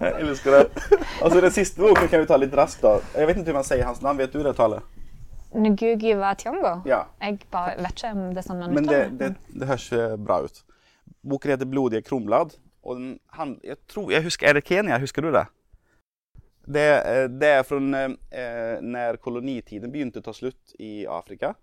jeg 0.01 0.13
elsker 0.25 0.57
det. 0.57 0.63
Altså, 1.21 1.41
Den 1.45 1.53
siste 1.53 1.85
boken 1.85 2.09
kan 2.09 2.25
vi 2.25 2.31
ta 2.31 2.37
litt 2.41 2.57
raskt, 2.57 2.81
da. 2.87 2.97
Jeg 3.13 3.29
vet 3.29 3.37
ikke 3.37 3.51
hvordan 3.51 3.61
man 3.61 3.69
sier 3.69 3.85
hans 3.85 4.01
navn. 4.05 4.23
Vet 4.25 4.33
du 4.33 4.41
det 4.47 4.55
tallet? 4.57 4.81
Ngugi 5.57 6.15
wa 6.17 6.33
Tiongo? 6.41 6.79
Ja. 6.89 7.03
Jeg 7.21 7.45
bare 7.53 7.77
vet 7.77 7.93
ikke 7.93 8.15
om 8.17 8.23
det 8.33 8.41
er 8.41 8.49
sånn 8.49 8.63
man 8.65 8.73
Men 8.77 8.89
det, 8.89 9.03
det, 9.21 9.35
det 9.53 9.69
høres 9.69 10.17
bra 10.17 10.41
ut. 10.49 10.65
Boken 11.27 11.53
heter 11.53 11.69
'Blodige 11.69 12.03
krumblad'. 12.09 12.57
Og 12.87 12.97
den, 12.97 13.19
han, 13.35 13.57
jeg, 13.65 13.77
tror, 13.91 14.11
jeg 14.15 14.23
husker, 14.23 14.49
Er 14.49 14.53
det 14.59 14.65
Kenya? 14.65 14.99
Husker 15.03 15.23
du 15.23 15.33
det? 15.35 15.45
Det, 16.67 16.87
eh, 17.07 17.27
det 17.31 17.51
er 17.61 17.67
fra 17.67 17.79
eh, 17.79 18.79
når 18.83 19.21
kolonitiden 19.23 19.93
begynte 19.93 20.23
å 20.23 20.27
ta 20.27 20.35
slutt 20.35 20.75
i 20.83 21.07
Afrika. 21.07 21.55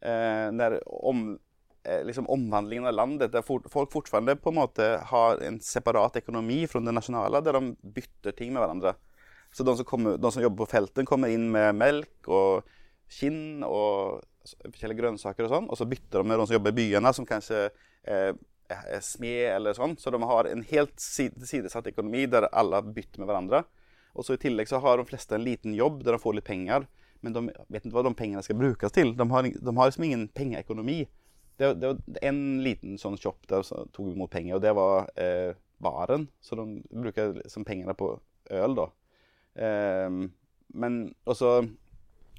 Eh, 0.00 0.48
når 0.52 0.78
om, 0.86 1.38
eh, 1.84 2.04
liksom 2.08 2.28
omvandlingen 2.32 2.88
av 2.88 2.94
landet, 2.94 3.32
der 3.32 3.44
folk 3.44 3.68
fortsatt 3.92 4.40
på 4.40 4.52
en 4.52 4.60
måte 4.60 4.88
har 5.12 5.42
en 5.44 5.60
separat 5.60 6.16
økonomi 6.22 6.64
fra 6.66 6.80
det 6.80 6.94
nasjonale, 6.94 7.42
der 7.44 7.60
de 7.60 7.76
bytter 7.82 8.32
ting 8.32 8.52
med 8.52 8.64
hverandre. 8.64 8.96
Så 9.52 9.64
de 9.64 9.76
som, 9.76 9.84
kommer, 9.84 10.16
de 10.16 10.32
som 10.32 10.42
jobber 10.42 10.64
på 10.64 10.72
felten, 10.72 11.06
kommer 11.08 11.32
inn 11.32 11.50
med 11.52 11.76
melk 11.76 12.28
og 12.28 12.66
skinn 13.08 13.62
og 13.64 14.24
forskjellige 14.46 15.00
grønnsaker 15.00 15.46
og 15.46 15.52
sånn, 15.52 15.70
og 15.70 15.78
så 15.78 15.86
bytter 15.88 16.22
de 16.22 16.28
med 16.28 16.38
de 16.38 16.46
som 16.46 16.56
jobber 16.56 16.74
i 16.74 16.78
byene, 16.80 17.12
som 17.14 17.26
kanskje 17.28 17.68
eh, 18.06 18.32
er 18.68 19.02
smed 19.04 19.46
eller 19.54 19.76
sånn. 19.76 19.96
Så 19.98 20.12
de 20.12 20.20
har 20.22 20.48
en 20.50 20.64
helt 20.70 20.94
sidesatt 21.00 21.88
økonomi 21.92 22.26
der 22.30 22.48
alle 22.52 22.82
bytter 22.84 23.22
med 23.22 23.30
hverandre. 23.30 23.62
Og 24.16 24.24
så 24.24 24.36
I 24.36 24.40
tillegg 24.40 24.70
så 24.70 24.80
har 24.80 24.98
de 24.98 25.06
fleste 25.08 25.36
en 25.36 25.44
liten 25.44 25.74
jobb 25.76 26.02
der 26.04 26.16
de 26.16 26.22
får 26.22 26.38
litt 26.38 26.48
penger, 26.48 26.86
men 27.24 27.36
de 27.36 27.44
vet 27.68 27.84
ikke 27.84 27.94
hva 27.96 28.04
de 28.06 28.16
pengene 28.16 28.42
skal 28.44 28.58
brukes 28.58 28.94
til. 28.96 29.12
De 29.16 29.26
har, 29.30 29.48
de 29.48 29.76
har 29.78 29.90
liksom 29.90 30.06
ingen 30.08 30.26
pengeøkonomi. 30.36 31.02
Det, 31.56 31.72
det 31.80 31.90
var 31.90 32.20
en 32.28 32.40
liten 32.64 32.98
sånn 33.00 33.16
shop 33.20 33.48
der 33.50 33.64
som 33.64 33.88
tok 33.96 34.12
imot 34.12 34.32
penger, 34.32 34.58
og 34.58 34.64
det 34.64 34.74
var 34.76 35.10
eh, 35.20 35.56
baren. 35.82 36.28
Så 36.40 36.58
de 36.58 36.66
bruker 36.88 37.36
liksom 37.42 37.64
pengene 37.68 37.96
på 37.96 38.14
øl, 38.56 38.76
da. 38.76 38.88
Eh, 39.66 40.22
men 40.76 41.02
også 41.28 41.58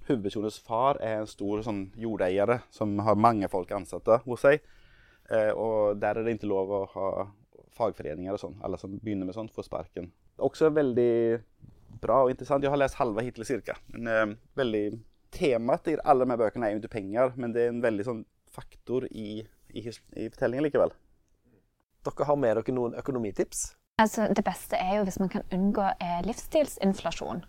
Hovedpersonens 0.08 0.62
far 0.64 1.02
er 1.04 1.20
en 1.20 1.28
stor 1.28 1.60
sånn 1.66 1.90
jordeier 2.00 2.62
som 2.72 2.94
har 3.04 3.20
mange 3.20 3.50
folk 3.52 3.74
ansatte 3.76 4.22
hos 4.24 4.46
seg. 4.46 4.62
Eh, 5.28 5.52
og 5.52 6.00
der 6.00 6.16
er 6.16 6.24
det 6.24 6.38
ikke 6.38 6.48
lov 6.48 6.72
å 6.72 6.86
ha 6.94 7.10
fagforeninger 7.76 8.38
og 8.38 8.40
sånn. 8.40 8.56
Alle 8.64 8.80
som 8.80 8.96
begynner 9.02 9.28
med 9.28 9.36
sånt, 9.36 9.52
får 9.52 9.68
sparken. 9.68 10.08
Også 10.38 10.70
veldig 10.74 11.40
bra 12.02 12.24
og 12.24 12.32
interessant. 12.32 12.64
Jeg 12.64 12.74
har 12.74 12.82
lest 12.82 13.00
halve 13.00 13.24
hittil 13.26 13.46
cirka. 13.48 13.78
En, 13.96 14.08
eh, 14.08 14.36
veldig 14.56 15.00
Temaet 15.32 15.90
i 15.92 15.98
alle 16.08 16.26
de 16.26 16.38
bøkene 16.40 16.68
er 16.68 16.72
jo 16.72 16.80
ikke 16.82 16.96
penger, 16.96 17.34
men 17.36 17.54
det 17.54 17.66
er 17.66 17.74
en 17.74 17.84
veldig 17.84 18.06
sånn 18.08 18.22
faktor 18.54 19.06
i, 19.12 19.44
i, 19.74 19.82
i 19.84 20.30
fortellingen 20.32 20.64
likevel. 20.64 20.94
Dere 22.08 22.28
har 22.30 22.40
med 22.40 22.56
dere 22.56 22.76
noen 22.76 22.96
økonomitips? 22.96 23.66
Altså, 24.00 24.28
det 24.32 24.46
beste 24.46 24.78
er 24.78 25.00
jo 25.00 25.04
hvis 25.08 25.20
man 25.20 25.30
kan 25.34 25.44
unngå 25.52 25.84
eh, 26.00 26.22
livsstilsinflasjon. 26.26 27.44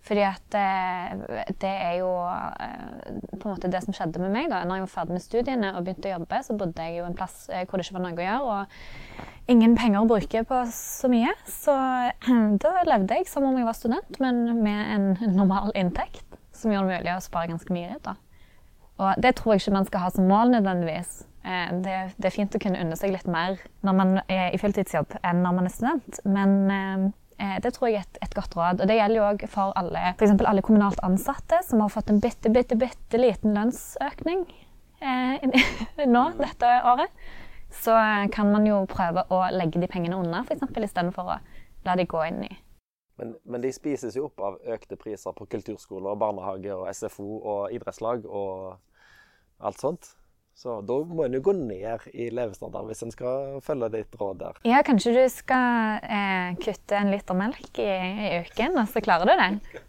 Fordi 0.00 0.22
at 0.24 0.54
eh, 0.56 1.50
det 1.60 1.70
er 1.70 1.98
jo 2.00 2.08
eh, 2.24 3.18
på 3.34 3.48
en 3.48 3.52
måte 3.52 3.68
det 3.70 3.82
som 3.84 3.94
skjedde 3.94 4.22
med 4.22 4.32
meg. 4.32 4.48
da. 4.52 4.62
Når 4.64 4.80
jeg 4.80 4.86
var 4.86 4.92
ferdig 4.94 5.16
med 5.16 5.24
studiene 5.24 5.72
og 5.74 5.84
begynte 5.84 6.08
å 6.08 6.14
jobbe, 6.14 6.40
så 6.46 6.56
bodde 6.56 6.86
jeg 6.86 7.00
jo 7.00 7.08
en 7.08 7.18
plass 7.18 7.36
eh, 7.52 7.66
hvor 7.68 7.78
det 7.78 7.86
ikke 7.86 7.98
var 7.98 8.04
noe 8.06 8.16
å 8.16 8.24
gjøre. 8.24 8.56
Og 8.56 9.52
ingen 9.52 9.76
penger 9.76 10.00
å 10.00 10.08
bruke 10.08 10.42
på 10.48 10.62
så 10.72 11.12
mye. 11.12 11.34
Så 11.52 11.76
da 12.64 12.74
levde 12.88 13.20
jeg 13.20 13.28
som 13.28 13.48
om 13.48 13.60
jeg 13.60 13.68
var 13.68 13.76
student, 13.76 14.20
men 14.24 14.42
med 14.64 14.96
en 14.96 15.08
normal 15.42 15.74
inntekt. 15.76 16.24
Som 16.56 16.72
gjør 16.72 16.88
det 16.88 17.00
mulig 17.00 17.14
å 17.16 17.24
spare 17.24 17.52
ganske 17.52 17.76
mye. 17.76 18.00
da. 18.04 18.16
Og 19.00 19.20
det 19.20 19.36
tror 19.36 19.54
jeg 19.54 19.64
ikke 19.64 19.78
man 19.78 19.88
skal 19.88 20.04
ha 20.04 20.10
som 20.12 20.26
mål 20.28 20.56
nødvendigvis. 20.56 21.22
Det, 21.40 21.94
det 22.20 22.26
er 22.28 22.34
fint 22.34 22.52
å 22.52 22.60
kunne 22.60 22.82
unne 22.82 22.96
seg 23.00 23.14
litt 23.14 23.24
mer 23.24 23.54
når 23.80 23.94
man 23.96 24.10
er 24.26 24.50
i 24.52 24.58
fulltidsjobb 24.60 25.14
enn 25.24 25.40
når 25.40 25.54
man 25.56 25.68
er 25.70 25.72
student. 25.72 26.18
Men 26.28 27.14
det 27.62 27.74
tror 27.76 27.88
jeg 27.88 28.00
er 28.00 28.06
et, 28.06 28.18
et, 28.26 28.34
godt 28.36 28.56
råd. 28.56 28.82
Og 28.82 28.88
det 28.90 28.96
gjelder 28.98 29.20
jo 29.20 29.26
òg 29.28 29.44
for 29.50 29.76
alle, 29.80 30.14
for 30.20 30.48
alle 30.50 30.64
kommunalt 30.66 31.00
ansatte 31.06 31.62
som 31.66 31.82
har 31.84 31.92
fått 31.92 32.12
en 32.12 32.20
bitte, 32.20 32.52
bitte, 32.52 32.76
bitte 32.80 33.20
liten 33.20 33.56
lønnsøkning 33.56 34.46
eh, 35.00 35.46
nå 36.14 36.24
dette 36.40 36.72
året. 36.92 37.28
Så 37.70 37.94
kan 38.34 38.50
man 38.50 38.66
jo 38.66 38.82
prøve 38.90 39.24
å 39.30 39.44
legge 39.54 39.80
de 39.80 39.88
pengene 39.90 40.18
unna, 40.18 40.42
f.eks. 40.42 40.66
istedenfor 40.68 41.36
å 41.36 41.38
la 41.86 41.94
de 41.96 42.08
gå 42.10 42.24
inn 42.26 42.42
i 42.48 42.56
men, 43.20 43.34
men, 43.44 43.60
de 43.60 43.68
spises 43.72 44.16
jo 44.16 44.30
opp 44.30 44.40
av 44.40 44.54
økte 44.74 44.96
priser 44.96 45.34
på 45.36 45.44
kulturskoler, 45.52 46.16
barnehager, 46.16 46.78
og 46.80 46.88
SFO 46.96 47.26
og 47.38 47.74
idrettslag 47.76 48.24
og 48.24 48.78
alt 49.60 49.82
sånt. 49.82 50.14
Så 50.60 50.74
da 50.84 50.96
må 51.08 51.24
en 51.24 51.32
jo 51.38 51.40
gå 51.40 51.54
ned 51.56 52.02
i 52.12 52.26
levestandard 52.36 52.90
hvis 52.90 53.00
en 53.06 53.12
skal 53.14 53.60
følge 53.64 53.88
ditt 53.94 54.16
råd 54.20 54.42
der. 54.42 54.58
Ja, 54.68 54.82
kanskje 54.84 55.14
du 55.16 55.22
skal 55.32 56.02
eh, 56.04 56.50
kutte 56.60 56.98
en 56.98 57.08
liter 57.14 57.38
melk 57.38 57.80
i, 57.80 57.86
i 57.88 58.32
uken, 58.44 58.76
og 58.76 58.90
så 58.92 59.00
klarer 59.00 59.30
du 59.30 59.40
det? 59.40 59.80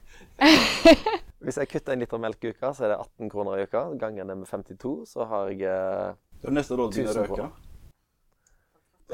Hvis 1.43 1.57
jeg 1.57 1.67
kutter 1.73 1.93
en 1.93 2.03
liter 2.05 2.21
melk 2.21 2.45
i 2.45 2.53
uka, 2.53 2.69
så 2.77 2.85
er 2.85 2.93
det 2.93 3.01
18 3.01 3.31
kroner 3.33 3.59
i 3.59 3.65
uka. 3.67 3.81
Ganger 3.99 4.29
det 4.29 4.37
med 4.39 4.47
52, 4.47 4.93
så 5.11 5.27
har 5.27 5.51
jeg 5.51 5.67
eh, 5.67 6.15
Det 6.39 6.49
er 6.53 6.55
neste 6.55 6.79
råd 6.79 6.95
din 6.95 7.09
å 7.09 7.17
1000 7.17 7.27
kroner. 7.33 7.51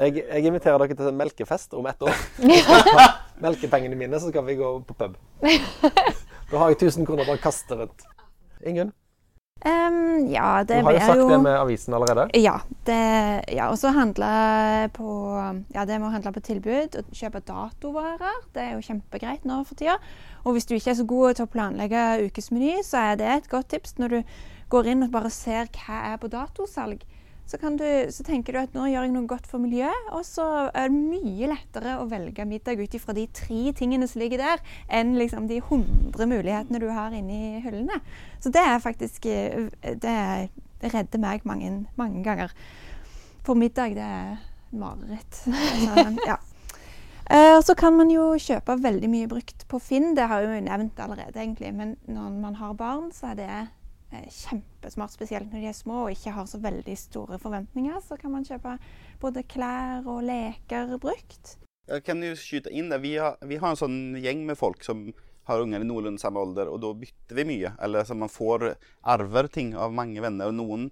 jeg, 0.04 0.22
jeg 0.28 0.52
inviterer 0.52 0.84
dere 0.84 1.00
til 1.02 1.10
en 1.10 1.20
melkefest 1.24 1.74
om 1.80 1.90
ett 1.90 2.06
år. 2.06 2.22
Melkepengene 3.48 3.98
mine, 3.98 4.22
så 4.22 4.30
skal 4.30 4.46
vi 4.46 4.60
gå 4.62 4.76
på 4.86 5.00
pub. 5.02 5.18
Da 6.52 6.62
har 6.62 6.70
jeg 6.72 6.84
1000 6.86 7.10
kroner 7.10 7.26
bare 7.28 7.42
å 7.42 7.44
kaste 7.44 7.76
rundt. 7.76 8.06
Ingunn, 8.64 8.94
Em, 9.66 10.28
ja, 10.30 10.64
du 10.64 10.74
har 10.76 10.94
jo 10.94 11.00
sagt 11.02 11.20
jo 11.20 11.30
det 11.32 11.40
med 11.42 11.56
avisen 11.58 11.96
allerede. 11.98 12.28
Ja. 12.38 12.60
Det, 12.86 12.98
ja 13.56 13.70
og 13.72 13.78
så 13.82 13.92
handle 13.96 14.30
på 14.96 15.08
Ja, 15.74 15.86
det 15.86 15.98
med 15.98 16.10
å 16.10 16.14
handle 16.14 16.34
på 16.36 16.44
tilbud 16.46 17.00
og 17.00 17.10
kjøpe 17.18 17.42
datovarer. 17.48 18.44
Det 18.54 18.64
er 18.64 18.76
jo 18.76 18.86
kjempegreit 18.86 19.48
nå 19.50 19.64
for 19.68 19.80
tida. 19.80 19.98
Og 20.46 20.56
hvis 20.56 20.70
du 20.70 20.76
ikke 20.78 20.94
er 20.94 21.00
så 21.02 21.08
god 21.10 21.40
til 21.40 21.48
å 21.48 21.52
planlegge 21.52 22.06
ukesmeny, 22.28 22.78
så 22.86 23.12
er 23.12 23.20
det 23.20 23.32
et 23.34 23.50
godt 23.52 23.72
tips. 23.74 23.98
Når 23.98 24.14
du 24.14 24.38
går 24.72 24.94
inn 24.94 25.08
og 25.08 25.14
bare 25.16 25.32
ser 25.34 25.72
hva 25.74 26.04
er 26.14 26.22
på 26.22 26.30
datosalg, 26.32 27.02
så, 27.48 27.58
kan 27.62 27.78
du, 27.80 27.86
så 28.12 28.24
tenker 28.28 28.54
du 28.54 28.60
at 28.62 28.74
nå 28.76 28.86
gjør 28.92 29.06
jeg 29.08 29.14
noe 29.16 29.28
godt 29.30 29.48
for 29.48 29.64
miljøet, 29.64 30.10
og 30.12 30.26
så 30.28 30.46
er 30.76 30.90
det 30.92 30.98
mye 31.00 31.48
lettere 31.54 31.94
å 32.02 32.08
velge 32.12 32.46
middag 32.48 32.82
ut 32.84 32.98
ifra 33.00 33.16
de 33.18 33.24
tre 33.34 33.72
tingene 33.78 34.08
som 34.12 34.20
ligger 34.22 34.44
der, 34.44 34.64
enn 34.92 35.16
liksom 35.20 35.48
de 35.48 35.62
hundre 35.70 36.28
mulighetene 36.28 36.82
du 36.84 36.90
har 36.92 37.16
inni 37.16 37.62
hyllene. 37.64 38.02
Så 38.44 38.52
det 38.54 38.62
er 38.68 38.84
faktisk 38.84 39.26
eh, 39.32 39.70
Det, 39.82 40.12
er- 40.12 40.50
det 40.84 40.92
redder 40.94 41.24
meg 41.24 41.42
mange, 41.50 41.72
mange 41.98 42.22
ganger. 42.28 42.52
For 43.48 43.56
middag, 43.58 43.96
det 43.98 44.04
er 44.04 44.38
mareritt. 44.76 45.42
Altså, 45.48 46.28
ja. 46.28 46.36
Eh, 47.28 47.58
så 47.66 47.74
kan 47.76 47.96
man 47.98 48.12
jo 48.12 48.30
kjøpe 48.40 48.76
veldig 48.84 49.08
mye 49.12 49.28
brukt 49.28 49.66
på 49.68 49.80
Finn. 49.84 50.14
Det 50.16 50.28
har 50.30 50.44
jeg 50.46 50.60
jo 50.62 50.66
nevnt 50.68 51.00
allerede, 51.04 51.34
egentlig. 51.42 51.74
Men 51.76 51.96
når 52.08 52.38
man 52.44 52.56
har 52.62 52.76
barn, 52.80 53.10
så 53.12 53.32
er 53.34 53.40
det 53.42 53.50
kjempesmart. 54.12 55.14
Spesielt 55.14 55.52
når 55.52 55.64
de 55.64 55.70
er 55.72 55.78
små 55.78 56.04
og 56.06 56.16
ikke 56.16 56.34
har 56.36 56.50
så 56.50 56.60
veldig 56.64 56.98
store 57.00 57.40
forventninger. 57.42 58.00
Så 58.04 58.18
kan 58.20 58.34
man 58.34 58.46
kjøpe 58.48 58.78
både 59.22 59.46
klær 59.50 60.08
og 60.08 60.24
leker 60.28 60.98
brukt. 61.02 61.58
Jeg 61.88 62.04
kan 62.04 62.24
jo 62.24 62.36
skyte 62.36 62.72
inn 62.76 62.92
det. 62.92 63.00
Vi 63.04 63.16
har, 63.16 63.38
vi 63.48 63.60
har 63.62 63.74
en 63.74 63.80
sånn 63.80 64.00
gjeng 64.20 64.44
med 64.48 64.60
folk 64.60 64.84
som 64.84 65.08
har 65.48 65.64
unger 65.64 65.84
i 65.84 65.88
noenlunde 65.88 66.20
samme 66.20 66.42
alder, 66.44 66.68
og 66.68 66.82
da 66.84 66.92
bytter 67.00 67.38
vi 67.40 67.46
mye. 67.48 67.74
Eller 67.84 68.08
så 68.08 68.18
man 68.20 68.32
får 68.32 68.74
arver 69.08 69.48
ting 69.52 69.72
av 69.80 69.96
mange 69.96 70.20
venner, 70.24 70.52
og 70.52 70.58
noen 70.58 70.90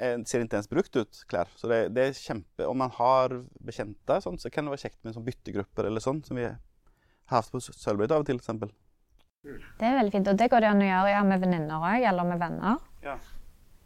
eh, 0.00 0.16
ser 0.24 0.46
ikke 0.46 0.62
ens 0.62 0.70
brukt 0.70 0.96
ut 0.96 1.20
klær. 1.28 1.50
Så 1.60 1.68
det, 1.68 1.82
det 1.96 2.06
er 2.06 2.16
kjempe 2.16 2.68
Om 2.68 2.80
man 2.80 2.94
har 2.96 3.36
bekjente, 3.60 4.20
sånn, 4.24 4.40
så 4.40 4.52
kan 4.52 4.64
det 4.64 4.76
være 4.76 4.86
kjekt 4.86 5.02
med 5.04 5.16
sånn 5.16 5.26
byttegrupper 5.28 5.90
eller 5.90 6.04
sånn, 6.04 6.22
som 6.24 6.40
vi 6.40 6.48
har 6.48 6.56
hatt 7.30 7.52
på 7.52 7.60
Sølvbritt 7.60 8.16
av 8.16 8.24
og 8.24 8.30
til, 8.30 8.40
f.eks. 8.40 8.72
Det 9.42 9.88
er 9.88 9.96
veldig 9.96 10.12
fint, 10.12 10.28
og 10.28 10.36
det 10.36 10.50
går 10.52 10.60
det 10.60 10.68
an 10.68 10.82
å 10.84 10.88
gjøre 10.88 11.12
ja, 11.14 11.20
med 11.24 11.40
venninner 11.40 11.84
òg, 11.90 12.02
eller 12.10 12.26
med 12.28 12.40
venner. 12.42 12.80
Ja. 13.04 13.14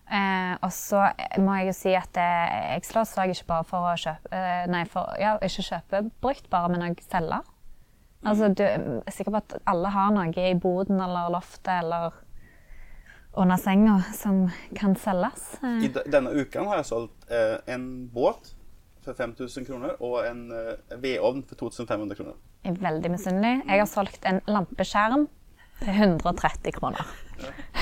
Eh, 0.05 0.55
og 0.59 0.73
så 0.75 1.07
må 1.41 1.55
jeg 1.61 1.71
jo 1.71 1.75
si 1.79 1.93
at 1.97 2.19
eh, 2.21 2.57
jeg 2.75 2.85
slår 2.91 3.07
slag 3.09 3.31
ikke 3.33 3.47
bare 3.49 3.67
for 3.69 3.87
å 3.89 3.95
kjøpe 3.97 4.37
eh, 4.37 4.67
Nei, 4.69 4.83
for 4.91 5.15
ja, 5.17 5.37
ikke 5.41 5.65
kjøpe 5.65 6.03
brukt, 6.21 6.49
bare, 6.53 6.73
men 6.75 6.85
òg 6.91 7.01
selge. 7.07 7.39
Altså, 8.25 8.49
du 8.57 8.63
er 8.65 9.13
sikker 9.13 9.35
på 9.35 9.41
at 9.43 9.55
alle 9.69 9.93
har 9.93 10.13
noe 10.17 10.33
i 10.33 10.57
boden 10.57 11.01
eller 11.05 11.31
loftet 11.33 11.71
eller 11.77 12.19
under 13.37 13.61
senga 13.61 13.99
som 14.17 14.45
kan 14.77 14.97
selges. 14.99 15.47
Eh, 15.63 15.87
I 15.87 15.93
denne 15.95 16.35
uken 16.35 16.69
har 16.71 16.83
jeg 16.83 16.91
solgt 16.91 17.31
eh, 17.31 17.57
en 17.75 17.87
båt 18.13 18.53
for 19.05 19.15
5000 19.15 19.69
kroner 19.69 19.97
og 20.03 20.19
en 20.27 20.45
eh, 20.57 20.99
vedovn 20.99 21.45
for 21.47 21.63
2500 21.63 22.19
kroner. 22.19 22.37
jeg 22.65 22.75
er 22.75 22.85
veldig 22.85 23.11
misunnelig. 23.13 23.57
Jeg 23.69 23.83
har 23.85 23.91
solgt 23.91 24.29
en 24.29 24.41
lampeskjerm 24.49 25.29
til 25.85 25.95
130 25.95 26.73
kroner. 26.79 27.05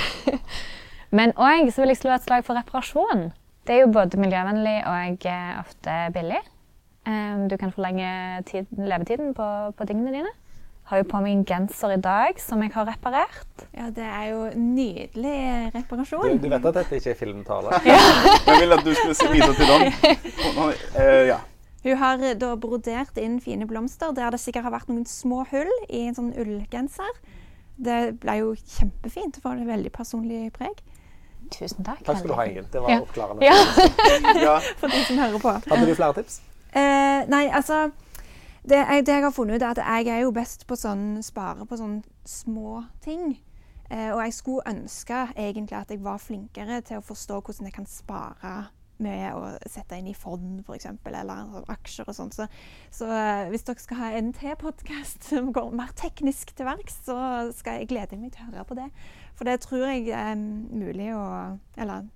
Men 1.16 1.32
òg 1.36 1.68
så 1.72 1.82
vil 1.84 1.92
jeg 1.92 2.00
slå 2.00 2.14
et 2.16 2.24
slag 2.26 2.44
for 2.46 2.56
reparasjon. 2.56 3.30
Det 3.68 3.76
er 3.76 3.82
jo 3.84 3.90
både 3.94 4.18
miljøvennlig 4.20 4.78
og 4.90 5.26
eh, 5.28 5.50
ofte 5.60 5.96
billig. 6.14 6.40
Eh, 7.06 7.42
Du 7.50 7.56
kan 7.60 7.72
forlenge 7.74 8.08
tiden, 8.48 8.86
levetiden 8.88 9.34
på, 9.36 9.48
på 9.76 9.86
tingene 9.86 10.14
dine. 10.14 10.32
Har 10.90 10.98
jo 10.98 11.06
på 11.08 11.20
meg 11.22 11.30
en 11.36 11.44
genser 11.46 11.92
i 11.94 12.00
dag 12.02 12.40
som 12.42 12.60
jeg 12.64 12.72
har 12.74 12.88
reparert. 12.88 13.62
Ja, 13.76 13.86
det 13.94 14.02
er 14.02 14.24
jo 14.32 14.40
nydelig 14.58 15.70
reparasjon. 15.76 16.40
du 16.42 16.48
vet 16.50 16.66
at 16.72 16.74
dette 16.80 16.98
ikke 16.98 17.12
er 17.14 17.20
filmtale? 17.20 17.78
Jeg 18.48 18.56
ville 18.64 18.76
at 18.80 18.84
du 18.84 18.90
skulle 18.98 19.14
se- 19.14 19.30
vise 19.30 19.52
til 19.60 19.70
dem. 19.70 19.86
Uh, 20.52 20.72
Eh, 20.98 21.28
ja. 21.30 21.38
Hun 21.84 21.96
har 21.98 22.20
eh, 22.22 22.34
da 22.38 22.50
brodert 22.60 23.16
inn 23.22 23.38
fine 23.40 23.66
blomster 23.70 24.10
der 24.14 24.34
det 24.34 24.40
sikkert 24.42 24.66
har 24.66 24.74
vært 24.74 24.90
noen 24.90 25.06
små 25.08 25.44
hull 25.52 25.70
i 25.88 26.02
en 26.08 26.14
sånn 26.18 26.32
ullgenser. 26.38 27.08
Det 27.76 28.20
ble 28.20 28.32
jo 28.38 28.54
kjempefint. 28.54 29.34
Det 29.34 29.44
var 29.44 29.56
et 29.56 29.66
veldig 29.66 29.92
personlig 29.92 30.52
preg 30.52 30.82
Tusen 31.52 31.84
takk. 31.84 32.00
Takk 32.06 32.18
skal 32.18 32.30
du 32.30 32.34
ha, 32.38 32.44
Ingunn. 32.48 32.66
Det 32.72 32.80
var 32.80 32.90
Ja. 32.90 33.00
oppklarende. 33.02 33.44
Ja. 33.44 33.56
ja. 34.46 34.54
for 34.80 34.88
de 34.88 35.04
som 35.04 35.18
hører 35.18 35.38
på. 35.38 35.52
Hadde 35.68 35.86
du 35.90 35.94
flere 35.94 36.14
tips? 36.14 36.40
Eh, 36.72 37.26
nei, 37.28 37.48
altså 37.52 37.90
det 38.64 38.78
jeg, 38.78 39.06
det 39.06 39.12
jeg 39.12 39.22
har 39.22 39.30
funnet 39.34 39.56
ut, 39.58 39.62
er 39.62 39.70
at 39.74 39.82
jeg 40.06 40.14
er 40.14 40.20
jo 40.22 40.30
best 40.32 40.66
på 40.66 40.76
sånn 40.78 41.18
spare 41.22 41.66
på 41.66 41.76
sånne 41.76 42.02
små 42.24 42.84
ting. 43.04 43.34
Eh, 43.90 44.12
og 44.14 44.22
jeg 44.22 44.32
skulle 44.32 44.62
ønske 44.70 45.26
egentlig 45.36 45.76
at 45.76 45.90
jeg 45.90 46.00
var 46.04 46.22
flinkere 46.22 46.80
til 46.80 47.02
å 47.02 47.04
forstå 47.04 47.40
hvordan 47.42 47.68
jeg 47.68 47.74
kan 47.74 47.86
spare 47.90 48.54
med 49.02 49.26
å 49.34 49.50
sette 49.70 49.98
inn 49.98 50.08
i 50.10 50.16
fond, 50.16 50.62
f.eks., 50.62 50.88
eller 51.08 51.44
sånn 51.52 51.68
aksjer 51.74 52.08
og 52.08 52.16
sånt. 52.16 52.38
Så, 52.38 52.46
så 52.94 53.10
eh, 53.12 53.50
hvis 53.52 53.66
dere 53.68 53.84
skal 53.84 54.00
ha 54.00 54.10
en 54.18 54.32
til 54.36 54.56
podkast 54.60 55.26
som 55.30 55.52
går 55.54 55.74
mer 55.76 55.92
teknisk 55.98 56.54
til 56.56 56.68
verks, 56.70 57.02
så 57.08 57.18
skal 57.56 57.80
jeg 57.80 57.92
glede 57.92 58.20
meg 58.20 58.34
til 58.34 58.46
å 58.46 58.50
høre 58.52 58.66
på 58.70 58.78
det. 58.78 58.88
For 59.38 59.48
det 59.48 59.60
tror 59.64 59.86
jeg 59.88 60.10
er 60.14 60.34
mulig 60.38 61.12
å 61.16 61.22
Eller 61.80 62.08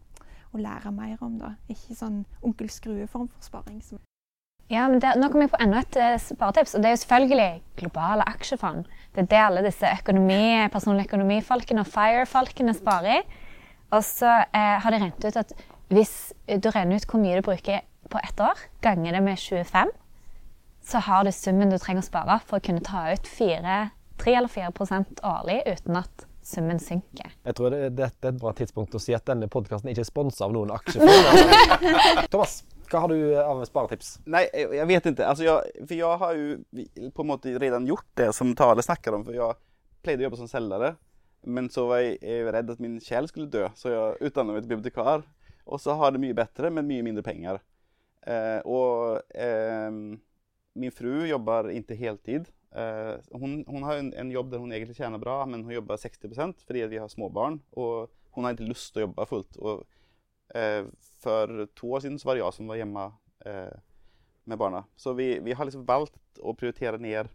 å 0.57 0.61
lære 0.61 0.93
mer 0.95 1.17
om, 1.25 1.39
da. 1.41 1.55
Ikke 1.73 1.97
sånn 1.97 2.23
onkel 2.45 2.71
Skrue-form 2.73 3.29
for 3.33 3.45
sparing. 3.45 3.81
Ja, 4.73 4.89
men 4.91 4.99
det, 5.03 5.13
Nå 5.21 5.29
kommer 5.31 5.47
jeg 5.47 5.53
på 5.53 5.63
enda 5.63 5.83
et 5.85 5.99
eh, 6.01 6.17
sparetips, 6.23 6.75
og 6.75 6.83
det 6.83 6.91
er 6.91 6.97
jo 6.97 7.03
selvfølgelig 7.05 7.51
globale 7.83 8.27
aksjefond. 8.27 8.89
Det 9.15 9.25
er 9.25 9.31
det 9.31 9.43
alle 9.45 9.65
disse 9.67 9.93
økonomi, 10.01 10.67
personlige 10.73 11.13
økonomifolkene 11.13 11.85
og 11.85 11.91
FIRE-folkene 11.93 12.75
sparer 12.77 13.21
i. 13.21 13.43
Og 13.95 14.03
så 14.03 14.33
eh, 14.43 14.77
har 14.83 14.91
de 14.91 14.99
regnet 14.99 15.29
ut 15.29 15.39
at 15.45 15.55
hvis 15.93 16.33
du 16.47 16.71
regner 16.75 16.99
ut 16.99 17.07
hvor 17.11 17.23
mye 17.23 17.39
du 17.39 17.47
bruker 17.47 17.85
på 18.11 18.21
ett 18.23 18.41
år, 18.43 18.59
ganger 18.83 19.17
det 19.17 19.23
med 19.23 19.39
25, 19.39 19.91
så 20.87 21.03
har 21.03 21.27
du 21.27 21.33
summen 21.35 21.71
du 21.71 21.79
trenger 21.83 22.05
å 22.05 22.07
spare 22.07 22.39
for 22.47 22.59
å 22.59 22.65
kunne 22.65 22.85
ta 22.87 23.09
ut 23.13 23.27
4, 23.27 23.77
3 24.23 24.39
eller 24.39 24.51
4% 24.51 25.23
årlig 25.27 25.61
uten 25.67 25.99
at 25.99 26.27
summen 26.47 26.79
synker. 26.79 27.33
Jeg 27.43 27.59
tror 27.59 27.75
det, 27.75 27.81
dette 27.99 28.29
er 28.29 28.35
et 28.35 28.39
bra 28.39 28.53
tidspunkt 28.55 28.95
å 28.95 29.03
si 29.03 29.15
at 29.17 29.27
denne 29.27 29.49
podkasten 29.51 29.91
ikke 29.91 30.05
er 30.05 30.09
sponsa 30.09 30.47
av 30.47 30.55
noen 30.55 30.71
aksjefond. 30.77 31.81
Thomas, 32.33 32.61
hva 32.87 33.03
har 33.03 33.11
du 33.11 33.19
av 33.41 33.65
sparetips? 33.67 34.13
Nei, 34.31 34.45
jeg, 34.55 34.87
vet 34.87 35.11
ikke. 35.11 35.27
Altså, 35.27 35.47
jeg, 35.49 35.87
for 35.89 35.97
jeg 35.99 36.21
har 36.23 36.39
jo 36.39 37.11
på 37.17 37.25
en 37.25 37.31
måte 37.33 37.57
redan 37.59 37.89
gjort 37.89 38.07
det 38.19 38.31
som 38.37 38.55
Tale 38.59 38.85
snakker 38.87 39.19
om. 39.19 39.27
For 39.27 39.35
jeg 39.35 39.59
pleide 40.07 40.23
å 40.23 40.29
jobbe 40.29 40.41
som 40.45 40.51
selger, 40.51 40.95
Men 41.47 41.71
så 41.71 41.87
var 41.87 42.01
jeg, 42.03 42.19
jeg 42.23 42.47
redd 42.55 42.71
at 42.71 42.81
min 42.83 43.01
sjel 43.01 43.29
skulle 43.29 43.51
dø, 43.51 43.67
så 43.75 43.91
jeg 43.91 44.31
utdannet 44.31 44.55
meg 44.55 44.63
til 44.63 44.71
bibliotekar. 44.77 45.27
Og 45.67 45.81
så 45.83 45.97
har 45.99 46.13
det 46.15 46.23
mye 46.23 46.37
bedre, 46.37 46.71
men 46.71 46.89
mye 46.89 47.05
mindre 47.07 47.25
penger. 47.27 47.59
Eh, 48.27 48.61
og 48.67 49.23
eh, 49.35 49.91
min 50.77 50.95
fru 50.95 51.27
jobber 51.27 51.71
ikke 51.75 51.99
heltid. 51.99 52.51
Eh, 52.77 53.15
hun, 53.35 53.63
hun 53.67 53.87
har 53.87 54.01
en, 54.01 54.13
en 54.15 54.31
jobb 54.31 54.53
der 54.53 54.63
hun 54.63 54.73
egentlig 54.73 54.99
tjener 54.99 55.23
bra, 55.23 55.41
men 55.49 55.65
hun 55.67 55.75
jobber 55.75 55.99
60 56.01 56.65
fordi 56.67 56.87
vi 56.91 57.01
har 57.03 57.11
små 57.13 57.31
barn. 57.33 57.61
Og 57.73 58.11
hun 58.37 58.45
har 58.45 58.55
ikke 58.55 58.71
lyst 58.71 58.93
til 58.93 59.03
å 59.03 59.07
jobbe 59.09 59.29
fullt. 59.31 59.59
Og 59.63 59.85
eh, 60.55 60.85
for 61.23 61.67
to 61.79 61.93
år 61.97 62.05
siden 62.05 62.21
var 62.25 62.37
det 62.37 62.45
jeg 62.45 62.59
som 62.59 62.71
var 62.71 62.81
hjemme 62.83 63.09
eh, 63.47 63.77
med 64.47 64.61
barna. 64.61 64.85
Så 64.97 65.17
vi, 65.19 65.39
vi 65.43 65.57
har 65.57 65.67
liksom 65.67 65.87
valgt 65.89 66.43
å 66.43 66.55
prioritere 66.55 67.01
ned 67.03 67.33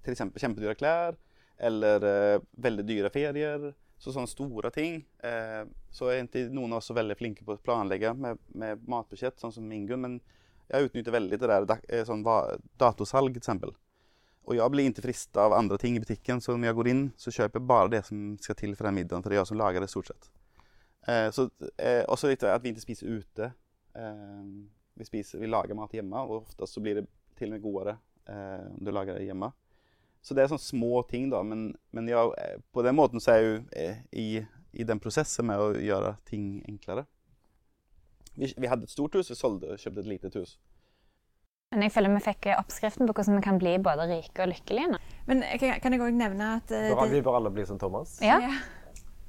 f.eks. 0.00 0.22
kjempedyre 0.40 0.76
klær 0.78 1.18
eller 1.60 2.06
eh, 2.08 2.42
veldig 2.62 2.86
dyre 2.88 3.10
ferier. 3.12 3.72
Så 4.00 4.14
sånne 4.14 4.30
store 4.30 4.70
ting. 4.72 5.02
Eh, 5.26 5.62
så 5.92 6.08
er 6.08 6.24
ikke 6.24 6.46
noen 6.48 6.72
av 6.72 6.80
oss 6.80 6.88
så 6.88 6.96
veldig 6.96 7.18
flinke 7.18 7.44
på 7.44 7.52
å 7.56 7.60
planlegge 7.60 8.14
med, 8.16 8.40
med 8.56 8.80
matbudsjett, 8.88 9.36
sånn 9.40 9.52
som 9.52 9.72
Ingunn. 9.76 10.00
Men 10.06 10.18
jeg 10.70 10.88
utnytter 10.88 11.14
veldig 11.14 11.38
det 11.42 11.50
der 11.50 11.84
eh, 11.88 12.04
sånn 12.08 12.24
datosalg, 12.80 13.36
f.eks. 13.36 13.76
Og 14.48 14.56
jeg 14.56 14.72
blir 14.72 14.88
ikke 14.88 15.04
frista 15.04 15.44
av 15.44 15.54
andre 15.54 15.76
ting 15.78 15.98
i 15.98 16.02
butikken, 16.02 16.40
så 16.40 16.56
når 16.56 16.70
jeg 16.70 16.78
går 16.78 16.90
inn, 16.90 17.02
så 17.20 17.32
kjøper 17.34 17.60
jeg 17.60 17.68
bare 17.70 17.92
det 17.92 18.00
som 18.08 18.22
skal 18.40 18.56
til 18.58 18.72
for 18.74 18.88
den 18.88 18.96
middagen, 18.96 19.22
for 19.22 19.30
det 19.30 19.36
er 19.36 19.42
jeg 19.42 19.50
som 19.52 19.60
lager 19.60 19.84
det, 19.84 19.90
stort 19.92 20.10
sett. 20.10 20.30
Eh, 21.06 21.28
så, 21.36 21.46
eh, 21.76 22.02
også 22.08 22.30
litt 22.30 22.46
at 22.48 22.64
vi 22.64 22.72
ikke 22.72 22.86
spiser 22.86 23.20
ute. 23.20 23.50
Eh, 23.94 24.46
vi, 24.96 25.06
spiser, 25.06 25.42
vi 25.42 25.50
lager 25.50 25.78
mat 25.78 25.92
hjemme, 25.94 26.24
og 26.24 26.46
oftest 26.46 26.76
så 26.76 26.82
blir 26.82 27.02
det 27.02 27.06
til 27.38 27.50
og 27.50 27.56
med 27.56 27.64
godere 27.64 27.96
eh, 28.32 28.66
om 28.72 28.80
du 28.84 28.92
lager 28.94 29.18
det 29.20 29.28
hjemme. 29.28 29.52
Så 30.20 30.36
det 30.36 30.42
er 30.42 30.50
sånne 30.52 30.62
små 30.62 31.02
ting, 31.08 31.30
da. 31.32 31.42
Men, 31.46 31.70
men 31.96 32.08
jeg, 32.10 32.32
eh, 32.42 32.58
på 32.74 32.84
den 32.84 32.96
måten 32.98 33.22
så 33.22 33.34
er 33.34 33.38
jeg 33.40 33.46
jo 33.46 33.60
eh, 33.82 34.02
i, 34.12 34.26
i 34.72 34.86
den 34.86 35.00
prosessen 35.00 35.48
med 35.48 35.62
å 35.62 35.70
gjøre 35.80 36.16
ting 36.28 36.58
enklere. 36.68 37.06
Vi, 38.36 38.50
vi 38.56 38.68
hadde 38.70 38.86
et 38.86 38.92
stort 38.92 39.16
hus, 39.16 39.30
vi 39.32 39.38
solgte, 39.38 39.72
og 39.72 39.80
kjøpte 39.80 40.04
et 40.04 40.10
litet 40.12 40.36
hus. 40.38 40.58
Men 41.70 41.86
jeg 41.86 41.94
føler 41.94 42.10
vi 42.16 42.20
fikk 42.24 42.50
oppskriften 42.56 43.06
på 43.06 43.14
hvordan 43.14 43.38
vi 43.38 43.46
kan 43.46 43.58
bli 43.60 43.76
både 43.78 44.08
rike 44.10 44.42
og 44.42 44.50
lykkelige 44.50 44.90
nå. 44.90 44.98
Men 45.28 45.44
kan 45.60 45.76
kan 45.78 45.94
jeg 45.94 46.02
òg 46.02 46.16
nevne 46.18 46.48
at 46.56 46.72
uh, 46.74 46.88
det, 46.90 47.10
vi 47.12 47.20
bør 47.22 47.38
alle 47.38 47.52
bli 47.54 47.66
som 47.68 47.78
Thomas. 47.78 48.16
Ja. 48.26 48.40
Ja. 48.42 48.56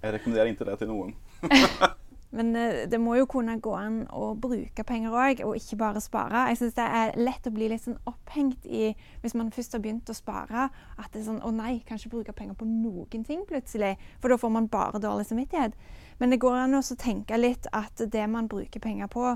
Jeg 0.01 0.15
rekommenderer 0.15 0.49
ikke 0.49 0.65
det 0.65 0.79
til 0.81 0.89
noen. 0.89 1.13
Men 2.31 2.55
eh, 2.55 2.83
det 2.87 2.99
må 3.01 3.17
jo 3.19 3.27
kunne 3.29 3.57
gå 3.59 3.73
an 3.75 4.01
å 4.15 4.31
bruke 4.39 4.85
penger 4.87 5.15
òg, 5.15 5.41
og 5.45 5.57
ikke 5.59 5.79
bare 5.81 6.03
spare. 6.03 6.45
Jeg 6.51 6.61
syns 6.61 6.77
det 6.77 6.87
er 7.01 7.15
lett 7.19 7.47
å 7.47 7.53
bli 7.53 7.67
litt 7.71 7.83
sånn 7.83 7.99
opphengt 8.09 8.65
i, 8.65 8.93
hvis 9.23 9.35
man 9.35 9.51
først 9.51 9.75
har 9.75 9.83
begynt 9.83 10.09
å 10.11 10.15
spare, 10.15 10.69
at 10.95 11.11
det 11.11 11.21
er 11.21 11.27
sånn 11.27 11.41
Å 11.43 11.51
nei, 11.55 11.81
kan 11.87 11.99
ikke 11.99 12.15
bruke 12.15 12.35
penger 12.37 12.55
på 12.59 12.67
noen 12.69 13.25
ting 13.27 13.43
plutselig. 13.49 13.97
For 14.23 14.31
da 14.31 14.39
får 14.39 14.55
man 14.55 14.71
bare 14.71 15.01
dårlig 15.03 15.27
samvittighet. 15.27 15.75
Men 16.21 16.31
det 16.31 16.41
går 16.43 16.59
an 16.63 16.77
å 16.79 16.83
tenke 16.95 17.39
litt 17.39 17.67
at 17.75 18.03
det 18.13 18.27
man 18.29 18.49
bruker 18.51 18.83
penger 18.83 19.11
på, 19.11 19.35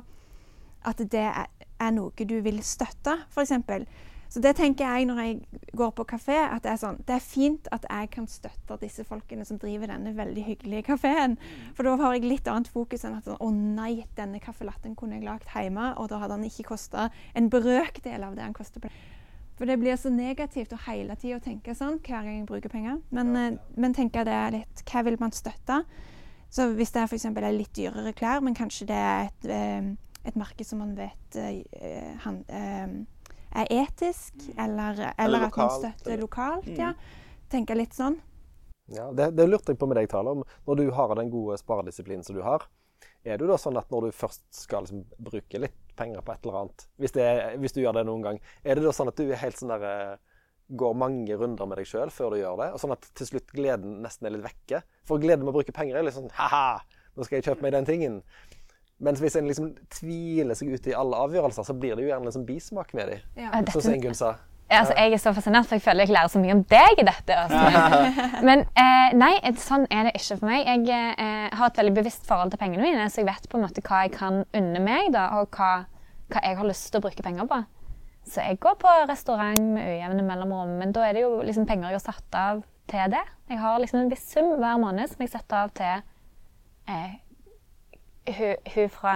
at 0.85 1.01
det 1.11 1.27
er, 1.31 1.47
noe 1.91 2.27
du 2.29 2.37
vil 2.45 2.61
støtte, 2.63 3.17
f.eks. 3.33 3.55
Så 4.35 4.41
det 4.43 4.57
tenker 4.57 4.83
jeg 4.83 5.05
når 5.07 5.19
jeg 5.21 5.59
går 5.79 5.91
på 5.95 6.03
kafé, 6.11 6.35
at 6.43 6.65
det 6.65 6.73
er 6.73 6.79
sånn 6.81 6.97
Det 7.07 7.13
er 7.15 7.23
fint 7.23 7.69
at 7.71 7.85
jeg 7.87 8.09
kan 8.11 8.25
støtte 8.27 8.75
disse 8.81 9.05
folkene 9.07 9.45
som 9.47 9.61
driver 9.61 9.87
denne 9.87 10.11
veldig 10.17 10.43
hyggelige 10.43 10.83
kafeen. 10.89 11.37
For 11.77 11.87
da 11.87 11.93
har 12.01 12.17
jeg 12.17 12.27
litt 12.27 12.49
annet 12.51 12.67
fokus 12.67 13.05
enn 13.07 13.15
at 13.15 13.29
sånn, 13.29 13.39
å 13.39 13.47
nei, 13.53 14.03
denne 14.17 14.41
kaffelatten 14.43 14.97
kunne 14.99 15.21
jeg 15.21 15.23
lagd 15.23 15.47
hjemme, 15.53 15.93
og 15.95 16.11
da 16.11 16.19
hadde 16.19 16.35
den 16.35 16.49
ikke 16.49 16.67
kosta 16.73 17.07
en 17.31 17.47
brøkdel 17.53 18.27
av 18.27 18.35
det 18.35 18.43
den 18.43 18.57
koster. 18.59 18.83
på 18.83 18.91
For 19.55 19.71
det 19.71 19.79
blir 19.79 19.95
så 19.95 20.11
negativt 20.11 20.75
å 20.75 20.81
hele 20.89 21.15
tida 21.15 21.39
tenke 21.39 21.71
sånn 21.71 22.01
hver 22.03 22.27
gang 22.27 22.41
jeg 22.41 22.51
bruker 22.51 22.75
penger. 22.75 22.99
Men, 23.15 23.33
eh, 23.39 23.57
men 23.79 23.95
tenker 23.95 24.27
det 24.27 24.35
er 24.35 24.51
litt 24.59 24.83
Hva 24.83 25.07
vil 25.07 25.15
man 25.23 25.31
støtte? 25.31 25.85
Så 26.51 26.73
hvis 26.75 26.91
det 26.91 27.07
f.eks. 27.07 27.25
er 27.31 27.51
litt 27.55 27.71
dyrere 27.75 28.11
klær, 28.11 28.43
men 28.43 28.53
kanskje 28.55 28.91
det 28.91 28.99
er 28.99 29.29
et, 29.29 29.47
eh, 29.47 29.95
et 30.27 30.35
marked 30.35 30.67
som 30.67 30.83
man 30.83 30.95
vet 30.99 31.39
eh, 31.39 32.15
han, 32.27 32.43
eh, 32.51 33.05
er 33.55 33.71
etisk, 33.71 34.47
eller, 34.57 35.01
eller, 35.17 35.47
at 35.47 35.59
man 35.59 35.75
støtter 35.79 36.21
lokalt. 36.21 36.67
Mm. 36.67 36.79
ja. 36.79 36.93
Tenker 37.51 37.77
litt 37.77 37.95
sånn. 37.95 38.17
Ja, 38.91 39.09
det, 39.15 39.31
det 39.37 39.47
lurte 39.49 39.73
jeg 39.73 39.79
på 39.81 39.87
med 39.89 39.97
deg, 39.97 40.09
Tale, 40.11 40.35
om. 40.35 40.43
Når 40.67 40.81
du 40.81 40.89
har 40.93 41.13
den 41.17 41.31
gode 41.33 41.57
sparedisiplinen 41.61 42.25
som 42.25 42.37
du 42.37 42.43
har, 42.45 42.67
er 43.25 43.39
det 43.41 43.47
da 43.49 43.57
sånn 43.57 43.77
at 43.79 43.89
når 43.89 44.07
du 44.07 44.15
først 44.15 44.43
skal 44.53 44.85
liksom 44.85 45.01
bruke 45.17 45.61
litt 45.61 45.77
penger 45.97 46.21
på 46.21 46.33
et 46.33 46.45
eller 46.45 46.59
annet, 46.61 46.85
hvis, 47.01 47.15
det 47.15 47.25
er, 47.25 47.57
hvis 47.61 47.73
du 47.73 47.81
gjør 47.81 47.97
det 47.97 48.05
noen 48.05 48.25
gang, 48.25 48.39
er 48.61 48.77
det 48.77 48.85
da 48.85 48.93
sånn 48.93 49.09
at 49.09 49.17
du 49.17 49.25
er 49.25 49.41
helt 49.41 49.57
sånn 49.59 49.73
der 49.73 49.89
eh, 49.89 50.15
Går 50.65 50.95
mange 50.97 51.35
runder 51.37 51.67
med 51.69 51.77
deg 51.77 51.85
sjøl 51.85 52.09
før 52.09 52.33
du 52.33 52.39
gjør 52.39 52.55
det, 52.57 52.67
og 52.73 52.79
sånn 52.81 52.95
at 52.95 53.03
til 53.13 53.27
slutt 53.29 53.51
gleden 53.53 53.99
nesten 54.01 54.25
er 54.25 54.33
litt 54.33 54.47
vekke? 54.47 54.79
For 55.05 55.21
gleden 55.21 55.45
med 55.45 55.51
å 55.51 55.59
bruke 55.59 55.75
penger 55.77 55.99
er 55.99 56.07
litt 56.07 56.15
sånn 56.15 56.31
ha-ha, 56.39 56.79
nå 57.13 57.27
skal 57.27 57.37
jeg 57.37 57.45
kjøpe 57.45 57.61
meg 57.61 57.75
den 57.75 57.85
tingen. 57.85 58.15
Mens 59.03 59.19
hvis 59.19 59.35
en 59.35 59.47
liksom 59.49 59.73
tviler 59.91 60.55
seg 60.55 60.71
ut 60.71 60.85
i 60.87 60.93
alle 60.95 61.17
avgjørelser, 61.25 61.67
så 61.67 61.75
blir 61.75 61.97
det 61.97 62.05
jo 62.05 62.11
gjerne 62.13 62.29
en 62.29 62.35
sånn 62.35 62.45
bismak 62.47 62.93
med 62.95 63.11
dem. 63.11 63.23
Ja, 63.35 63.51
Sånn 63.73 63.89
som 63.89 63.95
Ingunn 63.97 64.15
sa. 64.15 64.37
Ja, 64.65 64.79
altså, 64.79 64.95
jeg 64.97 65.13
er 65.13 65.21
så 65.21 65.31
fascinert, 65.35 65.67
for 65.69 65.77
jeg 65.77 65.83
føler 65.85 66.07
jeg 66.07 66.15
lærer 66.15 66.31
så 66.31 66.39
mye 66.41 66.55
om 66.55 66.63
deg 66.71 67.01
i 67.03 67.05
dette. 67.05 67.35
Altså. 67.37 67.99
Men 68.47 68.63
eh, 68.81 69.11
nei, 69.13 69.33
sånn 69.61 69.83
er 69.93 70.07
det 70.07 70.15
ikke 70.17 70.39
for 70.39 70.49
meg. 70.49 70.63
Jeg 70.71 71.11
eh, 71.21 71.51
har 71.53 71.69
et 71.69 71.81
veldig 71.83 71.93
bevisst 71.99 72.25
forhold 72.25 72.55
til 72.55 72.61
pengene 72.63 72.87
mine, 72.87 73.05
så 73.13 73.21
jeg 73.21 73.29
vet 73.29 73.45
på 73.51 73.59
en 73.59 73.67
måte 73.67 73.83
hva 73.85 74.05
jeg 74.07 74.15
kan 74.15 74.41
unne 74.57 74.81
meg, 74.81 75.11
da, 75.13 75.27
og 75.37 75.53
hva, 75.53 75.85
hva 76.33 76.41
jeg 76.47 76.57
har 76.57 76.69
lyst 76.71 76.89
til 76.89 77.03
å 77.03 77.05
bruke 77.05 77.25
penger 77.27 77.51
på. 77.51 77.61
Så 78.25 78.41
jeg 78.41 78.57
går 78.63 78.79
på 78.81 78.95
restaurant 79.05 79.69
med 79.75 79.85
ujevne 79.85 80.25
mellomrom, 80.25 80.73
men 80.79 80.95
da 80.95 81.03
er 81.05 81.13
det 81.13 81.27
jo 81.27 81.43
liksom 81.45 81.67
penger 81.69 81.91
jeg 81.91 81.99
har 81.99 82.07
satt 82.07 82.39
av 82.41 82.65
til 82.89 83.13
det. 83.13 83.21
Jeg 83.51 83.61
har 83.61 83.77
liksom 83.83 84.01
en 84.01 84.09
viss 84.09 84.25
sum 84.31 84.49
hver 84.57 84.81
måned 84.81 85.11
som 85.11 85.21
jeg 85.21 85.35
setter 85.35 85.61
av 85.61 85.75
til 85.77 86.01
eh, 86.89 87.19
hun, 88.27 88.55
hun 88.75 88.89
fra 88.93 89.15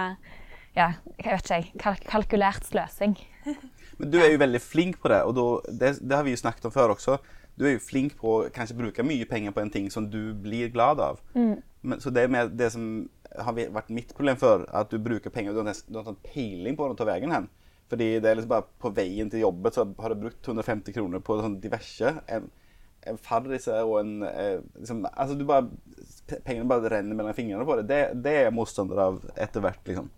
ja, 0.76 0.92
jeg 1.18 1.34
vet 1.34 1.50
ikke, 1.50 1.78
kalk 1.82 2.04
kalkulert 2.06 2.66
sløsing. 2.68 3.16
Men 3.98 4.12
du 4.12 4.18
er 4.20 4.30
jo 4.32 4.40
veldig 4.40 4.60
flink 4.62 5.00
på 5.02 5.10
det, 5.12 5.22
og 5.26 5.34
då, 5.36 5.46
det, 5.66 5.96
det 6.00 6.16
har 6.16 6.24
vi 6.24 6.34
jo 6.36 6.40
snakket 6.40 6.68
om 6.68 6.74
før 6.74 6.94
også. 6.94 7.18
Du 7.58 7.66
er 7.66 7.74
jo 7.74 7.82
flink 7.82 8.14
på 8.20 8.36
å 8.36 8.44
kanskje 8.54 8.78
bruke 8.78 9.04
mye 9.04 9.26
penger 9.28 9.52
på 9.52 9.60
en 9.60 9.72
ting 9.72 9.90
som 9.92 10.06
du 10.08 10.32
blir 10.32 10.70
glad 10.72 11.02
av. 11.04 11.18
Men, 11.82 12.00
så 12.00 12.12
det 12.14 12.28
med 12.30 12.54
det 12.56 12.70
som 12.72 12.84
har 13.36 13.56
vært 13.56 13.90
mitt 13.92 14.14
problem 14.16 14.38
før, 14.40 14.64
at 14.72 14.92
du 14.92 15.00
bruker 15.02 15.32
penger 15.34 15.52
du 15.52 15.60
har 15.60 15.68
nesten 15.68 16.16
peiling 16.24 16.76
på 16.76 16.84
hvor 16.84 16.94
du 16.94 17.00
tar 17.00 17.10
veien 17.10 17.34
hen. 17.34 17.50
Fordi 17.90 18.08
det 18.22 18.30
er 18.30 18.38
liksom 18.38 18.52
bare 18.52 18.68
på 18.80 18.92
veien 18.94 19.30
til 19.30 19.42
jobbet 19.42 19.76
så 19.76 19.84
har 19.98 20.14
du 20.14 20.22
brukt 20.22 20.40
250 20.46 20.94
kroner 20.94 21.22
på 21.26 21.40
sånn 21.40 21.58
diverse. 21.62 22.14
En, 22.30 22.46
en 23.08 23.18
farrise 23.20 23.74
og 23.86 23.94
en 24.00 24.22
eh, 24.28 24.60
liksom, 24.76 25.06
Altså 25.12 25.36
du 25.38 25.46
bare 25.48 25.70
Pengene 26.44 26.68
bare 26.68 26.90
renner 26.92 27.16
mellom 27.16 27.34
fingrene 27.34 27.66
på 27.66 27.78
det. 27.80 27.86
Det, 27.90 28.00
det 28.22 28.34
er 28.36 28.44
jeg 28.46 28.54
motstander 28.54 29.00
av 29.02 29.16
etter 29.34 29.64
hvert, 29.64 29.80
liksom. 29.88 30.10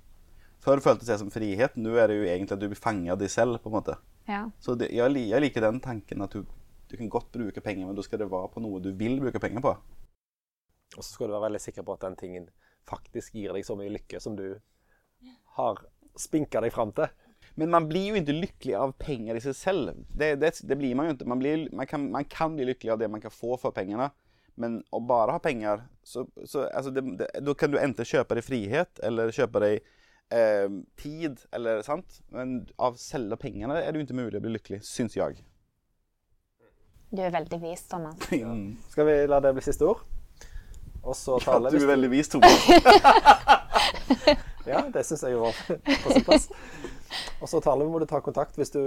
Før 0.62 0.82
føltes 0.84 1.08
det 1.08 1.16
som 1.22 1.30
frihet. 1.32 1.78
Nå 1.80 1.94
er 1.96 2.10
det 2.10 2.18
jo 2.18 2.26
egentlig 2.26 2.56
at 2.58 2.60
du 2.60 2.68
blir 2.68 2.78
fanga 2.80 3.14
av 3.14 3.22
deg 3.22 3.32
selv, 3.32 3.56
på 3.62 3.70
en 3.70 3.76
måte. 3.78 3.96
Ja. 4.28 4.42
Så 4.60 4.76
det, 4.78 4.90
jeg, 4.92 5.14
jeg 5.16 5.42
liker 5.42 5.64
den 5.64 5.80
tanken 5.82 6.26
at 6.26 6.36
du, 6.36 6.44
du 6.90 6.96
kan 6.98 7.10
godt 7.10 7.32
bruke 7.32 7.64
penger, 7.64 7.88
men 7.88 7.96
da 7.96 8.04
skal 8.04 8.20
det 8.20 8.28
være 8.30 8.52
på 8.52 8.62
noe 8.62 8.82
du 8.84 8.90
vil 8.98 9.16
bruke 9.22 9.40
penger 9.42 9.64
på. 9.64 9.72
Og 10.92 11.00
så 11.00 11.08
skal 11.08 11.30
du 11.30 11.36
være 11.38 11.46
veldig 11.48 11.62
sikker 11.64 11.86
på 11.88 11.96
at 11.96 12.04
den 12.04 12.18
tingen 12.20 12.50
faktisk 12.88 13.38
gir 13.38 13.56
deg 13.56 13.64
så 13.64 13.78
mye 13.78 13.94
lykke 13.94 14.20
som 14.20 14.36
du 14.36 14.46
har 15.56 15.80
spinka 16.18 16.60
deg 16.60 16.74
fram 16.74 16.92
til. 16.96 17.08
Men 17.55 17.70
man 17.70 17.86
blir 17.88 18.12
jo 18.12 18.18
ikke 18.20 18.34
lykkelig 18.36 18.76
av 18.80 18.94
penger 19.00 19.36
i 19.36 19.42
seg 19.44 19.57
selv. 19.57 19.96
Det, 20.09 20.34
det, 20.40 20.55
det 20.64 20.76
blir 20.80 20.96
man 20.96 21.11
jo 21.11 21.16
ikke. 21.16 21.28
Man, 21.28 21.40
blir, 21.42 21.66
man, 21.76 21.88
kan, 21.88 22.07
man 22.14 22.28
kan 22.28 22.55
bli 22.57 22.66
lykkelig 22.70 22.94
av 22.94 23.03
det 23.03 23.11
man 23.12 23.20
kan 23.20 23.34
få 23.34 23.59
for 23.61 23.74
pengene. 23.76 24.09
Men 24.61 24.80
å 24.92 25.00
bare 25.05 25.36
ha 25.36 25.40
penger, 25.40 25.84
så, 26.05 26.26
så 26.44 26.66
altså 26.68 26.92
det, 26.92 27.05
det, 27.20 27.28
da 27.40 27.55
kan 27.57 27.72
du 27.72 27.78
enten 27.80 28.09
kjøpe 28.09 28.36
deg 28.36 28.44
frihet, 28.44 29.00
eller 29.05 29.32
kjøpe 29.32 29.62
deg 29.64 29.78
eh, 30.32 30.68
tid, 31.00 31.40
eller 31.57 31.80
sant? 31.86 32.20
Men 32.32 32.59
av 32.76 32.98
selve 33.00 33.38
pengene 33.40 33.80
er 33.80 33.92
det 33.92 34.03
jo 34.03 34.09
ikke 34.09 34.18
mulig 34.20 34.40
å 34.40 34.44
bli 34.44 34.53
lykkelig, 34.59 34.82
syns 34.84 35.16
jeg. 35.16 35.40
Du 37.12 37.20
er 37.20 37.32
veldig 37.32 37.61
vis, 37.64 37.84
Thomas. 37.88 38.16
Mm. 38.32 38.76
Skal 38.92 39.09
vi 39.09 39.18
la 39.28 39.40
det 39.44 39.53
bli 39.57 39.64
siste 39.64 39.88
ord? 39.88 40.05
Og 41.03 41.16
så 41.18 41.36
At 41.40 41.48
ja, 41.48 41.72
du 41.72 41.76
er 41.80 41.90
veldig 41.94 42.12
vis, 42.12 42.32
Thomas. 42.32 42.57
Ja, 44.62 44.84
det 44.94 45.03
syns 45.03 45.24
jeg 45.26 45.38
var 45.40 45.57
på 45.59 46.12
sin 46.12 46.22
plass. 46.22 46.44
Og 47.40 47.48
så 47.50 47.60
Tale, 47.64 47.86
må 47.88 48.00
du 48.00 48.06
ta 48.08 48.20
kontakt 48.24 48.58
hvis 48.58 48.72
du, 48.74 48.80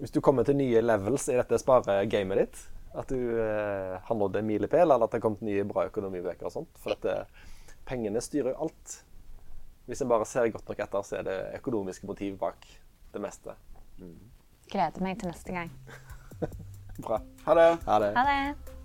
hvis 0.00 0.14
du 0.14 0.20
kommer 0.24 0.46
til 0.46 0.58
nye 0.58 0.82
levels 0.84 1.28
i 1.32 1.38
dette 1.38 1.60
sparegamet 1.62 2.42
ditt. 2.42 2.62
At 2.96 3.10
du 3.12 3.18
eh, 3.36 3.96
har 4.02 4.16
nådd 4.16 4.38
en 4.40 4.48
milepæl, 4.48 4.86
eller 4.86 5.04
at 5.04 5.12
det 5.12 5.20
har 5.20 5.26
kommet 5.26 5.44
nye 5.44 5.66
bra 5.68 5.84
økonomibøker 5.90 6.48
og 6.48 6.54
sånt. 6.54 6.80
For 6.80 6.94
dette, 6.94 7.26
pengene 7.88 8.22
styrer 8.24 8.54
jo 8.54 8.68
alt. 8.68 9.00
Hvis 9.86 10.02
en 10.02 10.10
bare 10.10 10.26
ser 10.26 10.48
godt 10.54 10.70
nok 10.70 10.80
etter, 10.86 11.04
så 11.06 11.20
er 11.20 11.26
det 11.28 11.36
økonomiske 11.60 12.08
motiv 12.08 12.38
bak 12.40 12.64
det 13.14 13.22
meste. 13.22 13.54
Gleder 14.72 15.04
meg 15.04 15.20
til 15.20 15.30
neste 15.30 15.54
gang. 15.54 15.70
Bra. 17.04 17.20
Ha 17.44 17.60
det. 17.60 17.68
Ha 17.86 18.00
det. 18.02 18.16
Ha 18.16 18.26
det. 18.32 18.75